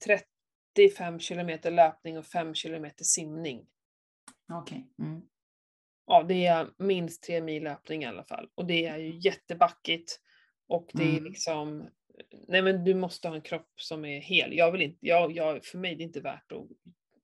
35 0.76 1.18
kilometer 1.18 1.70
löpning 1.70 2.18
och 2.18 2.26
5 2.26 2.54
kilometer 2.54 3.04
simning. 3.04 3.66
Okej. 4.52 4.90
Mm. 4.98 5.20
Ja, 6.06 6.22
det 6.22 6.46
är 6.46 6.68
minst 6.78 7.22
tre 7.22 7.40
mil 7.40 7.62
löpning 7.62 8.02
i 8.02 8.06
alla 8.06 8.24
fall. 8.24 8.48
Och 8.54 8.66
det 8.66 8.86
är 8.86 8.98
ju 8.98 9.18
jättebackigt. 9.18 10.20
Och 10.68 10.90
det 10.92 11.02
är 11.02 11.10
Mm. 11.18 11.24
liksom, 11.24 11.88
nej 12.48 12.62
men 12.62 12.84
du 12.84 12.94
måste 12.94 13.28
ha 13.28 13.34
en 13.34 13.42
kropp 13.42 13.70
som 13.76 14.04
är 14.04 14.20
hel. 14.20 14.56
Jag 14.56 14.72
vill 14.72 14.82
inte, 14.82 14.98
jag, 15.00 15.32
jag, 15.32 15.64
för 15.64 15.78
mig 15.78 15.92
är 15.92 15.96
det 15.96 16.02
inte 16.02 16.20
värt 16.20 16.52
att 16.52 16.66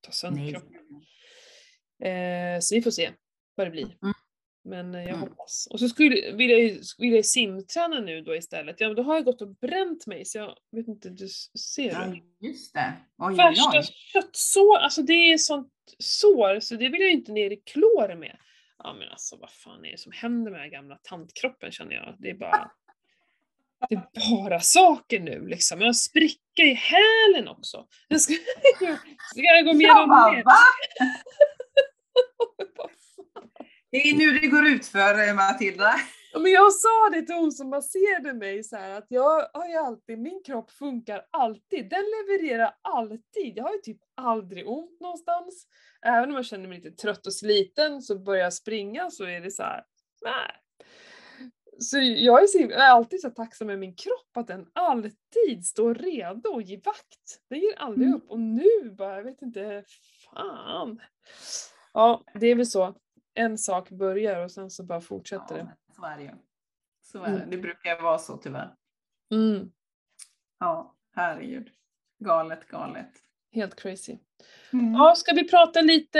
ta 0.01 0.11
sönder 0.11 0.41
Nej. 0.41 0.51
kroppen. 0.51 0.71
Eh, 2.03 2.59
så 2.59 2.75
vi 2.75 2.81
får 2.81 2.91
se 2.91 3.11
vad 3.55 3.67
det 3.67 3.71
blir. 3.71 3.85
Mm. 3.85 4.13
Men 4.63 4.95
eh, 4.95 5.01
jag 5.01 5.09
Mm. 5.09 5.19
hoppas. 5.21 5.67
Och 5.71 5.79
så 5.79 5.89
skulle, 5.89 6.31
vill 6.31 6.49
jag 6.49 6.77
vill 6.97 7.13
jag 7.15 7.25
simträna 7.25 7.99
nu 7.99 8.21
då 8.21 8.35
istället. 8.35 8.75
Ja, 8.81 8.87
men 8.87 8.95
då 8.95 9.03
har 9.03 9.15
jag 9.15 9.25
gått 9.25 9.41
och 9.41 9.55
bränt 9.55 10.07
mig 10.07 10.25
så 10.25 10.37
jag 10.37 10.55
vet 10.71 10.87
inte, 10.87 11.09
du 11.09 11.27
ser 11.59 11.89
Ja, 11.91 12.05
du? 12.39 12.47
just 12.47 12.73
det. 12.73 12.93
Oj, 13.17 13.35
Värsta 13.35 13.83
köttsår, 13.83 14.77
alltså 14.77 15.01
det 15.01 15.13
är 15.13 15.37
sånt 15.37 15.71
sår 15.99 16.59
så 16.59 16.75
det 16.75 16.89
vill 16.89 17.01
jag 17.01 17.11
inte 17.11 17.31
ner 17.31 17.51
i 17.51 17.55
klor 17.57 18.15
med. 18.15 18.37
Ja 18.83 18.93
men 18.99 19.09
alltså 19.09 19.37
vad 19.37 19.51
fan 19.51 19.85
är 19.85 19.91
det 19.91 19.99
som 19.99 20.11
händer 20.11 20.51
med 20.51 20.59
den 20.59 20.63
här 20.63 20.71
gamla 20.71 20.97
tantkroppen 21.03 21.71
känner 21.71 21.93
jag. 21.95 22.15
Det 22.19 22.29
är 22.29 22.33
bara 22.35 22.71
det 23.89 23.95
är 23.95 24.01
bara 24.47 24.59
saker 24.59 25.19
nu 25.19 25.47
liksom. 25.47 25.79
Jag 25.81 25.87
har 25.87 25.93
spricka 25.93 26.63
i 26.63 26.73
hälen 26.73 27.47
också. 27.47 27.87
Jag 28.07 28.21
ska, 28.21 28.33
ska 29.31 29.41
jag 29.41 29.65
gå 29.65 29.73
mer 29.73 29.85
Ja, 29.87 30.03
och 30.03 30.33
mer? 30.33 30.43
Det 33.91 33.97
är 33.97 34.17
nu 34.17 34.39
det 34.39 34.47
går 34.47 34.67
ut 34.67 34.85
för 34.85 35.33
Matilda. 35.33 35.93
Ja, 36.33 36.39
men 36.39 36.51
jag 36.51 36.73
sa 36.73 37.09
det 37.11 37.21
till 37.21 37.35
hon 37.35 37.51
som 37.51 37.69
masserade 37.69 38.33
mig 38.33 38.63
så 38.63 38.75
här 38.75 38.91
att 38.97 39.05
jag 39.09 39.49
har 39.53 39.67
ju 39.69 39.75
alltid, 39.75 40.19
min 40.19 40.43
kropp 40.45 40.71
funkar 40.71 41.25
alltid. 41.31 41.89
Den 41.89 42.03
levererar 42.03 42.75
alltid. 42.81 43.57
Jag 43.57 43.63
har 43.63 43.73
ju 43.73 43.79
typ 43.79 43.97
aldrig 44.15 44.67
ont 44.69 44.99
någonstans. 44.99 45.67
Även 46.01 46.29
om 46.29 46.35
jag 46.35 46.45
känner 46.45 46.67
mig 46.67 46.77
lite 46.81 46.91
trött 47.01 47.27
och 47.27 47.33
sliten 47.33 48.01
så 48.01 48.19
börjar 48.19 48.43
jag 48.43 48.53
springa 48.53 49.09
så 49.11 49.23
är 49.23 49.41
det 49.41 49.51
så 49.51 49.63
här, 49.63 49.83
nej. 50.23 50.51
Så 51.79 51.97
jag 51.99 52.43
är, 52.43 52.47
så, 52.47 52.57
jag 52.59 52.71
är 52.71 52.89
alltid 52.89 53.21
så 53.21 53.29
tacksam 53.29 53.67
med 53.67 53.79
min 53.79 53.95
kropp 53.95 54.37
att 54.37 54.47
den 54.47 54.67
alltid 54.73 55.65
står 55.65 55.95
redo 55.95 56.49
och 56.49 56.61
ger 56.61 56.81
vakt. 56.85 57.41
Den 57.49 57.59
ger 57.59 57.77
aldrig 57.77 58.07
Mm. 58.07 58.17
upp 58.21 58.29
och 58.29 58.39
nu 58.39 58.89
bara, 58.97 59.15
jag 59.15 59.23
vet 59.23 59.41
inte, 59.41 59.83
fan. 60.33 60.99
Ja, 61.93 62.23
det 62.33 62.47
är 62.47 62.55
väl 62.55 62.65
så. 62.67 62.95
En 63.37 63.57
sak 63.57 63.89
börjar 63.89 64.43
och 64.43 64.51
sen 64.51 64.69
så 64.71 64.83
bara 64.83 65.01
fortsätter 65.01 65.55
det. 65.55 65.67
Ja, 65.87 65.93
så 65.95 66.05
är 66.05 66.17
det 66.17 66.23
ju. 66.23 66.31
Så 67.01 67.23
är 67.23 67.27
Mm. 67.27 67.39
det. 67.39 67.45
Det 67.55 67.61
brukar 67.61 68.01
vara 68.01 68.17
så 68.17 68.37
tyvärr. 68.37 68.73
Mm, 69.33 69.71
Ja, 70.59 70.95
herregud. 71.15 71.69
Galet, 72.19 72.67
galet. 72.67 73.09
helt 73.53 73.75
crazy. 73.75 74.17
Mm. 74.73 74.93
Ja, 74.93 75.13
ska 75.15 75.33
vi 75.33 75.49
prata 75.49 75.81
lite, 75.81 76.19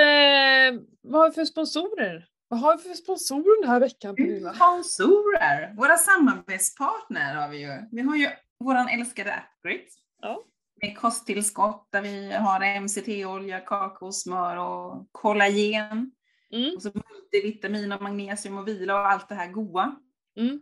vad 1.01 1.21
har 1.21 1.29
vi 1.29 1.33
för 1.35 1.45
sponsorer? 1.45 2.27
Vad 2.47 2.59
har 2.59 2.77
vi 2.77 2.83
för 2.83 2.93
sponsorer 2.93 3.61
den 3.61 3.69
här 3.71 3.79
veckan 3.79 4.15
Pernilla? 4.15 4.53
Sponsorer, 4.53 5.73
våra 5.73 5.97
samarbetspartner 5.97 7.35
har 7.35 7.49
vi 7.49 7.57
ju. 7.57 7.77
Vi 7.91 8.01
har 8.01 8.15
ju 8.15 8.29
våran 8.59 8.87
älskade 8.89 9.43
Upgrade. 9.57 9.83
Ja. 10.21 10.43
Med 10.81 10.97
kosttillskott 10.97 11.87
där 11.91 12.01
vi 12.01 12.31
har 12.33 12.79
MCT-olja, 12.79 13.59
kakaosmör 13.59 14.57
och 14.57 15.07
kollagen. 15.11 16.11
Mm, 16.53 16.75
Och 16.75 16.81
så 16.81 16.91
multivitamin 16.93 17.91
och 17.91 18.01
magnesium 18.01 18.57
och 18.57 18.67
vila 18.67 18.93
och 18.93 19.11
allt 19.11 19.29
det 19.29 19.35
här 19.35 19.51
goa. 19.51 19.95
mm, 20.39 20.61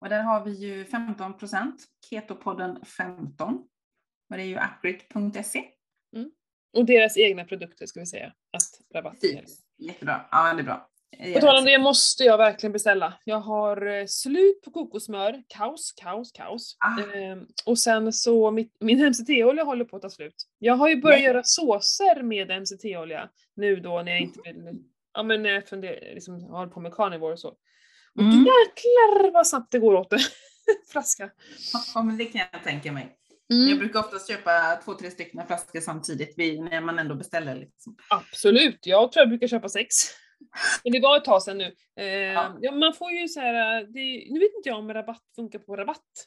Och 0.00 0.08
där 0.08 0.22
har 0.22 0.44
vi 0.44 0.50
ju 0.50 0.84
15 0.84 1.34
Ketopodden 2.10 2.84
15. 2.84 3.54
Och 4.30 4.36
det 4.36 4.42
är 4.42 4.46
ju 4.46 4.56
upgrade.se. 4.56 5.64
och 6.72 6.84
deras 6.86 7.16
egna 7.16 7.44
produkter 7.44 7.86
ska 7.86 8.00
vi 8.00 8.06
säga 8.06 8.26
att. 8.52 8.80
Precis. 9.10 9.62
Jättebra. 9.78 10.28
Ja, 10.30 10.54
det 10.54 10.60
är 10.60 10.64
bra. 10.64 10.90
På 11.34 11.40
tal 11.40 11.56
om 11.58 11.64
det 11.64 11.78
måste 11.78 12.24
jag 12.24 12.38
verkligen 12.38 12.72
beställa. 12.72 13.14
Jag 13.24 13.40
har 13.40 13.86
eh, 13.86 14.06
slut 14.06 14.62
på 14.62 14.70
kokosmör, 14.70 15.42
kaos, 15.48 15.92
kaos, 16.02 16.32
kaos. 16.32 16.76
Ah. 16.78 17.14
Ehm, 17.16 17.46
och 17.66 17.78
sen 17.78 18.12
så, 18.12 18.50
mitt, 18.50 18.76
min 18.80 19.06
MCT-olja 19.08 19.64
håller 19.64 19.84
på 19.84 19.96
att 19.96 20.02
ta 20.02 20.10
slut. 20.10 20.34
Jag 20.58 20.74
har 20.74 20.88
ju 20.88 21.00
börjat 21.00 21.18
Nej. 21.18 21.26
göra 21.26 21.42
såser 21.44 22.22
med 22.22 22.50
MCT-olja 22.62 23.28
nu 23.56 23.76
då 23.76 24.02
när 24.02 24.12
jag 24.12 24.20
inte 24.20 24.40
vill, 24.44 24.82
ja 25.14 25.22
men 25.22 25.42
när 25.42 25.50
jag 25.50 25.68
funderar, 25.68 26.14
liksom 26.14 26.42
har 26.50 26.58
hållit 26.58 26.74
på 26.74 26.80
med 26.80 26.94
carnivore 26.94 27.32
och 27.32 27.40
så. 27.40 27.48
Och 27.48 28.22
Mm. 28.22 28.32
jäklar 28.38 29.30
vad 29.32 29.46
snabbt 29.46 29.72
det 29.72 29.78
går 29.78 29.94
åt 29.94 30.10
det. 30.10 30.18
Flaska. 30.92 31.30
Ja, 31.94 32.02
men 32.02 32.16
det 32.18 32.24
kan 32.24 32.40
jag 32.52 32.62
tänka 32.64 32.92
mig. 32.92 33.16
Jag 33.46 33.58
Mm. 33.66 33.78
brukar 33.78 34.00
oftast 34.00 34.28
köpa 34.28 34.76
två, 34.84 34.94
tre 34.94 35.10
stycken 35.10 35.46
flaskor 35.46 35.80
samtidigt 35.80 36.36
när 36.36 36.80
man 36.80 36.98
ändå 36.98 37.14
beställer. 37.14 37.54
Liksom. 37.56 37.96
Absolut, 38.10 38.78
jag 38.86 39.12
tror 39.12 39.20
jag 39.22 39.28
brukar 39.28 39.46
köpa 39.46 39.68
sex. 39.68 39.94
Men 40.84 40.92
det 40.92 41.00
var 41.00 41.16
ett 41.16 41.24
tag 41.24 41.42
sedan 41.42 41.58
nu. 41.58 41.74
Eh, 41.96 42.06
Ja. 42.06 42.58
ja. 42.60 42.72
man 42.72 42.94
får 42.94 43.10
ju 43.10 43.28
så 43.28 43.40
här, 43.40 43.82
det, 43.84 44.32
nu 44.32 44.40
vet 44.40 44.54
inte 44.56 44.68
jag 44.68 44.78
om 44.78 44.94
rabatt 44.94 45.22
funkar 45.36 45.58
på 45.58 45.76
rabatt. 45.76 46.26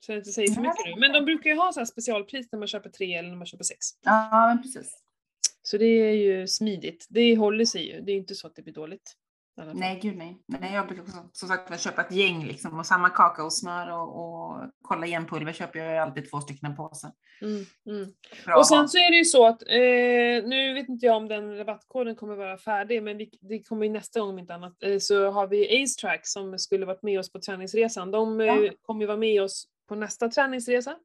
Så 0.00 0.12
jag 0.12 0.18
inte 0.18 0.30
säger 0.32 0.52
för 0.52 0.60
mycket 0.62 0.86
nu. 0.86 1.00
Men 1.00 1.12
de 1.12 1.24
brukar 1.24 1.50
ju 1.50 1.56
ha 1.56 1.72
så 1.72 1.80
här 1.80 1.84
specialpris 1.84 2.48
när 2.52 2.58
man 2.58 2.68
köper 2.68 2.90
tre 2.90 3.14
eller 3.14 3.28
när 3.28 3.36
man 3.36 3.46
köper 3.46 3.64
sex. 3.64 3.86
Ja, 4.04 4.46
men 4.54 4.62
precis. 4.62 4.98
Så 5.62 5.78
det 5.78 5.84
är 5.84 6.12
ju 6.14 6.48
smidigt. 6.48 7.06
Det 7.10 7.36
håller 7.36 7.64
sig 7.64 7.86
ju. 7.92 8.00
Det 8.00 8.12
är 8.12 8.16
inte 8.16 8.34
så 8.34 8.46
att 8.46 8.56
det 8.56 8.62
blir 8.62 8.74
dåligt. 8.74 9.16
I. 9.58 9.74
Nej, 9.74 9.98
gud 10.02 10.16
nej. 10.16 10.42
nej 10.46 10.74
jag 10.74 10.86
brukar 10.86 11.02
också, 11.02 11.28
som 11.32 11.48
sagt 11.48 11.80
köpa 11.80 12.02
ett 12.02 12.12
gäng 12.12 12.44
liksom, 12.44 12.78
och 12.78 12.86
samma 12.86 13.10
kakaosmör 13.10 13.92
och, 13.92 14.08
och 14.16 14.70
kollagenpulver 14.82 15.52
köper 15.52 15.78
jag 15.78 15.98
alltid 15.98 16.30
två 16.30 16.40
stycken 16.40 16.76
påsar. 16.76 17.12
Mm, 17.42 17.64
mm. 17.86 18.12
Bra 18.44 18.56
Och 18.56 18.66
sen 18.66 18.88
så 18.88 18.98
är 18.98 19.10
det 19.10 19.16
ju 19.16 19.24
så 19.24 19.46
att, 19.46 19.62
eh, 19.62 20.48
nu 20.48 20.74
vet 20.74 20.88
inte 20.88 21.06
jag 21.06 21.16
om 21.16 21.28
den 21.28 21.56
rabattkoden 21.56 22.16
kommer 22.16 22.36
vara 22.36 22.58
färdig, 22.58 23.02
men 23.02 23.16
vi, 23.16 23.30
det 23.40 23.62
kommer 23.62 23.86
ju 23.86 23.92
nästa 23.92 24.20
gång 24.20 24.30
om 24.30 24.38
inte 24.38 24.54
annat, 24.54 24.82
eh, 24.82 24.98
så 24.98 25.30
har 25.30 25.46
vi 25.46 25.82
Ace 25.82 26.00
Track 26.00 26.26
som 26.26 26.58
skulle 26.58 26.86
varit 26.86 27.02
med 27.02 27.18
oss 27.18 27.32
på 27.32 27.40
träningsresan. 27.40 28.10
De 28.10 28.40
eh, 28.40 28.46
Ja. 28.46 28.72
kommer 28.82 29.00
ju 29.00 29.06
vara 29.06 29.16
med 29.16 29.42
oss 29.42 29.66
på 29.88 29.94
nästa 29.94 30.28
träningsresa. 30.28 30.96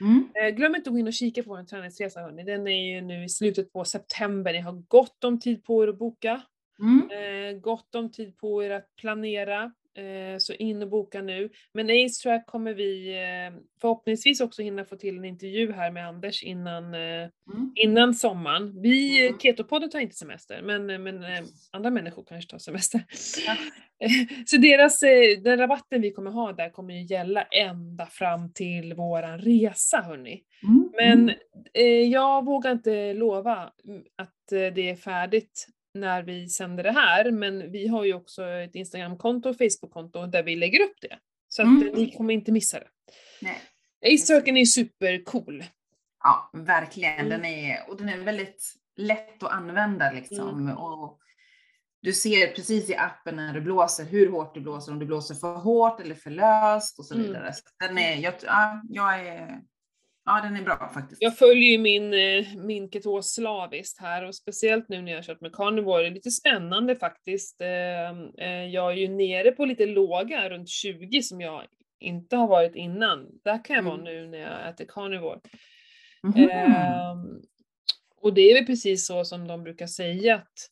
Mm. 0.00 0.28
Eh, 0.34 0.54
glöm 0.56 0.74
inte 0.74 0.90
att 0.90 0.94
gå 0.94 0.98
in 0.98 1.06
och 1.06 1.12
kika 1.12 1.42
på 1.42 1.50
vår 1.50 1.64
träningsresa 1.64 2.20
hörni. 2.20 2.44
Den 2.44 2.66
är 2.66 2.94
ju 2.94 3.00
nu 3.00 3.24
i 3.24 3.28
slutet 3.28 3.72
på 3.72 3.84
september. 3.84 4.52
Ni 4.52 4.60
har 4.60 4.72
gott 4.72 5.24
om 5.24 5.40
tid 5.40 5.64
på 5.64 5.84
er 5.84 5.88
att 5.88 5.98
boka. 5.98 6.42
Mm. 6.80 7.08
Eh, 7.10 7.60
gott 7.60 7.94
om 7.94 8.12
tid 8.12 8.38
på 8.38 8.64
er 8.64 8.70
att 8.70 8.96
planera. 8.96 9.72
eh, 9.96 10.38
så 10.38 10.52
in 10.54 10.82
och 10.82 10.88
boka 10.88 11.22
nu. 11.22 11.50
Men 11.74 11.86
Ace 11.90 12.22
Track 12.22 12.46
kommer 12.46 12.74
vi 12.74 13.08
eh, 13.08 13.58
förhoppningsvis 13.80 14.40
också 14.40 14.62
hinna 14.62 14.84
få 14.84 14.96
till 14.96 15.18
en 15.18 15.24
intervju 15.24 15.72
här 15.72 15.90
med 15.90 16.06
Anders 16.08 16.42
innan, 16.42 16.94
eh, 16.94 17.00
Mm. 17.00 17.72
innan 17.74 18.14
sommaren. 18.14 18.82
Vi, 18.82 19.26
Mm. 19.26 19.38
Ketopodden 19.38 19.90
tar 19.90 19.98
inte 20.00 20.16
semester, 20.16 20.62
men, 20.62 20.86
men 21.02 21.24
eh, 21.24 21.44
andra 21.70 21.90
människor 21.90 22.24
kanske 22.24 22.50
tar 22.50 22.58
semester. 22.58 23.04
Ja. 23.46 23.56
Så 24.46 24.56
deras, 24.56 25.02
eh, 25.02 25.38
den 25.42 25.58
rabatten 25.58 26.00
vi 26.00 26.10
kommer 26.10 26.30
ha 26.30 26.52
där 26.52 26.70
kommer 26.70 26.94
ju 26.94 27.02
gälla 27.02 27.42
ända 27.42 28.06
fram 28.06 28.52
till 28.52 28.94
våran 28.94 29.38
resa 29.38 30.00
hörni. 30.00 30.42
Mm. 30.62 30.90
Men 30.96 31.18
Mm. 31.22 31.34
eh, 31.74 32.08
jag 32.12 32.44
vågar 32.44 32.72
inte 32.72 33.12
lova 33.12 33.54
att 34.16 34.52
eh, 34.52 34.74
det 34.74 34.90
är 34.90 34.96
färdigt 34.96 35.66
när 35.94 36.22
vi 36.22 36.48
sänder 36.48 36.82
det 36.84 36.92
här, 36.92 37.30
men 37.30 37.72
vi 37.72 37.88
har 37.88 38.04
ju 38.04 38.14
också 38.14 38.44
ett 38.44 38.74
Instagramkonto 38.74 39.48
och 39.48 39.56
Facebookkonto 39.56 40.26
där 40.26 40.42
vi 40.42 40.56
lägger 40.56 40.80
upp 40.82 41.00
det. 41.00 41.18
Så 41.48 41.62
att 41.62 41.68
Mm. 41.68 41.92
ni 41.94 42.10
kommer 42.16 42.34
inte 42.34 42.52
missa 42.52 42.78
det. 42.80 42.88
Nej. 43.40 43.60
Ace 44.14 44.26
Circle 44.26 44.60
är 44.60 44.64
supercool. 44.64 45.64
Ja, 46.24 46.50
verkligen. 46.52 47.18
Mm. 47.18 47.28
Den 47.28 47.44
är, 47.44 47.90
och 47.90 47.96
den 47.96 48.08
är 48.08 48.18
väldigt 48.18 48.74
lätt 48.96 49.42
att 49.42 49.52
använda 49.52 50.12
liksom. 50.12 50.48
Mm. 50.48 50.76
Och 50.78 51.18
du 52.02 52.12
ser 52.12 52.46
precis 52.46 52.90
i 52.90 52.94
appen 52.96 53.36
när 53.36 53.54
du 53.54 53.60
blåser 53.60 54.04
hur 54.04 54.30
hårt 54.30 54.54
du 54.54 54.60
blåser, 54.60 54.92
om 54.92 54.98
du 54.98 55.06
blåser 55.06 55.34
för 55.34 55.54
hårt 55.56 56.00
eller 56.00 56.14
för 56.14 56.30
löst 56.30 56.98
och 56.98 57.06
så 57.06 57.14
Mm. 57.14 57.26
vidare. 57.26 57.52
Så 57.52 57.62
den 57.88 57.98
är, 57.98 58.16
jag, 58.16 58.34
ja, 58.42 58.82
jag 58.88 59.26
är, 59.26 59.60
ja, 60.24 60.40
den 60.44 60.56
är 60.56 60.62
bra 60.62 60.90
faktiskt. 60.94 61.22
Jag 61.22 61.38
följer 61.38 61.70
ju 61.70 61.78
min, 61.78 62.14
eh, 62.14 62.46
min 62.56 62.90
ketos 62.90 63.34
slaviskt 63.34 64.00
här 64.00 64.24
och 64.24 64.34
speciellt 64.34 64.88
nu 64.88 65.02
när 65.02 65.12
jag 65.12 65.24
kört 65.24 65.40
med 65.40 65.52
carnivore, 65.52 66.02
det 66.02 66.08
är 66.08 66.14
lite 66.14 66.30
spännande 66.30 66.96
faktiskt. 66.96 67.60
Eh, 67.60 68.10
eh, 68.38 68.64
Jag 68.66 68.92
är 68.92 68.96
ju 68.96 69.08
nere 69.08 69.52
på 69.52 69.64
lite 69.64 69.86
låga, 69.86 70.50
runt 70.50 70.68
20 70.68 71.22
som 71.22 71.40
jag 71.40 71.66
inte 72.00 72.36
har 72.36 72.48
varit 72.48 72.74
innan. 72.74 73.28
Där 73.44 73.64
kan 73.64 73.76
jag 73.76 73.82
vara 73.82 73.94
Mm. 73.94 74.04
nu 74.04 74.26
när 74.28 74.38
jag 74.38 74.68
äter 74.68 74.84
carnivore. 74.88 75.40
Mhm. 76.22 76.50
Ehm, 76.50 77.42
och 78.16 78.34
det 78.34 78.40
är 78.40 78.54
väl 78.54 78.66
precis 78.66 79.06
så 79.06 79.24
som 79.24 79.48
de 79.48 79.62
brukar 79.62 79.86
säga 79.86 80.34
att 80.34 80.68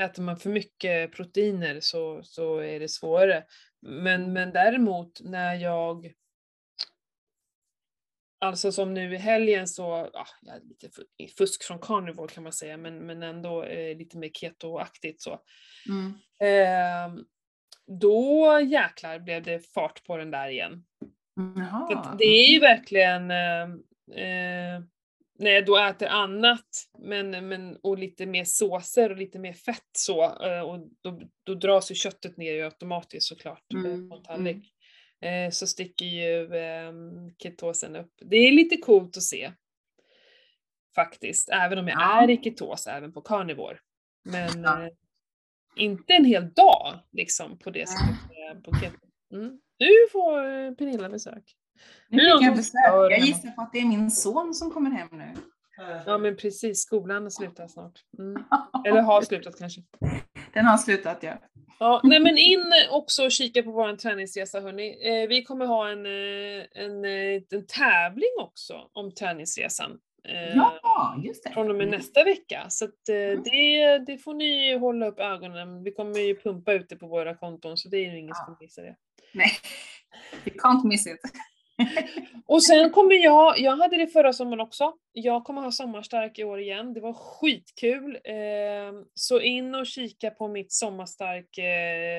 äter 0.00 0.22
man 0.22 0.36
för 0.36 0.50
mycket 0.50 1.12
proteiner 1.12 1.78
så, 1.80 2.20
så 2.22 2.58
är 2.58 2.80
det 2.80 2.88
svårare. 2.88 3.44
Men, 3.82 4.32
men 4.32 4.52
däremot 4.52 5.20
när 5.24 5.54
jag 5.54 6.12
Alltså 8.40 8.72
som 8.72 8.94
nu 8.94 9.14
i 9.14 9.18
helgen 9.18 9.68
så, 9.68 10.10
ja, 10.12 10.26
lite 10.62 10.88
fu- 10.88 11.28
fusk 11.38 11.62
från 11.62 11.78
carnivore 11.78 12.28
kan 12.28 12.42
man 12.42 12.52
säga, 12.52 12.76
men, 12.76 13.06
men 13.06 13.22
ändå 13.22 13.64
eh, 13.64 13.96
lite 13.96 14.18
mer 14.18 14.28
keto-aktigt 14.28 15.20
så. 15.20 15.40
Mm. 15.88 16.12
Ehm, 16.40 17.24
då 18.00 18.60
jäklar 18.60 19.18
blev 19.18 19.42
det 19.42 19.60
fart 19.74 20.04
på 20.04 20.16
den 20.16 20.30
där 20.30 20.48
igen. 20.48 20.84
Det 22.18 22.24
är 22.24 22.52
ju 22.52 22.60
verkligen 22.60 23.30
eh, 23.30 23.62
eh, 24.24 24.82
när 25.38 25.50
jag 25.50 25.66
då 25.66 25.78
äter 25.78 26.08
annat 26.08 26.68
men, 26.98 27.48
men, 27.48 27.76
och 27.76 27.98
lite 27.98 28.26
mer 28.26 28.44
såser 28.44 29.10
och 29.10 29.16
lite 29.16 29.38
mer 29.38 29.52
fett 29.52 29.90
så 29.98 30.44
eh, 30.44 30.60
och 30.60 30.88
då, 31.00 31.20
då 31.44 31.54
dras 31.54 31.90
ju 31.90 31.94
köttet 31.94 32.36
ner 32.36 32.52
ju 32.52 32.64
automatiskt 32.64 33.26
såklart 33.26 33.72
eh, 33.74 33.80
Mm, 33.80 34.08
på 34.08 34.16
en 34.16 34.22
tallrik. 34.22 34.74
Eh, 35.20 35.50
så 35.50 35.66
sticker 35.66 36.06
ju 36.06 36.54
eh, 36.56 36.92
ketosen 37.38 37.96
upp. 37.96 38.12
Det 38.20 38.36
är 38.36 38.52
lite 38.52 38.76
coolt 38.76 39.16
att 39.16 39.22
se. 39.22 39.52
Faktiskt, 40.94 41.48
även 41.48 41.78
om 41.78 41.88
jag 41.88 42.00
Ja. 42.00 42.22
är 42.22 42.30
i 42.30 42.36
ketos 42.42 42.86
även 42.86 43.12
på 43.12 43.20
carnivore. 43.20 43.78
Men 44.24 44.62
Ja. 44.62 44.82
eh, 44.82 44.88
inte 45.76 46.12
en 46.12 46.24
hel 46.24 46.52
dag 46.52 46.98
liksom 47.12 47.58
på 47.58 47.70
det 47.70 47.88
sättet 47.88 48.62
på 48.64 48.72
keto. 48.80 48.96
Mm. 49.32 49.60
Nu 49.78 49.88
får 50.12 50.38
eh, 50.38 50.72
Pernilla 50.74 51.08
besök. 51.08 51.44
Nu 52.08 52.18
fick 52.18 52.28
jag 52.42 52.56
besök. 52.56 52.80
Jag 53.10 53.18
gissar 53.20 53.50
på 53.50 53.60
att 53.62 53.72
det 53.72 53.78
är 53.78 53.84
min 53.86 54.10
son 54.10 54.54
som 54.54 54.70
kommer 54.70 54.90
hem 54.90 55.08
nu. 55.12 55.34
Ja 56.06 56.18
men 56.18 56.36
precis, 56.36 56.80
skolan 56.80 57.30
slutar 57.30 57.68
snart. 57.68 58.04
Mm. 58.18 58.44
Eller 58.86 59.02
har 59.02 59.22
slutat 59.22 59.58
kanske. 59.58 59.80
Den 60.54 60.64
har 60.64 60.78
slutat 60.78 61.18
ja. 61.22 61.32
Ja, 61.80 62.00
nej 62.04 62.20
men 62.20 62.38
in 62.38 62.72
också 62.90 63.24
och 63.24 63.32
kika 63.32 63.62
på 63.62 63.70
vår 63.70 63.96
träningsresa 63.96 64.60
hörni. 64.60 64.88
Eh, 65.22 65.28
vi 65.28 65.44
kommer 65.44 65.66
ha 65.66 65.88
en, 65.88 66.06
eh, 66.06 66.64
en, 66.84 67.04
eh, 67.04 67.42
en 67.50 67.66
tävling 67.66 68.30
också 68.40 68.90
om 68.92 69.14
träningsresan. 69.14 69.98
Eh, 70.28 70.56
Ja, 70.56 71.22
just 71.24 71.44
det. 71.44 71.50
Från 71.50 71.70
och 71.70 71.76
med 71.76 71.86
Mm. 71.88 71.98
nästa 71.98 72.24
vecka. 72.24 72.66
Så 72.68 72.84
att, 72.84 73.08
eh, 73.08 73.16
Mm. 73.16 73.42
det, 73.42 73.98
det 73.98 74.18
får 74.18 74.34
ni 74.34 74.78
hålla 74.78 75.06
upp 75.06 75.18
ögonen. 75.20 75.82
Vi 75.84 75.92
kommer 75.92 76.18
ju 76.20 76.40
pumpa 76.40 76.72
ut 76.72 76.88
det 76.88 76.96
på 76.96 77.06
våra 77.06 77.34
konton 77.34 77.76
så 77.76 77.88
det 77.88 77.96
är 77.96 78.10
ju 78.12 78.18
ingen 78.18 78.28
Ja. 78.38 78.44
som 78.44 78.56
missar 78.60 78.82
det. 78.82 78.96
Nej, 79.34 79.50
you 80.46 80.56
can't 80.56 80.86
miss 80.86 81.06
it. 81.06 81.20
Och 82.46 82.62
sen 82.62 82.90
kommer 82.90 83.14
jag, 83.14 83.58
jag 83.58 83.76
hade 83.76 83.96
det 83.96 84.06
förra 84.06 84.32
sommaren 84.32 84.60
också, 84.60 84.92
jag 85.12 85.44
kommer 85.44 85.62
ha 85.62 85.72
sommarstark 85.72 86.38
i 86.38 86.44
år 86.44 86.60
igen, 86.60 86.92
det 86.94 87.00
var 87.00 87.12
skitkul. 87.12 88.18
Eh, 88.24 89.02
så 89.14 89.40
in 89.40 89.74
och 89.74 89.86
kika 89.86 90.30
på 90.30 90.48
mitt 90.48 90.72
sommarstark, 90.72 91.58
eh, 91.58 92.18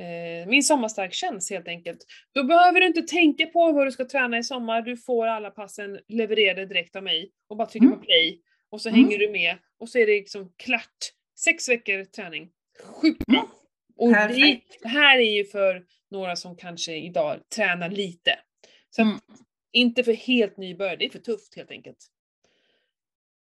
eh, 0.00 0.46
min 0.46 0.62
sommarstark 0.62 1.12
känns 1.14 1.50
helt 1.50 1.68
enkelt. 1.68 1.98
Då 2.34 2.44
behöver 2.44 2.80
du 2.80 2.86
inte 2.86 3.02
tänka 3.02 3.46
på 3.46 3.72
vad 3.72 3.86
du 3.86 3.90
ska 3.92 4.04
träna 4.04 4.38
i 4.38 4.42
sommar, 4.44 4.82
du 4.82 4.96
får 4.96 5.26
alla 5.26 5.50
passen 5.50 5.98
levererade 6.08 6.66
direkt 6.66 6.96
av 6.96 7.02
mig 7.02 7.30
och 7.48 7.56
bara 7.56 7.66
trycka 7.68 7.86
Mm. 7.86 7.98
på 7.98 8.04
play 8.04 8.40
och 8.70 8.80
så 8.80 8.88
Mm. 8.88 9.00
hänger 9.04 9.18
du 9.18 9.30
med 9.30 9.56
och 9.80 9.88
så 9.88 9.98
är 9.98 10.06
det 10.06 10.12
liksom 10.12 10.52
klart. 10.56 10.98
Sex 11.44 11.68
veckor 11.68 12.04
träning. 12.04 12.48
Sjukt 12.84 13.26
bra! 13.26 13.38
Mm. 13.38 13.50
Och 13.96 14.10
det 14.82 14.88
här 14.88 15.18
är 15.18 15.36
ju 15.36 15.44
för 15.44 15.84
några 16.10 16.36
som 16.36 16.56
kanske 16.56 16.92
idag 16.96 17.40
tränar 17.56 17.90
lite. 17.90 18.38
Mm. 18.98 19.18
inte 19.72 20.04
för 20.04 20.12
helt 20.12 20.56
nybörjare, 20.56 20.96
det 20.96 21.04
är 21.04 21.10
för 21.10 21.18
tufft 21.18 21.56
helt 21.56 21.70
enkelt. 21.70 21.98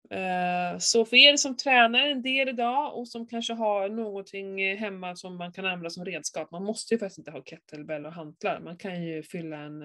Eh, 0.09 0.79
Så 0.79 1.05
för 1.05 1.15
er 1.17 1.37
som 1.37 1.57
tränar 1.57 1.99
en 2.07 2.21
del 2.21 2.49
idag 2.49 2.97
och 2.97 3.07
som 3.07 3.27
kanske 3.27 3.53
har 3.53 3.89
någonting 3.89 4.77
hemma 4.77 5.15
som 5.15 5.37
man 5.37 5.51
kan 5.53 5.65
använda 5.65 5.89
som 5.89 6.05
redskap, 6.05 6.51
man 6.51 6.63
måste 6.63 6.93
ju 6.93 6.99
faktiskt 6.99 7.17
inte 7.17 7.31
ha 7.31 7.41
kettlebell 7.43 8.05
och 8.05 8.13
hantlar, 8.13 8.59
man 8.59 8.77
kan 8.77 9.03
ju 9.03 9.23
fylla 9.23 9.57
en, 9.57 9.81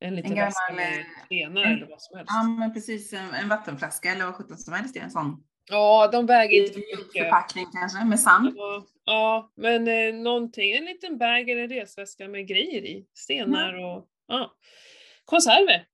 en 0.00 0.14
liten 0.16 0.30
gammal, 0.34 0.44
väska 0.46 0.74
med 0.74 0.98
eh, 0.98 1.04
stenar 1.26 1.62
en- 1.62 1.72
eller 1.76 1.86
vad 1.86 2.02
som 2.02 2.16
helst. 2.18 2.30
Ja, 2.34 2.42
men 2.42 2.74
precis. 2.74 3.12
En, 3.12 3.34
en 3.34 3.48
vattenflaska 3.48 4.12
eller 4.12 4.24
vad 4.24 4.34
sjutton 4.34 4.56
som 4.58 4.74
helst. 4.74 4.96
En 4.96 5.10
sån 5.10 5.44
Ja, 5.70 6.08
de 6.12 6.26
väger 6.26 6.60
inte 6.62 6.72
för 6.72 6.80
mycket. 6.80 7.22
förpackning 7.22 7.66
kanske 7.72 8.04
med 8.04 8.20
sand. 8.20 8.52
Ja, 8.56 8.84
ja, 9.04 9.52
men 9.54 9.88
eh, 9.88 10.14
någonting, 10.14 10.72
en 10.72 10.84
liten 10.84 11.18
bag 11.18 11.48
eller 11.50 11.62
en 11.62 11.68
resväska 11.68 12.28
med 12.28 12.48
grejer 12.48 12.82
i. 12.82 13.06
Stenar 13.14 13.74
och 13.84 14.06
ja. 14.28 14.56
konserver. 15.24 15.86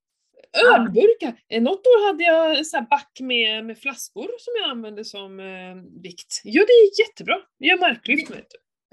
Ja. 0.53 0.75
Ölburkar. 0.77 1.41
Eh, 1.49 1.63
Något 1.63 1.87
år 1.87 2.07
hade 2.07 2.25
jag 2.25 2.49
här 2.55 2.89
back 2.89 3.19
med, 3.21 3.65
med 3.65 3.79
flaskor 3.79 4.29
som 4.39 4.53
jag 4.61 4.71
använde 4.71 5.05
som 5.05 5.41
eh, 5.41 6.03
vikt. 6.03 6.41
Ja, 6.45 6.65
det 6.67 6.73
är 6.73 7.07
jättebra. 7.07 7.41
Jag 7.59 7.69
gör 7.69 7.81
marklyft 7.81 8.31
med. 8.31 8.45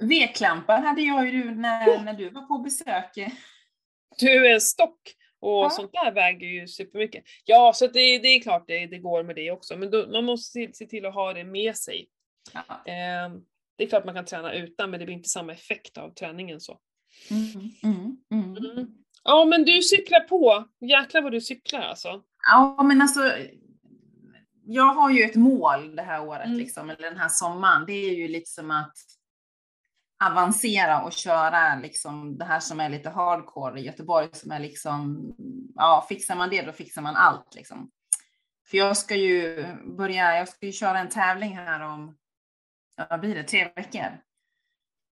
V-klampar 0.02 0.82
hade 0.82 1.02
jag 1.02 1.30
ju 1.30 1.56
när, 1.56 2.04
när 2.04 2.14
du 2.14 2.30
var 2.30 2.42
på 2.42 2.58
besök. 2.58 3.16
Du 4.20 4.48
är 4.48 4.54
en 4.54 4.62
stock 4.62 5.16
och 5.40 5.66
Ja. 5.66 5.70
sånt 5.70 5.92
där 5.94 6.12
väger 6.12 6.48
ju 6.48 6.68
supermycket. 6.68 7.24
Ja, 7.46 7.74
så 7.76 7.88
det, 7.88 8.20
det 8.20 8.28
är 8.28 8.40
klart 8.42 8.64
det, 8.68 8.88
det 8.88 8.98
går 8.98 9.24
med 9.24 9.36
det 9.36 9.52
också, 9.52 9.78
men 9.78 9.92
då, 9.92 10.08
man 10.08 10.26
måste 10.26 10.52
se, 10.52 10.74
se 10.74 10.86
till 10.86 11.06
att 11.06 11.14
ha 11.14 11.34
det 11.34 11.44
med 11.44 11.76
sig. 11.76 12.08
Ja. 12.54 12.92
Eh, 12.92 13.36
det 13.78 13.84
är 13.84 13.88
klart 13.90 14.06
man 14.06 14.16
kan 14.16 14.26
träna 14.26 14.54
utan, 14.54 14.92
men 14.92 15.00
det 15.00 15.06
blir 15.06 15.16
inte 15.16 15.30
samma 15.30 15.52
effekt 15.54 15.98
av 15.98 16.14
träningen 16.14 16.62
så. 16.62 16.80
Mm, 17.32 17.72
mm, 17.84 18.18
mm. 18.32 19.01
Ja 19.24 19.46
men 19.46 19.64
du 19.66 19.82
cyklar 19.82 20.20
på, 20.20 20.68
jäklar 20.82 21.22
vad 21.22 21.32
du 21.32 21.42
cyklar 21.42 21.82
alltså. 21.82 22.22
Ja, 22.52 22.84
men 22.84 23.02
alltså. 23.02 23.34
Jag 24.66 24.94
har 24.94 25.10
ju 25.12 25.24
ett 25.24 25.36
mål 25.36 25.96
det 25.96 26.02
här 26.02 26.28
året, 26.28 26.46
Mm. 26.46 26.58
liksom, 26.58 26.90
eller 26.90 27.10
den 27.10 27.18
här 27.20 27.30
sommaren. 27.30 27.86
Det 27.86 27.94
är 27.94 28.16
ju 28.16 28.28
liksom 28.28 28.72
att 28.72 28.94
avancera 30.24 31.02
och 31.04 31.12
köra 31.14 31.76
liksom 31.76 32.38
det 32.38 32.46
här 32.46 32.60
som 32.60 32.80
är 32.80 32.90
lite 32.90 33.10
hardcore 33.10 33.80
i 33.80 33.84
Göteborg 33.84 34.28
som 34.34 34.52
är 34.52 34.60
liksom, 34.60 35.34
ja, 35.76 36.06
fixar 36.10 36.36
man 36.36 36.50
det 36.50 36.62
då 36.62 36.72
fixar 36.72 37.02
man 37.02 37.16
allt 37.16 37.56
liksom. 37.56 37.92
För 38.70 38.78
jag 38.78 38.98
ska 38.98 39.16
ju 39.16 39.66
börja, 39.98 40.38
jag 40.38 40.48
ska 40.50 40.66
ju 40.66 40.72
köra 40.72 41.00
en 41.00 41.10
tävling 41.10 41.58
här 41.58 41.80
om, 41.82 42.18
ja, 42.98 43.08
vad 43.10 43.20
blir 43.20 43.36
det, 43.36 43.44
tre 43.44 43.72
veckor. 43.76 44.18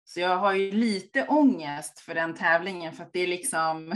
Så 0.10 0.20
jag 0.20 0.38
har 0.38 0.54
ju 0.54 0.72
lite 0.72 1.26
ångest 1.28 2.00
för 2.00 2.16
den 2.16 2.36
tävlingen 2.36 2.94
för 2.94 3.04
att 3.04 3.14
det 3.14 3.20
är 3.20 3.28
liksom, 3.28 3.96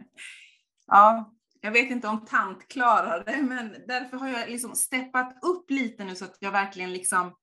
ja, 0.86 1.34
jag 1.60 1.72
vet 1.72 1.90
inte 1.90 2.08
om 2.08 2.26
tant 2.26 2.68
klarar 2.68 3.24
det, 3.24 3.42
men 3.42 3.76
därför 3.88 4.16
har 4.16 4.28
jag 4.28 4.50
liksom 4.50 4.74
steppat 4.74 5.38
upp 5.42 5.70
lite 5.70 6.04
nu 6.04 6.14
så 6.14 6.24
att 6.24 6.36
jag 6.40 6.52
verkligen 6.52 6.92
liksom 6.92 7.36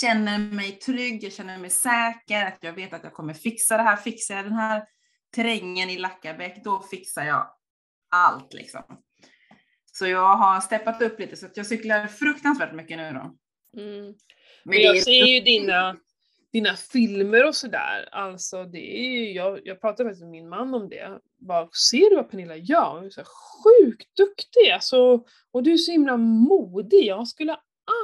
känner 0.00 0.38
mig 0.38 0.72
trygg, 0.72 1.24
jag 1.24 1.32
känner 1.32 1.58
mig 1.58 1.70
säker, 1.70 2.46
att 2.46 2.58
jag 2.60 2.72
vet 2.72 2.92
att 2.92 3.04
jag 3.04 3.14
kommer 3.14 3.34
fixa 3.34 3.76
det 3.76 3.82
här. 3.82 3.96
Fixar 3.96 4.36
jag 4.36 4.44
den 4.44 4.52
här 4.52 4.84
terrängen 5.34 5.90
i 5.90 5.98
Lackabäck, 5.98 6.64
då 6.64 6.82
fixar 6.82 7.24
jag 7.24 7.50
allt 8.10 8.54
liksom. 8.54 8.82
Så 9.92 10.06
jag 10.06 10.36
har 10.36 10.60
steppat 10.60 11.02
upp 11.02 11.20
lite 11.20 11.36
så 11.36 11.46
att 11.46 11.56
jag 11.56 11.66
cyklar 11.66 12.06
fruktansvärt 12.06 12.74
mycket 12.74 12.98
nu 12.98 13.12
då. 13.12 13.36
Mm. 13.80 14.14
Men 14.64 14.80
jag 14.80 15.02
ser 15.02 15.26
ju 15.26 15.40
dina, 15.40 15.96
dina 16.52 16.76
filmer 16.76 17.46
och 17.46 17.54
sådär, 17.54 18.08
alltså 18.12 18.64
det 18.64 18.98
är 18.98 19.10
ju, 19.10 19.32
jag, 19.32 19.60
jag 19.64 19.80
pratade 19.80 20.08
faktiskt 20.08 20.22
med 20.22 20.30
min 20.30 20.48
man 20.48 20.74
om 20.74 20.88
det. 20.88 21.20
Bara, 21.36 21.68
ser 21.90 22.10
du 22.10 22.16
vad 22.16 22.30
Pernilla 22.30 22.56
gör? 22.56 22.94
Hon 22.94 23.06
är 23.06 23.10
så 23.10 23.22
sjukt 23.24 24.16
duktig 24.16 24.70
alltså, 24.74 25.24
och 25.50 25.62
du 25.62 25.72
är 25.72 25.76
så 25.76 25.92
himla 25.92 26.16
modig. 26.16 27.04
Jag 27.04 27.28
skulle 27.28 27.56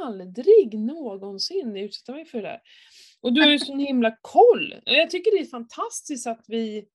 aldrig 0.02 0.78
någonsin 0.78 1.76
utsätta 1.76 2.12
mig 2.12 2.24
för 2.24 2.42
det 2.42 2.48
där. 2.48 2.60
Och 3.20 3.32
du 3.32 3.42
har 3.42 3.48
ju 3.48 3.58
sån 3.58 3.78
himla 3.78 4.16
koll. 4.20 4.74
Jag 4.84 5.10
tycker 5.10 5.30
det 5.30 5.38
är 5.38 5.50
fantastiskt 5.50 6.26
att 6.26 6.44
vi 6.46 6.88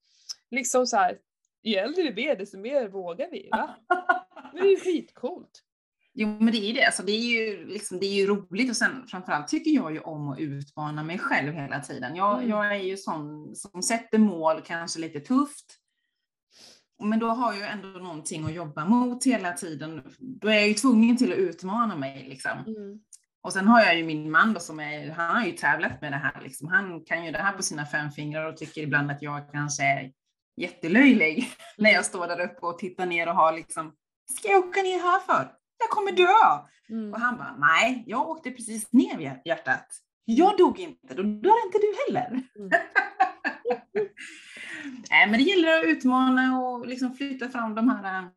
liksom 0.51 0.87
så 0.87 0.97
här, 0.97 1.17
ju 1.63 1.75
äldre 1.75 2.03
vi 2.03 2.11
blir 2.11 2.35
desto 2.35 2.57
mer 2.57 2.87
vågar 2.87 3.29
vi. 3.31 3.49
Va? 3.51 3.75
Men 4.53 4.61
det 4.61 4.67
är 4.67 4.71
ju 4.71 4.79
skitcoolt. 4.79 5.63
Jo 6.13 6.27
men 6.27 6.51
det 6.51 6.57
är 6.57 6.67
ju 6.67 6.73
det, 6.73 6.85
alltså, 6.85 7.03
det, 7.03 7.11
är 7.11 7.21
ju, 7.21 7.67
liksom, 7.67 7.99
det 7.99 8.05
är 8.05 8.13
ju 8.13 8.27
roligt 8.27 8.69
och 8.69 8.75
sen 8.75 9.07
framförallt 9.07 9.47
tycker 9.47 9.71
jag 9.71 9.93
ju 9.93 9.99
om 9.99 10.29
att 10.29 10.39
utmana 10.39 11.03
mig 11.03 11.19
själv 11.19 11.53
hela 11.53 11.79
tiden. 11.79 12.15
Jag, 12.15 12.37
Mm. 12.37 12.49
jag 12.49 12.75
är 12.75 12.79
ju 12.79 12.97
sån 12.97 13.55
som 13.55 13.83
sätter 13.83 14.17
mål, 14.17 14.61
kanske 14.65 14.99
lite 14.99 15.19
tufft. 15.19 15.65
Men 17.03 17.19
då 17.19 17.27
har 17.27 17.53
jag 17.53 17.61
ju 17.61 17.67
ändå 17.67 17.87
någonting 17.87 18.45
att 18.45 18.53
jobba 18.53 18.85
mot 18.85 19.25
hela 19.25 19.53
tiden. 19.53 20.01
Då 20.19 20.47
är 20.47 20.53
jag 20.53 20.67
ju 20.67 20.73
tvungen 20.73 21.17
till 21.17 21.31
att 21.31 21.37
utmana 21.37 21.95
mig 21.95 22.25
liksom. 22.29 22.51
Mm. 22.51 22.99
Och 23.41 23.53
sen 23.53 23.67
har 23.67 23.81
jag 23.81 23.97
ju 23.97 24.03
min 24.03 24.31
man 24.31 24.53
då 24.53 24.59
som 24.59 24.79
är, 24.79 25.09
han 25.11 25.35
har 25.35 25.45
ju 25.45 25.51
tävlat 25.51 26.01
med 26.01 26.11
det 26.11 26.17
här 26.17 26.41
liksom. 26.41 26.67
Han 26.67 27.05
kan 27.05 27.25
ju 27.25 27.31
det 27.31 27.37
här 27.37 27.53
på 27.53 27.63
sina 27.63 27.85
fem 27.85 28.11
fingrar 28.11 28.45
och 28.45 28.57
tycker 28.57 28.81
ibland 28.81 29.11
att 29.11 29.21
jag 29.21 29.51
kanske 29.51 29.83
är 29.83 30.11
jättelöjlig 30.57 31.49
när 31.77 31.91
jag 31.91 32.05
står 32.05 32.27
där 32.27 32.39
uppe 32.39 32.65
och 32.65 32.79
tittar 32.79 33.05
ner 33.05 33.27
och 33.27 33.35
har 33.35 33.53
liksom, 33.53 33.93
ska 34.39 34.47
jag 34.47 34.65
åka 34.65 34.81
ner 34.81 34.99
här 34.99 35.19
för? 35.19 35.58
Jag 35.79 35.89
kommer 35.89 36.11
dö! 36.11 36.63
Mm. 36.89 37.13
Och 37.13 37.19
han 37.19 37.37
bara, 37.37 37.55
nej, 37.59 38.03
jag 38.07 38.29
åkte 38.29 38.51
precis 38.51 38.93
ner 38.93 39.19
i 39.19 39.31
hjärtat. 39.45 39.87
Jag 40.25 40.57
dog 40.57 40.79
inte, 40.79 41.13
då 41.13 41.23
dör 41.23 41.65
inte 41.65 41.77
du 41.77 41.93
heller. 42.07 42.27
Mm. 42.27 42.69
nej, 45.09 45.29
men 45.29 45.31
det 45.31 45.43
gäller 45.43 45.79
att 45.79 45.85
utmana 45.85 46.59
och 46.59 46.87
liksom 46.87 47.13
flytta 47.13 47.49
fram 47.49 47.75
de 47.75 47.89
här, 47.89 48.29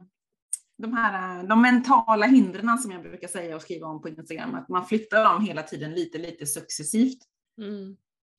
de 0.78 0.92
här 0.92 1.42
de 1.42 1.62
mentala 1.62 2.26
hindren 2.26 2.78
som 2.78 2.90
jag 2.90 3.02
brukar 3.02 3.28
säga 3.28 3.56
och 3.56 3.62
skriva 3.62 3.86
om 3.86 4.02
på 4.02 4.08
Instagram. 4.08 4.54
Att 4.54 4.68
man 4.68 4.86
flyttar 4.86 5.24
dem 5.24 5.46
hela 5.46 5.62
tiden 5.62 5.94
lite, 5.94 6.18
lite 6.18 6.46
successivt. 6.46 7.18
Mm. 7.58 7.96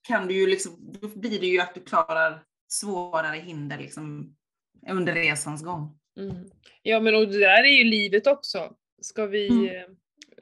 Kan 0.07 0.27
du 0.27 0.33
ju 0.33 0.47
liksom, 0.47 0.91
då 1.01 1.07
blir 1.07 1.39
det 1.39 1.47
ju 1.47 1.59
att 1.59 1.75
du 1.75 1.81
klarar 1.81 2.43
svårare 2.67 3.37
hinder 3.37 3.77
liksom 3.77 4.35
under 4.89 5.13
resans 5.13 5.63
gång. 5.63 5.99
Mm. 6.19 6.49
Ja 6.81 6.99
men 6.99 7.15
och 7.15 7.27
det 7.27 7.39
där 7.39 7.63
är 7.63 7.77
ju 7.77 7.83
livet 7.83 8.27
också. 8.27 8.75
Ska 9.03 9.25
vi, 9.25 9.47
Mm. 9.47 9.65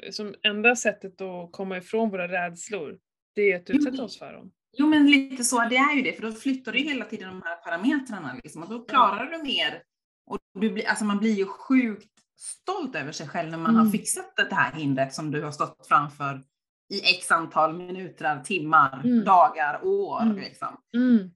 eh, 0.04 0.12
som 0.12 0.36
enda 0.44 0.76
sättet 0.76 1.22
att 1.22 1.52
komma 1.52 1.78
ifrån 1.78 2.10
våra 2.10 2.28
rädslor, 2.28 2.98
det 3.36 3.52
är 3.52 3.56
att 3.60 3.70
utsätta 3.70 4.04
oss 4.04 4.20
för 4.20 4.34
dem. 4.34 4.52
Jo 4.78 4.88
men 4.88 5.12
lite 5.12 5.44
så, 5.44 5.60
det 5.70 5.76
är 5.78 5.96
ju 5.96 6.02
det, 6.02 6.14
för 6.14 6.22
då 6.22 6.32
flyttar 6.32 6.72
du 6.72 6.80
hela 6.80 7.06
tiden 7.06 7.30
de 7.30 7.42
här 7.46 7.56
parametrarna. 7.56 8.36
Liksom, 8.44 8.64
och 8.64 8.70
då 8.70 8.86
klarar 8.86 9.26
du 9.32 9.44
mer. 9.44 9.84
Och 10.26 10.40
du 10.60 10.70
blir, 10.70 10.88
alltså 10.88 11.06
man 11.06 11.18
blir 11.18 11.34
ju 11.34 11.46
sjukt 11.46 12.12
stolt 12.38 12.96
över 12.96 13.12
sig 13.12 13.28
själv 13.28 13.50
när 13.52 13.58
man 13.58 13.70
Mm. 13.72 13.86
har 13.86 13.92
fixat 13.92 14.36
det 14.50 14.56
här 14.56 14.72
hindret 14.72 15.14
som 15.14 15.32
du 15.32 15.42
har 15.44 15.52
stått 15.52 15.88
framför 15.88 16.42
i 16.94 17.00
x 17.18 17.32
antal 17.32 17.74
minuter, 17.78 18.40
timmar, 18.44 19.02
Mm. 19.04 19.24
dagar, 19.26 19.80
år. 19.86 20.22
Mm. 20.22 20.38
Liksom. 20.38 20.82
Mm. 20.96 21.32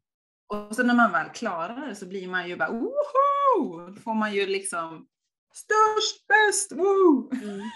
Och 0.53 0.75
sen 0.75 0.87
när 0.87 0.95
man 0.95 1.11
väl 1.11 1.29
klarar 1.29 1.87
det 1.87 1.95
så 1.95 2.05
blir 2.05 2.27
man 2.27 2.49
ju 2.49 2.55
bara 2.57 2.71
woho! 2.71 3.87
Då 3.87 3.93
får 4.01 4.13
man 4.13 4.33
ju 4.33 4.45
liksom 4.47 5.07
störst, 5.55 6.27
bäst, 6.27 6.71
woo! 6.71 7.29
Mm. 7.43 7.59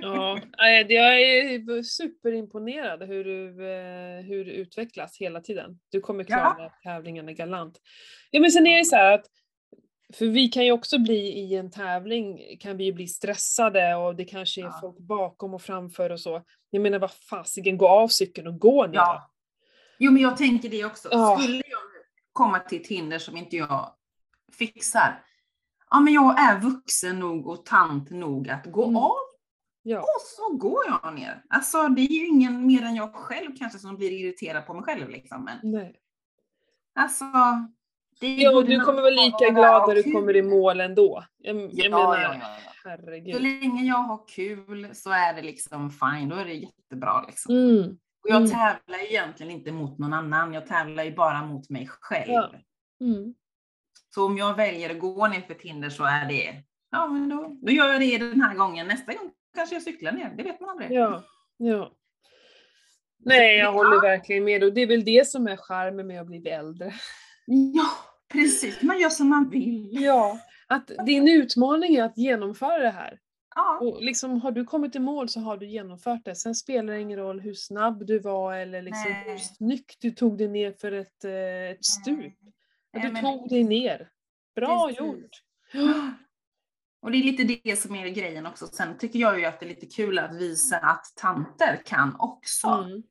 Ja, 0.00 0.40
jag 0.88 1.20
är 1.22 1.82
superimponerad 1.82 3.02
hur 3.02 3.24
du, 3.24 3.70
eh, 3.70 4.24
hur 4.24 4.44
du 4.44 4.50
utvecklas 4.52 5.16
hela 5.20 5.40
tiden. 5.40 5.78
Du 5.92 6.00
kommer 6.00 6.24
klara 6.24 6.70
tävlingarna 6.82 7.32
galant. 7.32 7.78
Ja 8.30 8.40
men 8.40 8.50
sen 8.50 8.66
är 8.66 8.78
det 8.78 8.84
så 8.84 8.96
att, 8.96 9.24
för 10.14 10.26
vi 10.26 10.48
kan 10.48 10.64
ju 10.64 10.72
också 10.72 10.98
bli 10.98 11.38
i 11.38 11.54
en 11.54 11.70
tävling, 11.70 12.56
kan 12.60 12.76
vi 12.76 12.84
ju 12.84 12.92
bli 12.92 13.06
stressade 13.06 13.94
och 13.94 14.16
det 14.16 14.24
kanske 14.24 14.60
är 14.60 14.64
Ja. 14.64 14.78
folk 14.80 14.98
bakom 14.98 15.54
och 15.54 15.62
framför 15.62 16.10
och 16.10 16.20
så. 16.20 16.42
Jag 16.70 16.82
menar 16.82 16.98
vad 16.98 17.12
fasiken, 17.12 17.78
gå 17.78 17.88
av 17.88 18.08
cykeln 18.08 18.46
och 18.46 18.58
gå 18.58 18.86
ner. 18.86 18.94
Ja. 18.94 19.30
Jo 19.98 20.12
men 20.12 20.22
jag 20.22 20.36
tänker 20.36 20.68
det 20.68 20.84
också. 20.84 21.08
Ja. 21.12 21.38
Skulle 21.42 21.56
jag 21.56 21.80
komma 22.32 22.58
till 22.58 22.80
ett 22.80 22.86
hinder 22.86 23.18
som 23.18 23.36
inte 23.36 23.56
jag 23.56 23.94
fixar, 24.58 25.24
ja 25.90 26.00
men 26.00 26.12
jag 26.14 26.40
är 26.40 26.60
vuxen 26.60 27.18
nog 27.18 27.46
och 27.48 27.64
tant 27.66 28.10
nog 28.10 28.48
att 28.48 28.66
gå 28.66 28.84
Mm. 28.84 28.96
av 28.96 29.12
Ja. 29.82 30.00
och 30.00 30.20
så 30.36 30.56
går 30.56 30.80
jag 31.02 31.14
ner. 31.14 31.42
Alltså 31.48 31.88
det 31.88 32.00
är 32.00 32.12
ju 32.12 32.26
ingen 32.26 32.66
mer 32.66 32.82
än 32.82 32.94
jag 32.94 33.14
själv 33.14 33.50
kanske 33.58 33.78
som 33.78 33.96
blir 33.96 34.12
irriterad 34.12 34.66
på 34.66 34.74
mig 34.74 34.82
själv 34.82 35.08
liksom. 35.10 35.44
Men 35.44 35.58
Nej. 35.72 35.94
alltså. 36.94 37.24
Både 38.52 38.66
du 38.68 38.80
kommer 38.80 39.02
vara 39.02 39.10
lika 39.10 39.48
glad 39.50 39.88
när 39.88 39.94
du 39.94 40.02
kommer 40.02 40.36
i 40.36 40.42
mål 40.42 40.80
ändå. 40.80 41.24
Jag, 41.38 41.56
jag 41.56 41.70
Ja, 41.72 41.90
menar, 41.90 42.16
ja, 42.16 42.34
ja, 42.34 42.34
ja. 42.40 42.72
Så 42.82 42.88
herregud. 42.88 43.42
länge 43.42 43.84
jag 43.84 43.96
har 43.96 44.28
kul 44.28 44.88
så 44.94 45.10
är 45.10 45.34
det 45.34 45.42
liksom 45.42 45.90
fine, 45.90 46.28
då 46.28 46.36
är 46.36 46.44
det 46.44 46.52
jättebra 46.54 47.24
liksom. 47.26 47.54
Mm. 47.54 47.90
Och 48.22 48.30
jag 48.30 48.36
Mm. 48.36 48.50
tävlar 48.50 49.10
egentligen 49.10 49.52
inte 49.52 49.72
mot 49.72 49.98
någon 49.98 50.12
annan, 50.12 50.54
jag 50.54 50.66
tävlar 50.66 51.04
ju 51.04 51.14
bara 51.14 51.46
mot 51.46 51.70
mig 51.70 51.88
själv. 52.00 52.32
Ja. 52.32 52.50
Mm. 53.00 53.34
Så 54.14 54.26
om 54.26 54.38
jag 54.38 54.56
väljer 54.56 54.90
att 54.90 54.98
gå 54.98 55.26
ner 55.26 55.40
för 55.40 55.54
ett 55.54 55.62
hinder 55.62 55.90
så 55.90 56.04
är 56.04 56.26
det, 56.28 56.54
ja 56.90 57.06
men 57.06 57.28
då, 57.28 57.56
då 57.62 57.72
gör 57.72 57.92
jag 57.92 58.00
det 58.00 58.18
den 58.18 58.40
här 58.40 58.54
gången. 58.54 58.86
Nästa 58.86 59.12
gång 59.12 59.30
kanske 59.54 59.74
jag 59.74 59.82
cyklar 59.82 60.12
ner, 60.12 60.34
det 60.36 60.42
vet 60.42 60.60
man 60.60 60.70
aldrig. 60.70 60.92
Ja, 60.92 61.22
ja. 61.56 61.92
Nej, 63.24 63.56
jag 63.58 63.72
håller 63.72 64.00
verkligen 64.00 64.44
med. 64.44 64.64
Och 64.64 64.72
det 64.72 64.80
är 64.80 64.86
väl 64.86 65.04
det 65.04 65.28
som 65.28 65.46
är 65.46 65.56
charmen 65.56 66.06
med 66.06 66.20
att 66.20 66.26
bli 66.26 66.48
äldre. 66.48 66.94
Ja, 67.46 67.88
precis. 68.32 68.82
Man 68.82 69.00
gör 69.00 69.08
som 69.10 69.28
man 69.28 69.50
vill. 69.50 69.88
Ja, 70.02 70.38
att 70.66 70.90
din 71.06 71.28
utmaning 71.28 71.94
är 71.96 72.02
att 72.04 72.18
genomföra 72.18 72.78
det 72.78 72.90
här. 72.90 73.18
Ja, 73.54 73.78
Och 73.80 74.02
liksom, 74.02 74.40
har 74.40 74.52
du 74.52 74.64
kommit 74.64 74.96
i 74.96 74.98
mål 74.98 75.28
så 75.28 75.40
har 75.40 75.56
du 75.56 75.66
genomfört 75.66 76.24
det. 76.24 76.34
Sen 76.34 76.54
spelar 76.54 76.92
det 76.94 77.00
ingen 77.00 77.18
roll 77.18 77.40
hur 77.40 77.54
snabb 77.54 78.06
du 78.06 78.18
var 78.18 78.56
eller 78.56 78.82
liksom 78.82 79.12
hur 79.26 79.38
snyggt 79.38 79.96
du 80.00 80.10
tog 80.10 80.38
dig 80.38 80.48
ner 80.48 80.72
för 80.72 80.92
ett, 80.92 81.24
eh, 81.24 81.70
ett 81.70 81.84
stup. 81.84 82.34
Nej, 82.92 83.02
du 83.06 83.12
men- 83.12 83.22
tog 83.22 83.48
dig 83.48 83.64
ner. 83.64 84.08
Bra 84.56 84.86
Precis. 84.86 85.00
gjort! 85.00 85.30
Och 87.02 87.10
det 87.10 87.18
är 87.18 87.22
lite 87.22 87.58
det 87.64 87.76
som 87.76 87.94
är 87.94 88.08
grejen 88.08 88.46
också. 88.46 88.66
Sen 88.66 88.98
tycker 88.98 89.18
jag 89.18 89.38
ju 89.38 89.44
att 89.44 89.60
det 89.60 89.66
är 89.66 89.68
lite 89.68 89.86
kul 89.86 90.18
att 90.18 90.34
visa 90.36 90.78
att 90.78 91.04
tanter 91.16 91.82
kan 91.86 92.16
också. 92.18 92.66
Mm. 92.68 93.02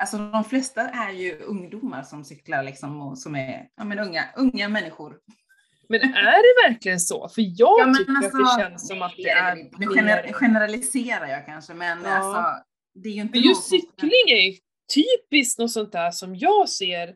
Alltså 0.00 0.18
de 0.18 0.44
flesta 0.44 0.88
är 0.88 1.10
ju 1.12 1.38
ungdomar 1.38 2.02
som 2.02 2.24
cyklar 2.24 2.62
liksom 2.62 3.00
och 3.00 3.18
som 3.18 3.34
är 3.36 3.68
ja, 3.76 3.84
men 3.84 3.98
unga, 3.98 4.24
unga 4.36 4.68
människor. 4.68 5.18
Men 5.88 6.00
är 6.00 6.42
det 6.66 6.68
verkligen 6.72 7.00
så? 7.00 7.28
För 7.28 7.42
jag 7.42 7.80
Ja, 7.88 7.94
tycker 7.98 8.12
alltså, 8.12 8.36
att 8.38 8.56
det 8.56 8.62
känns 8.62 8.88
som 8.88 9.02
att 9.02 9.12
det 9.16 9.28
är. 9.28 9.54
Nu 9.78 9.86
gener- 9.86 10.32
generaliserar 10.32 11.26
jag 11.26 11.46
kanske, 11.46 11.74
men 11.74 12.02
Ja. 12.04 12.10
alltså 12.10 12.64
det 12.94 13.08
är 13.08 13.12
ju 13.12 13.20
inte 13.20 13.38
Men 13.38 13.48
just 13.48 13.68
cykling 13.68 14.28
är 14.28 14.40
ju 14.50 14.56
typiskt 14.94 15.58
något 15.58 15.70
sånt 15.70 15.92
där 15.92 16.10
som 16.10 16.36
jag 16.36 16.68
ser. 16.68 17.14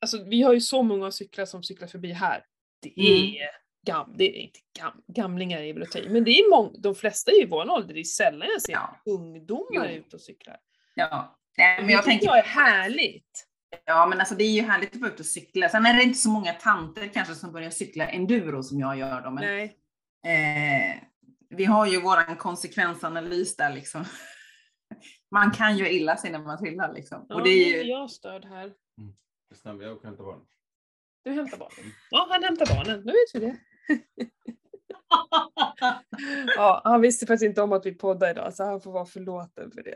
Alltså 0.00 0.24
vi 0.24 0.42
har 0.42 0.52
ju 0.52 0.60
så 0.60 0.82
många 0.82 1.10
cyklar 1.10 1.44
som 1.44 1.62
cyklar 1.62 1.88
förbi 1.88 2.12
här. 2.12 2.44
Det 2.82 3.00
Mm. 3.00 3.34
är, 3.34 3.48
gam, 3.86 4.14
det 4.18 4.24
är 4.38 4.40
inte 4.42 4.58
gam, 4.78 5.02
gamlingar 5.06 5.72
väl 5.74 5.82
att 5.82 5.96
i, 5.96 6.08
men 6.08 6.24
det 6.24 6.30
är 6.30 6.50
många, 6.50 6.70
de 6.78 6.94
flesta 6.94 7.30
är 7.30 7.42
i 7.42 7.46
vår 7.46 7.70
ålder. 7.70 7.94
Det 7.94 8.00
är 8.00 8.04
sällan 8.04 8.48
jag 8.52 8.62
ser 8.62 8.72
Ja. 8.72 9.00
ungdomar 9.06 9.88
Jo. 9.90 9.98
ute 9.98 10.16
och 10.16 10.22
cyklar. 10.22 10.56
Ja. 10.94 11.38
Nej, 11.58 11.76
men 11.78 11.86
det 11.86 11.92
jag 11.92 12.04
tycker 12.04 12.10
tänker 12.10 12.26
jag 12.26 12.38
är 12.38 12.42
härligt. 12.42 13.46
Ja, 13.84 14.06
men 14.06 14.18
alltså 14.20 14.34
det 14.34 14.44
är 14.44 14.50
ju 14.52 14.62
härligt 14.62 14.94
att 14.94 15.00
vara 15.00 15.10
ute 15.12 15.22
och 15.22 15.26
cykla. 15.26 15.68
Sen 15.68 15.86
är 15.86 15.94
det 15.96 16.02
inte 16.02 16.18
så 16.18 16.28
många 16.30 16.52
tanter 16.52 17.06
kanske 17.14 17.34
som 17.34 17.52
börjar 17.52 17.70
cykla 17.70 18.08
enduro 18.08 18.62
som 18.62 18.80
jag 18.80 18.98
gör 18.98 19.20
då. 19.22 19.30
Men, 19.30 19.44
Nej. 19.44 19.64
eh, 20.26 21.02
vi 21.56 21.64
har 21.64 21.86
ju 21.86 22.00
våran 22.00 22.36
konsekvensanalys 22.36 23.56
där 23.56 23.74
liksom. 23.74 24.04
Man 25.30 25.50
kan 25.50 25.78
ju 25.78 25.90
illa 25.90 26.16
sig 26.16 26.30
när 26.32 26.38
man 26.38 26.58
trillar 26.58 26.94
liksom. 26.94 27.26
Ja, 27.28 27.34
Och 27.34 27.44
det 27.44 27.50
är 27.50 27.82
ju, 27.84 27.90
jag 27.90 28.10
störd 28.10 28.44
här. 28.44 28.72
Snälla, 29.54 29.82
jag 29.82 29.92
åker 29.92 30.00
och 30.00 30.04
hämtar 30.06 30.24
barn. 30.24 30.40
Du 31.24 31.30
hämtar 31.30 31.58
barnen. 31.58 31.92
Ja, 32.10 32.26
han 32.30 32.42
hämtar 32.44 32.66
barnen. 32.66 33.00
Nu 33.04 33.12
vet 33.12 33.34
vi 33.34 33.40
det. 33.40 33.56
Ja, 36.56 36.80
han 36.84 37.00
visste 37.00 37.26
faktiskt 37.26 37.48
inte 37.48 37.62
om 37.62 37.72
att 37.72 37.86
vi 37.86 37.94
poddar 37.94 38.30
idag 38.30 38.54
så 38.54 38.64
han 38.64 38.80
får 38.80 38.92
vara 38.92 39.06
förlåten 39.06 39.70
för 39.70 39.82
det. 39.82 39.94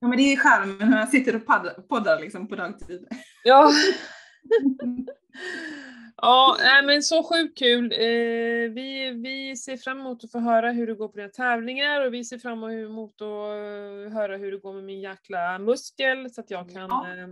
ja, 0.00 0.08
men 0.08 0.16
det 0.16 0.22
är 0.22 0.30
ju 0.30 0.36
charmen 0.36 0.78
när 0.90 0.98
man 0.98 1.06
sitter 1.06 1.36
och 1.36 1.46
paddar, 1.46 1.74
poddar 1.74 2.20
liksom 2.20 2.48
på 2.48 2.56
dagtid. 2.56 3.08
Ja. 3.44 3.70
Ja, 6.16 6.56
nej, 6.60 6.82
men 6.86 7.02
så 7.02 7.22
sjukt 7.22 7.58
kul. 7.58 7.92
Eh, 7.92 8.70
vi, 8.72 9.10
vi 9.24 9.56
ser 9.56 9.76
fram 9.76 10.00
emot 10.00 10.24
att 10.24 10.32
få 10.32 10.38
höra 10.38 10.70
hur 10.72 10.86
det 10.86 10.94
går 10.94 11.08
på 11.08 11.16
dina 11.16 11.28
tävlingar 11.28 12.06
och 12.06 12.14
vi 12.14 12.24
ser 12.24 12.38
fram 12.38 12.64
emot 12.64 13.20
att 13.22 14.12
höra 14.12 14.36
hur 14.36 14.52
det 14.52 14.58
går 14.58 14.72
med 14.74 14.84
min 14.84 15.00
jäkla 15.00 15.58
muskel 15.58 16.30
så 16.34 16.40
att 16.40 16.50
jag 16.50 16.70
kan 16.72 16.88
Ja. 16.90 17.06
eh, 17.16 17.28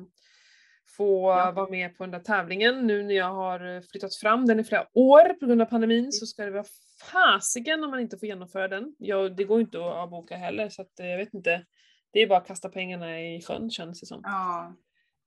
få 0.96 1.30
Ja. 1.30 1.52
vara 1.56 1.70
med 1.70 1.96
på 1.96 2.04
den 2.04 2.10
där 2.10 2.18
tävlingen. 2.18 2.86
Nu 2.86 3.02
när 3.02 3.14
jag 3.14 3.32
har 3.34 3.74
eh, 3.76 3.80
flyttat 3.92 4.14
fram 4.16 4.46
den 4.46 4.60
i 4.60 4.64
flera 4.64 4.86
år 4.94 5.34
på 5.40 5.46
grund 5.46 5.62
av 5.62 5.66
pandemin 5.66 6.12
så 6.12 6.26
ska 6.26 6.44
det 6.44 6.50
vara 6.50 6.64
fasiken 7.12 7.84
om 7.84 7.90
man 7.90 8.00
inte 8.00 8.18
får 8.18 8.26
genomföra 8.28 8.68
den. 8.68 8.94
Ja, 8.98 9.28
det 9.28 9.44
går 9.44 9.60
inte 9.60 9.78
att 9.78 9.84
avboka 9.96 10.36
heller 10.36 10.68
så 10.68 10.82
att 10.82 11.00
eh, 11.00 11.06
jag 11.06 11.18
vet 11.18 11.34
inte. 11.34 11.64
Det 12.12 12.20
är 12.22 12.26
bara 12.26 12.38
att 12.38 12.46
kasta 12.46 12.68
pengarna 12.68 13.20
i 13.20 13.42
sjön 13.42 13.70
känns 13.70 14.00
det 14.00 14.06
som. 14.06 14.20
Ja, 14.24 14.74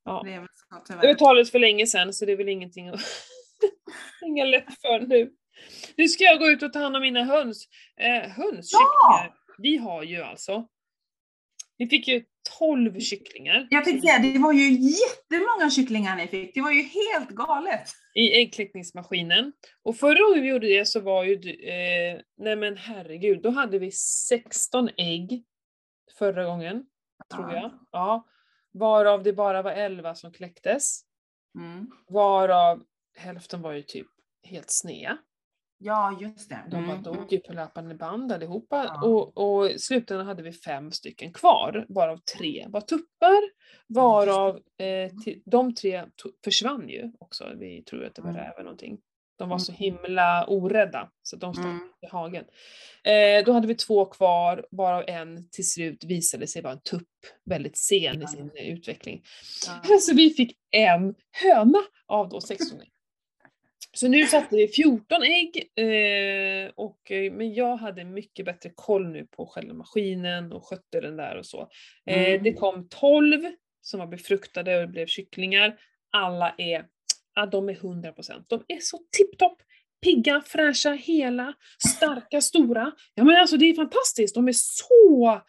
Ja. 0.06 0.22
det 0.26 0.34
är 0.34 0.40
väl 0.40 0.48
så 0.52 0.76
Det 0.76 0.82
tyvärr. 0.88 1.14
betalades 1.14 1.52
för 1.52 1.60
länge 1.60 1.88
sedan 1.88 2.14
så 2.14 2.26
det 2.26 2.32
är 2.32 2.38
väl 2.38 2.50
ingenting 2.50 2.88
att 2.90 3.00
Inga 4.26 4.46
lätt 4.46 4.82
för 4.82 5.00
nu. 5.08 5.32
Nu 5.98 6.08
ska 6.08 6.24
jag 6.24 6.40
gå 6.40 6.48
ut 6.48 6.64
och 6.64 6.74
ta 6.74 6.80
hand 6.80 6.96
om 6.96 7.02
mina 7.02 7.24
höns. 7.24 7.68
Eh, 8.00 8.30
hönskycklingar. 8.32 9.34
Vi 9.58 9.78
har 9.78 10.04
ju 10.04 10.22
alltså, 10.22 10.68
vi 11.78 11.88
fick 11.88 12.08
ju 12.08 12.24
12 12.60 13.00
kycklingar 13.00 13.68
Jag 13.72 13.86
tänkte 13.86 14.08
säga, 14.08 14.20
det 14.34 14.40
var 14.40 14.54
ju 14.54 14.72
jättemånga 14.72 15.70
kycklingar 15.70 16.16
ni 16.16 16.28
fick. 16.28 16.54
Det 16.54 16.62
var 16.62 16.72
ju 16.72 16.82
helt 16.82 17.30
galet. 17.30 17.90
i 18.16 18.32
äggkläckningsmaskinen. 18.32 19.54
Och 19.84 19.96
förra 19.98 20.20
gången 20.28 20.44
vi 20.44 20.50
gjorde 20.50 20.68
det 20.68 20.86
så 20.88 21.00
var 21.00 21.24
ju, 21.24 21.34
eh, 21.34 22.22
nej 22.38 22.56
men 22.56 22.78
herregud, 22.78 23.42
då 23.42 23.50
hade 23.50 23.80
vi 23.80 23.92
16 23.92 24.90
ägg 24.98 25.44
förra 26.18 26.46
gången, 26.46 26.86
tror 27.34 27.52
Ja. 27.54 27.56
jag. 27.62 27.72
Ja. 27.92 28.28
Varav 28.74 29.24
det 29.24 29.34
bara 29.34 29.62
var 29.62 29.72
11 29.72 30.16
som 30.16 30.32
kläcktes. 30.34 31.02
Mm. 31.58 31.88
Varav 32.10 32.84
hälften 33.18 33.62
var 33.62 33.72
ju 33.74 33.82
typ 33.82 34.08
helt 34.44 34.72
snea. 34.72 35.18
Ja, 35.78 36.18
just 36.22 36.50
det. 36.50 36.64
De 36.72 36.84
Mm. 36.84 37.04
dog 37.04 37.34
ju 37.34 37.40
på 37.40 37.54
löpande 37.54 37.96
band 37.96 38.32
allihopa. 38.32 38.86
Ja. 38.86 39.08
Och, 39.08 39.38
och 39.38 39.70
i 39.72 39.80
slutändan 39.80 40.28
hade 40.28 40.44
vi 40.44 40.52
fem 40.52 40.92
stycken 40.92 41.34
kvar, 41.34 41.86
varav 41.90 42.18
tre 42.38 42.66
var 42.70 42.82
tuppar. 42.82 43.42
Varav 43.88 44.56
eh, 44.78 44.86
ti- 45.26 45.42
de 45.46 45.76
tre 45.76 46.04
försvann 46.44 46.90
ju 46.90 47.12
också. 47.20 47.54
Vi 47.60 47.84
tror 47.84 48.06
att 48.06 48.16
det 48.16 48.22
var 48.22 48.30
Mm. 48.30 48.42
räv 48.42 48.64
någonting. 48.64 48.98
De 49.38 49.50
var 49.50 49.58
så 49.58 49.72
Mm. 49.72 49.80
himla 49.80 50.46
orädda 50.48 51.12
så 51.24 51.36
de 51.36 51.54
stack 51.54 51.66
Mm. 51.66 51.90
i 52.02 52.08
hagen. 52.08 52.46
Eh, 53.04 53.46
då 53.46 53.52
hade 53.52 53.68
vi 53.68 53.76
två 53.76 54.06
kvar, 54.06 54.66
varav 54.72 55.04
en 55.08 55.50
till 55.50 55.70
slut 55.70 56.04
visade 56.04 56.48
sig 56.48 56.62
vara 56.62 56.74
en 56.74 56.82
tupp, 56.82 57.08
väldigt 57.46 57.78
sen 57.78 58.24
i 58.24 58.28
sin 58.28 58.52
utveckling. 58.58 59.24
Ja. 59.68 59.82
Så 60.00 60.16
vi 60.16 60.30
fick 60.30 60.58
en 60.72 61.16
höna 61.44 61.80
av 62.08 62.30
då 62.30 62.42
16 62.42 62.82
ägg. 62.82 62.92
Så 63.96 64.08
nu 64.08 64.26
satte 64.26 64.56
vi 64.56 64.68
14 64.68 65.24
ägg, 65.24 65.70
eh, 65.76 66.72
och, 66.76 67.12
eh, 67.12 67.32
men 67.32 67.54
jag 67.54 67.78
hade 67.78 68.04
mycket 68.04 68.46
bättre 68.46 68.72
koll 68.76 69.08
nu 69.08 69.26
på 69.26 69.46
själva 69.46 69.74
maskinen 69.74 70.52
och 70.52 70.66
skötte 70.66 71.02
den 71.02 71.18
där 71.18 71.38
och 71.38 71.46
så. 71.46 71.70
Eh, 72.06 72.26
Mm. 72.30 72.44
Det 72.44 72.54
kom 72.54 72.88
12 72.90 73.42
som 73.82 74.00
var 74.00 74.08
befruktade 74.08 74.84
och 74.84 74.90
blev 74.90 75.08
kycklingar. 75.08 75.80
Alla 76.12 76.56
är, 76.58 76.86
ja, 77.36 77.46
de 77.46 77.70
är 77.70 77.74
100%. 77.74 78.46
De 78.48 78.64
är 78.68 78.80
så 78.80 79.00
tipptopp! 79.18 79.62
Pigga, 80.02 80.42
fräscha, 80.46 80.92
hela, 80.92 81.54
starka, 81.98 82.42
stora. 82.42 82.92
Ja 83.14 83.24
men 83.24 83.36
alltså 83.36 83.58
det 83.58 83.66
är 83.66 83.74
fantastiskt, 83.76 84.36
de 84.36 84.48
är 84.48 84.54
så... 84.56 85.42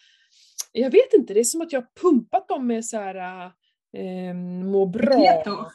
Jag 0.72 0.90
vet 0.90 1.12
inte, 1.14 1.34
det 1.34 1.40
är 1.40 1.44
som 1.44 1.60
att 1.60 1.72
jag 1.72 1.94
pumpat 1.94 2.48
dem 2.48 2.66
med 2.66 2.84
så 2.84 2.96
här 2.96 3.44
eh, 3.96 4.34
må 4.64 4.86
bra. 4.86 5.16
Keto. 5.16 5.66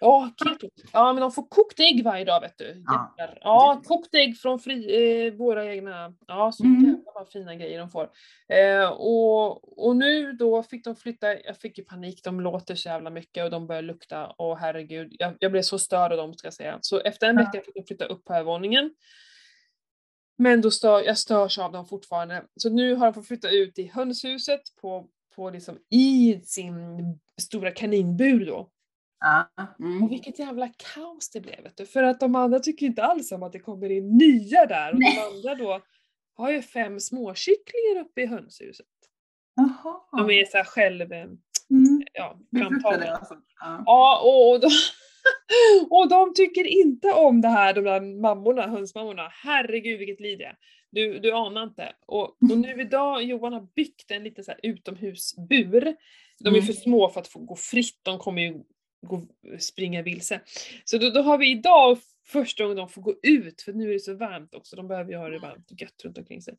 Ja, 0.00 0.30
keto. 0.44 0.68
Ja, 0.92 1.12
men 1.12 1.20
de 1.20 1.32
får 1.32 1.46
kokt 1.48 1.80
ägg 1.80 2.04
varje 2.04 2.24
dag 2.24 2.40
vet 2.40 2.58
du. 2.58 2.82
Ja. 2.86 3.14
Ja, 3.40 3.82
kokt 3.84 4.14
ägg 4.14 4.36
från 4.38 4.58
fri, 4.60 5.26
eh, 5.26 5.32
våra 5.34 5.64
egna. 5.74 6.14
Ja, 6.26 6.52
så 6.52 6.64
Mm. 6.64 6.84
jävla 6.84 7.30
fina 7.32 7.54
grejer 7.54 7.78
de 7.78 7.90
får. 7.90 8.10
Eh, 8.48 8.88
och, 8.90 9.78
och 9.86 9.96
nu 9.96 10.32
då 10.32 10.62
fick 10.62 10.84
de 10.84 10.96
flytta, 10.96 11.40
jag 11.40 11.56
fick 11.56 11.78
ju 11.78 11.84
panik, 11.84 12.24
de 12.24 12.40
låter 12.40 12.74
så 12.74 12.88
jävla 12.88 13.10
mycket 13.10 13.44
och 13.44 13.50
de 13.50 13.66
börjar 13.66 13.82
lukta. 13.82 14.34
Åh 14.38 14.56
herregud, 14.60 15.16
jag, 15.18 15.36
jag 15.40 15.52
blev 15.52 15.62
så 15.62 15.78
störd 15.78 16.12
av 16.12 16.18
dem 16.18 16.34
ska 16.34 16.46
jag 16.46 16.54
säga. 16.54 16.78
Så 16.80 17.00
efter 17.00 17.26
en 17.28 17.36
Ja. 17.36 17.42
vecka 17.42 17.64
fick 17.64 17.74
de 17.74 17.84
flytta 17.84 18.04
upp 18.04 18.24
på 18.24 18.32
övervåningen. 18.34 18.90
Men 20.38 20.60
då 20.60 20.70
stör, 20.70 21.02
jag 21.02 21.18
störs 21.18 21.58
av 21.58 21.72
dem 21.72 21.86
fortfarande. 21.86 22.44
Så 22.56 22.70
nu 22.70 22.94
har 22.94 23.06
de 23.06 23.14
fått 23.14 23.26
flytta 23.26 23.50
ut 23.50 23.78
i 23.78 23.86
hönshuset 23.94 24.60
på, 24.80 25.06
på 25.36 25.50
liksom 25.50 25.78
i 25.90 26.40
sin 26.44 26.74
stora 27.42 27.70
kaninbur 27.70 28.46
då. 28.46 28.70
Ja. 29.24 29.74
Mm. 29.80 30.02
Och 30.02 30.12
vilket 30.12 30.38
jävla 30.38 30.68
kaos 30.68 31.30
det 31.30 31.40
blev 31.40 31.62
vet 31.62 31.76
du. 31.76 31.86
För 31.86 32.02
att 32.02 32.20
de 32.20 32.34
andra 32.36 32.58
tycker 32.58 32.86
inte 32.86 33.02
alls 33.04 33.32
om 33.32 33.42
att 33.42 33.52
det 33.52 33.58
kommer 33.60 33.90
in 33.90 34.16
nya 34.16 34.66
där. 34.66 34.92
Och 34.92 35.00
de 35.00 35.18
andra 35.18 35.54
då 35.64 35.80
har 36.36 36.50
ju 36.50 36.62
fem 36.62 37.00
småkycklingar 37.00 38.00
uppe 38.00 38.20
i 38.22 38.26
hönshuset. 38.26 38.86
Jaha. 39.56 40.00
De 40.26 40.30
är 40.30 40.44
så 40.44 40.56
här 40.56 40.64
själv, 40.64 41.12
eh, 41.12 41.24
Mm. 41.70 42.02
ja, 42.12 42.38
framtagna. 42.58 43.06
alltså. 43.06 43.34
Ja. 43.60 43.82
Ja, 43.86 44.20
och, 44.24 44.50
och, 44.52 44.60
de, 44.60 44.68
och 45.90 46.08
de 46.08 46.34
tycker 46.34 46.64
inte 46.66 47.12
om 47.12 47.40
det 47.40 47.48
här, 47.48 47.74
de 47.74 47.84
där 47.84 48.00
mammorna, 48.00 48.66
hönsmammorna. 48.66 49.28
Herregud 49.32 49.98
vilket 49.98 50.20
liv 50.20 50.38
det 50.38 50.44
är. 50.44 50.56
Du, 50.90 51.18
du 51.18 51.32
anar 51.32 51.62
inte. 51.62 51.92
Och, 52.06 52.22
och 52.22 52.58
nu 52.58 52.80
idag, 52.80 53.22
Johan 53.22 53.52
har 53.52 53.68
byggt 53.76 54.10
en 54.10 54.24
liten 54.24 54.44
så 54.44 54.52
utomhusbur. 54.62 55.96
De 56.40 56.48
är 56.48 56.52
Mm. 56.52 56.62
för 56.62 56.72
små 56.72 57.08
för 57.08 57.20
att 57.20 57.28
få 57.28 57.38
gå 57.38 57.56
fritt, 57.56 58.00
de 58.02 58.18
kommer 58.18 58.42
ju 58.42 58.62
gå, 59.04 59.22
springa 59.58 60.02
vilse. 60.02 60.40
Så 60.84 60.98
då, 60.98 61.10
då 61.10 61.20
har 61.22 61.38
vi 61.38 61.50
idag 61.50 61.98
första 62.26 62.62
gången 62.62 62.76
de 62.76 62.88
får 62.88 63.02
gå 63.02 63.14
ut, 63.22 63.62
för 63.62 63.72
nu 63.72 63.88
är 63.88 63.92
det 63.92 64.00
så 64.00 64.14
varmt 64.14 64.54
också, 64.54 64.76
de 64.76 64.88
behöver 64.88 65.10
ju 65.10 65.16
ha 65.16 65.28
det 65.28 65.38
varmt 65.38 65.70
och 65.70 65.80
gött 65.82 66.04
runt 66.04 66.18
omkring 66.18 66.42
sig. 66.42 66.54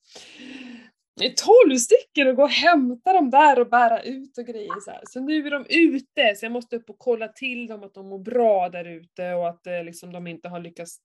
Det 1.19 1.25
är 1.25 1.33
tolv 1.33 1.77
stycken 1.77 2.27
och 2.27 2.35
gå 2.35 2.43
och 2.43 2.49
hämta 2.49 3.13
dem 3.13 3.29
där 3.29 3.59
och 3.59 3.69
bära 3.69 4.01
ut 4.01 4.37
och 4.37 4.45
grejer 4.45 4.79
så 4.85 4.91
här. 4.91 5.01
Så 5.09 5.19
nu 5.19 5.47
är 5.47 5.51
de 5.51 5.65
ute, 5.69 6.35
så 6.35 6.45
jag 6.45 6.51
måste 6.51 6.75
upp 6.75 6.89
och 6.89 6.99
kolla 6.99 7.27
till 7.27 7.67
dem 7.67 7.83
att 7.83 7.93
de 7.93 8.09
mår 8.09 8.19
bra 8.19 8.69
där 8.69 8.85
ute 8.85 9.33
och 9.33 9.49
att 9.49 9.67
eh, 9.67 9.83
liksom, 9.83 10.13
de 10.13 10.27
inte 10.27 10.49
har 10.49 10.59
lyckats 10.59 10.97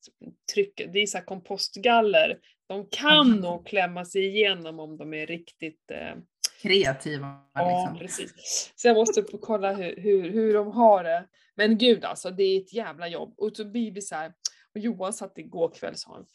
trycka, 0.55 0.87
det 0.87 0.99
är 0.99 1.07
så 1.07 1.21
kompostgaller. 1.21 2.39
De 2.69 2.87
kan 2.91 3.31
Mhm. 3.31 3.41
nog 3.41 3.67
klämma 3.67 4.05
sig 4.05 4.27
igenom 4.27 4.81
om 4.81 4.97
de 4.97 5.15
är 5.15 5.27
riktigt 5.27 5.91
eh, 5.91 6.15
Kreativa 6.63 7.41
Ja, 7.55 7.89
liksom. 7.89 7.99
precis. 7.99 8.73
Så 8.77 8.89
jag 8.89 8.97
måste 8.97 9.23
kolla 9.41 9.73
hur, 9.73 9.97
hur, 9.97 10.31
hur 10.31 10.55
de 10.55 10.73
har 10.73 11.05
det. 11.05 11.27
Men 11.55 11.79
gud 11.79 12.05
alltså, 12.05 12.31
det 12.31 12.43
är 12.43 12.61
ett 12.61 12.73
jävla 12.73 13.09
jobb. 13.09 13.35
Och 13.37 13.57
så 13.57 13.65
blir 13.65 13.93
vi 13.93 14.03
så 14.03 14.15
här, 14.15 14.33
och 14.75 14.81
Johan 14.81 15.13
satt 15.13 15.39
igår 15.39 15.75
kväll 15.75 15.93
och 15.93 15.99
sa 15.99 16.13
han, 16.13 16.27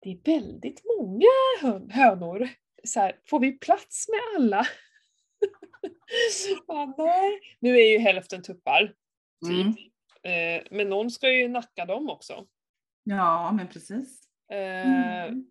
det 0.00 0.10
är 0.10 0.38
väldigt 0.38 0.82
många 0.98 1.26
hön, 1.60 1.90
hönor. 1.90 2.48
Så 2.84 3.00
här, 3.00 3.16
får 3.30 3.40
vi 3.40 3.52
plats 3.52 4.06
med 4.08 4.20
alla? 4.36 4.66
Bara, 6.68 6.94
Nej. 6.98 7.40
Nu 7.60 7.78
är 7.78 7.92
ju 7.92 7.98
hälften 7.98 8.42
tuppar. 8.42 8.94
Mm. 9.46 9.68
Eh, 10.22 10.62
men 10.70 10.88
någon 10.88 11.10
ska 11.10 11.30
ju 11.30 11.48
nacka 11.48 11.84
dem 11.84 12.10
också. 12.10 12.46
Ja, 13.04 13.52
men 13.52 13.68
precis. 13.68 14.20
Eh, 14.52 15.28
Mm. 15.28 15.44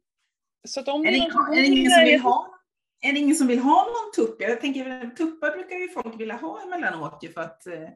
Så 0.68 0.80
att 0.80 0.88
om 0.88 1.06
Är 1.06 1.12
det, 1.12 1.18
någon 1.18 1.54
är 1.58 1.62
det 1.62 1.68
ingen 1.68 1.92
som 1.92 2.04
vill 2.04 2.20
ha 2.20 2.57
är 3.02 3.14
det 3.14 3.20
ingen 3.20 3.36
som 3.36 3.48
vill 3.48 3.60
ha 3.60 3.84
någon 3.84 4.26
tupp? 4.28 4.42
Jag 4.42 4.62
tänker 4.62 5.10
tuppar 5.16 5.52
brukar 5.52 5.76
ju 5.76 5.90
folk 5.90 6.20
vilja 6.20 6.36
ha 6.36 6.62
emellanåt 6.64 7.20
ju 7.24 7.32
för 7.32 7.42
att 7.42 7.68
eh, 7.68 7.90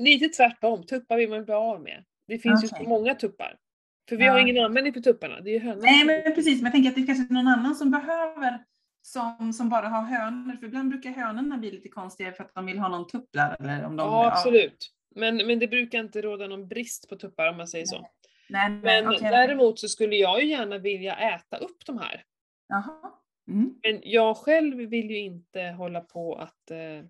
lite 0.00 0.28
tvärtom, 0.28 0.86
tuppar 0.86 1.16
vill 1.16 1.30
man 1.30 1.44
bli 1.44 1.54
av 1.54 1.80
med. 1.82 2.04
Det 2.28 2.38
finns 2.38 2.64
ju 2.64 2.68
Okej. 2.72 2.84
så 2.84 2.88
många 2.88 3.14
tuppar. 3.14 3.56
För 4.08 4.16
vi 4.16 4.24
Ja. 4.24 4.32
har 4.32 4.38
ingen 4.38 4.64
användning 4.64 4.92
för 4.94 5.00
tupparna, 5.00 5.40
det 5.40 5.50
är 5.50 5.52
ju 5.52 5.58
hönorna. 5.60 5.82
Nej, 5.82 6.04
men 6.04 6.34
precis. 6.34 6.56
Men 6.62 6.64
jag 6.64 6.72
tänker 6.72 6.90
att 6.90 6.96
det 6.96 7.02
är 7.02 7.06
kanske 7.06 7.24
är 7.24 7.34
någon 7.34 7.48
annan 7.48 7.74
som 7.74 7.90
behöver 7.90 8.64
som, 9.02 9.52
som 9.52 9.68
bara 9.68 9.88
har 9.88 10.02
hönor. 10.02 10.56
För 10.56 10.66
ibland 10.66 10.88
brukar 10.90 11.10
hönorna 11.10 11.58
bli 11.58 11.70
lite 11.70 11.88
konstiga 11.88 12.32
för 12.32 12.44
att 12.44 12.54
de 12.54 12.66
vill 12.66 12.78
ha 12.78 12.88
någon 12.88 13.06
tupp 13.06 13.28
där. 13.32 13.56
Eller 13.60 13.84
om 13.84 13.96
de, 13.96 14.02
Ja, 14.06 14.26
absolut. 14.32 14.90
Men, 15.14 15.36
men 15.36 15.58
det 15.58 15.68
brukar 15.68 15.98
inte 16.00 16.22
råda 16.22 16.46
någon 16.46 16.68
brist 16.68 17.08
på 17.08 17.16
tuppar 17.16 17.48
om 17.50 17.56
man 17.56 17.68
säger 17.68 17.86
så. 17.86 18.06
Nej, 18.48 18.70
nej, 18.70 18.80
Men 19.02 19.08
okej. 19.14 19.30
däremot 19.30 19.78
så 19.78 19.88
skulle 19.88 20.16
jag 20.16 20.42
ju 20.42 20.48
gärna 20.48 20.78
vilja 20.78 21.16
äta 21.16 21.56
upp 21.56 21.86
de 21.86 21.98
här. 21.98 22.22
Jaha. 22.68 23.12
Mm. 23.48 23.74
Men 23.82 24.00
jag 24.04 24.36
själv 24.36 24.76
vill 24.76 25.10
ju 25.10 25.18
inte 25.18 25.62
hålla 25.62 26.00
på 26.00 26.34
att 26.34 26.70
eh, 26.70 27.04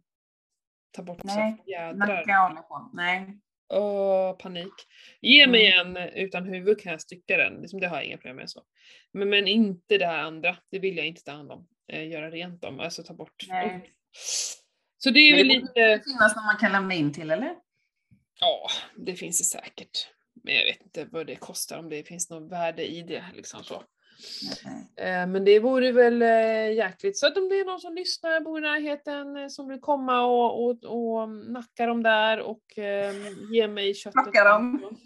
ta 0.92 1.02
bort 1.02 1.24
Nej, 1.24 1.56
så 1.64 1.70
jädrar. 1.70 1.94
Nacka 1.94 2.38
håller 2.38 2.62
på. 2.62 2.90
Nej. 2.92 3.38
Åh, 3.68 4.32
panik. 4.36 4.72
Ge 5.20 5.46
mig 5.46 5.72
Mm. 5.72 5.96
en 5.96 6.08
utan 6.08 6.44
huvud 6.44 6.80
kan 6.80 6.92
jag 6.92 7.00
stycka 7.00 7.36
den, 7.36 7.54
liksom, 7.60 7.80
det 7.80 7.86
har 7.88 7.96
jag 7.96 8.04
inga 8.04 8.16
problem 8.16 8.36
med. 8.36 8.50
så. 8.50 8.62
Men, 9.12 9.28
men 9.30 9.46
inte 9.48 9.98
det 9.98 10.06
här 10.06 10.18
andra, 10.22 10.56
det 10.70 10.78
vill 10.78 10.96
jag 10.96 11.06
inte 11.06 11.22
ta 11.24 11.32
hand 11.32 11.52
om. 11.52 11.68
Eh, 11.92 12.08
göra 12.08 12.30
rent 12.30 12.62
dem, 12.62 12.80
alltså 12.80 13.02
ta 13.02 13.14
bort. 13.14 13.44
Nej. 13.48 13.90
Så 14.98 15.10
det 15.10 15.20
är 15.20 15.36
Men 15.36 15.48
det 15.48 15.54
lite, 15.54 16.02
finnas 16.04 16.36
någon 16.36 16.44
man 16.44 16.56
kan 16.60 16.72
lämna 16.72 16.94
in 16.94 17.12
till, 17.12 17.30
eller? 17.30 17.56
ja, 18.40 18.68
det 18.96 19.14
finns 19.14 19.38
det 19.38 19.58
säkert. 19.58 20.08
Men 20.44 20.54
jag 20.54 20.64
vet 20.64 20.82
inte 20.82 21.04
vad 21.04 21.26
det 21.26 21.36
kostar, 21.36 21.78
om 21.78 21.88
det 21.88 22.08
finns 22.08 22.30
något 22.30 22.52
värde 22.52 22.86
i 22.86 23.02
det. 23.02 23.24
Liksom 23.34 23.64
så. 23.64 23.82
Eh, 24.96 25.26
Men 25.26 25.44
det 25.44 25.60
vore 25.60 25.92
väl 25.92 26.22
eh, 26.22 26.72
jäkligt. 26.72 27.18
Så 27.18 27.26
att 27.26 27.36
om 27.36 27.48
det 27.48 27.60
är 27.60 27.64
någon 27.64 27.80
som 27.80 27.94
lyssnar, 27.94 28.40
bor 28.40 28.58
i 28.58 28.60
närheten, 28.60 29.36
eh, 29.36 29.48
som 29.48 29.68
vill 29.68 29.80
komma 29.80 30.26
och, 30.26 30.64
och, 30.64 30.84
och 30.84 31.28
nacka 31.28 31.86
dem 31.86 32.02
där 32.02 32.40
och 32.40 32.78
eh, 32.78 33.14
ge 33.52 33.68
mig 33.68 33.94
köttet. 33.94 34.22
Plocka 34.22 34.44
dem. 34.44 34.96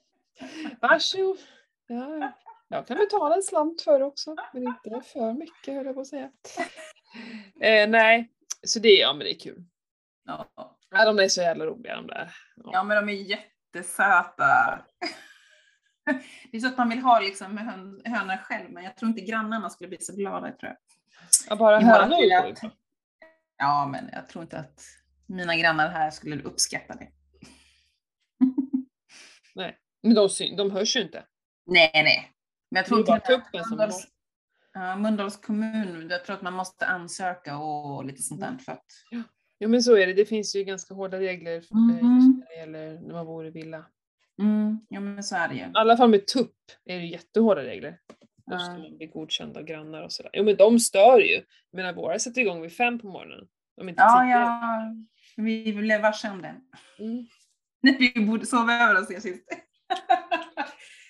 Varsågod. 0.80 1.38
Ja, 1.86 2.32
jag 2.68 2.86
kan 2.86 2.96
betala 2.98 3.34
en 3.34 3.42
slant 3.42 3.82
för 3.82 3.98
det 3.98 4.04
också, 4.04 4.36
men 4.52 4.62
inte 4.62 5.00
för 5.12 5.32
mycket 5.32 5.74
höll 5.74 5.86
jag 5.86 5.94
på 5.94 6.00
att 6.00 6.06
säga. 6.06 6.30
Eh, 7.60 7.88
nej, 7.88 8.30
så 8.66 8.78
det, 8.78 8.88
ja 8.88 9.12
men 9.12 9.18
det 9.18 9.34
är 9.34 9.38
kul. 9.38 9.64
Ja. 10.24 10.52
Ja, 10.90 11.04
de 11.04 11.18
är 11.18 11.28
så 11.28 11.40
jävla 11.40 11.66
roliga 11.66 11.96
de 11.96 12.06
där. 12.06 12.30
Ja. 12.56 12.70
ja, 12.72 12.84
men 12.84 13.06
de 13.06 13.12
är 13.12 13.22
jättesöta. 13.22 14.78
Det 16.50 16.56
är 16.56 16.60
så 16.60 16.66
att 16.66 16.78
man 16.78 16.88
vill 16.88 16.98
ha 17.00 17.20
liksom 17.20 17.58
hön, 17.58 18.02
hönor 18.04 18.36
själv, 18.36 18.70
men 18.70 18.84
jag 18.84 18.96
tror 18.96 19.08
inte 19.08 19.20
grannarna 19.20 19.70
skulle 19.70 19.88
bli 19.88 19.98
så 20.00 20.16
glada. 20.16 20.52
Tror 20.52 20.58
jag. 20.62 20.76
Ja, 21.48 21.56
bara 21.56 21.78
hönor 21.80 22.34
att-. 22.50 22.72
Ja, 23.56 23.88
men 23.92 24.10
jag 24.12 24.28
tror 24.28 24.42
inte 24.44 24.58
att 24.58 24.80
mina 25.26 25.56
grannar 25.56 25.88
här 25.88 26.10
skulle 26.10 26.42
uppskatta 26.42 26.94
det. 26.94 27.08
Men 30.02 30.14
de, 30.14 30.28
de 30.56 30.70
hörs 30.70 30.96
ju 30.96 31.02
inte. 31.02 31.24
Nej, 31.66 31.90
nej. 31.94 32.32
Men 32.70 32.82
jag 32.82 32.84
Det 32.84 32.86
är 32.86 32.88
tror 32.88 33.00
ju 33.00 33.04
bara 33.06 33.20
tuppen 33.20 33.64
som 33.64 33.76
Mölndals, 33.76 34.06
ja, 34.72 34.96
Mölndals 34.96 35.36
kommun, 35.36 36.08
jag 36.10 36.24
tror 36.24 36.36
att 36.36 36.42
man 36.42 36.52
måste 36.52 36.86
ansöka 36.86 37.58
och 37.58 38.04
lite 38.04 38.22
sånt 38.22 38.42
Mm. 38.42 38.56
där 38.56 38.64
för 38.64 38.72
att 38.72 38.84
Ja 39.58 39.68
men 39.68 39.82
så 39.82 39.96
är 39.96 40.06
det, 40.06 40.12
det 40.14 40.24
finns 40.24 40.56
ju 40.56 40.64
ganska 40.64 40.94
hårda 40.94 41.18
regler 41.18 41.52
eh, 41.52 41.60
just 41.60 41.70
när 41.72 42.46
det 42.48 42.56
gäller 42.56 43.00
när 43.00 43.14
man 43.14 43.26
bor 43.26 43.46
i 43.46 43.50
villa. 43.50 43.84
Mm, 44.42 44.78
ja 44.88 45.00
men 45.00 45.22
så 45.22 45.36
är 45.36 45.48
det 45.48 45.54
ju. 45.54 45.60
I 45.60 45.70
alla 45.74 45.96
fall 45.96 46.10
med 46.10 46.26
tupp 46.26 46.56
är 46.84 46.98
det 46.98 47.04
jättehårda 47.04 47.62
regler. 47.64 47.98
Då 48.50 48.58
ska 48.58 48.70
man 48.70 48.96
bli 48.96 49.06
godkänd 49.06 49.56
av 49.56 49.62
grannar 49.62 50.02
och 50.02 50.12
sådär. 50.12 50.30
Jo 50.34 50.44
men 50.44 50.56
de 50.56 50.78
stör 50.80 51.18
ju. 51.18 51.34
Jag 51.34 51.44
menar 51.76 51.92
våra 51.92 52.18
sätter 52.18 52.40
igång 52.40 52.62
vid 52.62 52.72
fem 52.76 52.98
på 52.98 53.06
morgonen. 53.06 53.46
Är 53.80 53.88
inte 53.88 54.02
Ja, 54.02 54.20
tidigare. 54.20 54.42
ja, 54.42 54.94
vi 55.36 55.72
blev 55.72 56.00
varse 56.02 56.30
om 56.30 56.42
det. 56.42 56.54
Mm. 56.98 57.26
När 57.82 57.98
vi 57.98 58.26
borde 58.26 58.46
sova 58.46 58.72
över 58.74 59.00
hos 59.00 59.10
er 59.10 59.20
sist. 59.20 59.44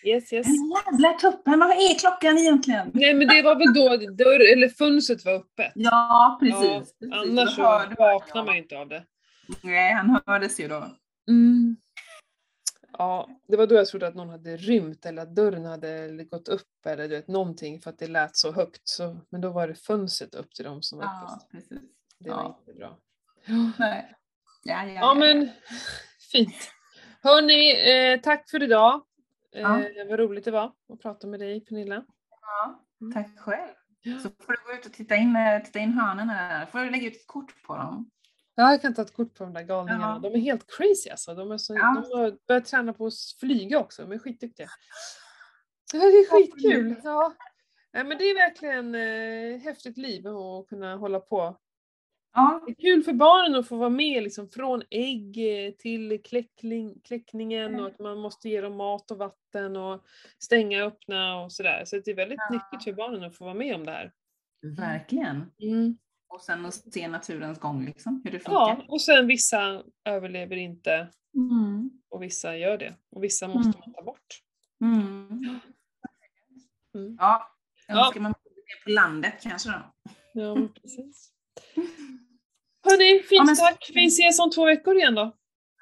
Yes 0.07 0.33
yes. 0.33 0.47
Den 0.47 0.71
jävla 0.93 1.13
tuppen, 1.19 1.59
vad 1.59 1.71
är 1.71 1.99
klockan 1.99 2.39
egentligen? 2.39 2.91
Nej 2.95 3.15
men 3.15 3.29
det 3.29 3.43
var 3.43 3.57
väl 3.57 3.75
då 3.75 4.15
dörr, 4.25 4.53
eller 4.53 4.69
fönstret 4.69 5.25
var 5.25 5.33
öppet. 5.33 5.73
Ja, 5.75 6.39
precis. 6.41 6.95
Ja, 6.99 7.21
annars 7.21 7.55
så 7.57 7.63
vaknar 7.99 8.45
man 8.45 8.55
ju 8.55 8.63
inte 8.63 8.79
av 8.79 8.89
det. 8.89 9.05
Nej, 9.63 9.93
han 9.93 10.21
hördes 10.27 10.61
ju 10.61 10.69
då. 10.69 10.87
Mm. 11.29 11.77
Ja, 12.99 13.29
det 13.49 13.57
var 13.57 13.67
då 13.67 13.75
jag 13.75 13.87
trodde 13.87 14.07
att 14.07 14.15
någon 14.15 14.29
hade 14.29 14.57
rymt 14.57 15.07
eller 15.07 15.23
att 15.23 15.35
dörren 15.37 15.65
hade 15.65 16.25
gått 16.25 16.49
upp 16.49 16.87
eller 16.87 17.09
du 17.09 17.17
vet, 17.17 17.29
någonting 17.29 17.81
för 17.81 17.91
att 17.91 17.99
det 17.99 18.07
lät 18.07 18.37
så 18.37 18.53
högt. 18.53 18.89
Så, 18.89 19.17
men 19.31 19.41
då 19.41 19.51
var 19.51 19.69
det 19.69 19.75
fönstret 19.75 20.35
upp 20.35 20.55
till 20.55 20.65
dem 20.65 20.83
som 20.83 20.99
var 20.99 21.05
Ja, 21.05 21.41
precis. 21.51 21.81
Det 22.19 22.31
var 22.31 22.37
ja. 22.37 22.61
inte 22.61 22.79
bra. 22.79 22.99
Nej. 23.79 24.15
Ja, 24.65 24.85
ja, 24.87 24.93
Ja 24.95 25.15
men 25.15 25.51
fint. 26.33 26.71
Hörni, 27.23 27.91
eh, 27.93 28.21
tack 28.21 28.51
för 28.51 28.63
idag. 28.63 28.95
Eh, 29.55 29.61
Ja. 29.63 29.83
Vad 30.09 30.19
roligt 30.19 30.45
det 30.45 30.51
var 30.51 30.73
att 30.93 31.01
prata 31.03 31.27
med 31.27 31.41
dig 31.41 31.65
Pernilla. 31.65 32.05
Ja, 32.41 32.85
tack 33.15 33.39
själv. 33.39 33.73
Ja. 34.03 34.19
Så 34.19 34.29
får 34.29 34.53
du 34.53 34.73
gå 34.73 34.79
ut 34.79 34.87
och 34.87 34.93
titta 34.93 35.17
in, 35.17 35.37
eh, 35.37 35.63
titta 35.63 35.79
in 35.79 35.93
hörnorna 35.93 36.33
där. 36.35 36.67
får 36.67 36.79
du 36.79 36.91
lägga 36.91 37.07
ut 37.09 37.17
ett 37.17 37.27
kort 37.27 37.63
på 37.67 37.77
dem. 37.77 38.11
Ja, 38.55 38.71
jag 38.71 38.83
kan 38.83 38.95
ta 38.95 39.03
ett 39.03 39.13
kort 39.15 39.35
på 39.35 39.45
de 39.45 39.53
där 39.53 39.63
galningarna. 39.63 40.21
Ja. 40.23 40.31
De 40.31 40.35
är 40.39 40.41
helt 40.43 40.67
crazy 40.77 41.11
alltså. 41.11 41.35
De, 41.35 41.53
är 41.53 41.59
så, 41.59 41.75
Ja. 41.75 42.05
de 42.11 42.19
har 42.19 42.39
börjat 42.49 42.65
träna 42.67 42.93
på 42.93 43.07
att 43.07 43.15
flyga 43.41 43.79
också. 43.79 44.03
De 44.03 44.13
är 44.13 44.19
skitduktiga. 44.19 44.69
Det 45.93 45.97
är 45.99 46.31
skitkul. 46.31 46.95
Ja. 47.05 47.35
Nej, 47.93 48.05
men 48.05 48.19
det 48.19 48.25
är 48.25 48.35
verkligen 48.35 48.95
eh, 48.95 49.61
häftigt 49.61 49.97
liv 49.97 50.27
att 50.27 50.67
kunna 50.69 50.97
hålla 50.97 51.21
på. 51.21 51.57
Ja, 52.37 52.63
Det 52.67 52.73
är 52.73 52.75
kul 52.75 53.03
för 53.03 53.13
barnen 53.13 53.55
att 53.61 53.69
få 53.69 53.77
vara 53.77 53.89
med 53.91 54.23
liksom, 54.23 54.49
från 54.51 54.83
ägg 54.91 55.39
eh, 55.67 55.71
till 55.73 56.23
kläckling, 56.25 57.01
kläckningen 57.05 57.81
och 57.81 57.87
att 57.87 57.99
man 57.99 58.19
måste 58.19 58.49
ge 58.49 58.61
dem 58.61 58.77
mat 58.77 59.11
och 59.11 59.19
vatten 59.19 59.77
och 59.77 60.05
stänga 60.39 60.85
och 60.85 60.93
öppna 60.93 61.43
och 61.43 61.53
sådär. 61.53 61.83
Så 61.87 61.97
det 62.05 62.11
är 62.11 62.15
väldigt 62.15 62.39
Ja. 62.49 62.55
nyttigt 62.55 62.85
för 62.85 62.93
barnen 62.93 63.23
att 63.25 63.37
få 63.37 63.45
vara 63.45 63.55
med 63.55 63.75
om 63.75 63.85
det 63.87 63.93
här. 63.93 64.13
verkligen. 64.77 65.53
Mm. 65.63 65.99
Och 66.35 66.41
sen 66.41 66.67
att 66.67 66.75
se 66.93 67.09
naturens 67.09 67.59
gång, 67.59 67.85
liksom, 67.85 68.21
hur 68.25 68.31
det 68.31 68.39
funkar. 68.41 68.53
Ja, 68.61 68.85
och 68.89 69.01
sen 69.03 69.27
vissa 69.27 69.83
överlever 70.05 70.57
inte 70.57 71.09
Mm. 71.37 71.91
och 72.11 72.23
vissa 72.23 72.57
gör 72.57 72.79
det. 72.79 72.95
Och 73.17 73.25
vissa 73.25 73.49
måste 73.49 73.69
Mm. 73.69 73.81
man 73.87 73.95
ta 73.95 74.03
bort. 74.03 74.41
Mm. 74.81 75.29
Mm. 76.95 77.17
Ja, 77.19 77.51
Ja. 77.89 78.07
önskar 78.07 78.21
man 78.21 78.33
bodde 78.33 78.55
mer 78.57 78.85
på 78.85 78.91
landet 78.91 79.35
kanske 79.43 79.69
då. 79.71 79.93
Ja, 80.35 80.69
precis. 80.83 81.31
Hörni, 82.85 83.19
fint 83.23 83.27
Ja, 83.31 83.45
men- 83.45 83.57
tack. 83.57 83.91
Vi 83.95 84.07
ses 84.07 84.39
om 84.39 84.51
två 84.51 84.65
veckor 84.65 84.97
igen 84.97 85.15
då. 85.15 85.37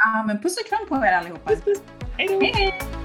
Ja, 0.05 0.25
men 0.27 0.43
puss 0.43 0.57
och 0.61 0.67
kram 0.67 0.89
på 0.89 1.07
er 1.07 1.13
allihopa. 1.13 1.49
Puss 1.51 1.65
puss. 1.65 1.83
Hej 2.19 2.29
då. 2.29 2.41
Hej! 2.41 3.02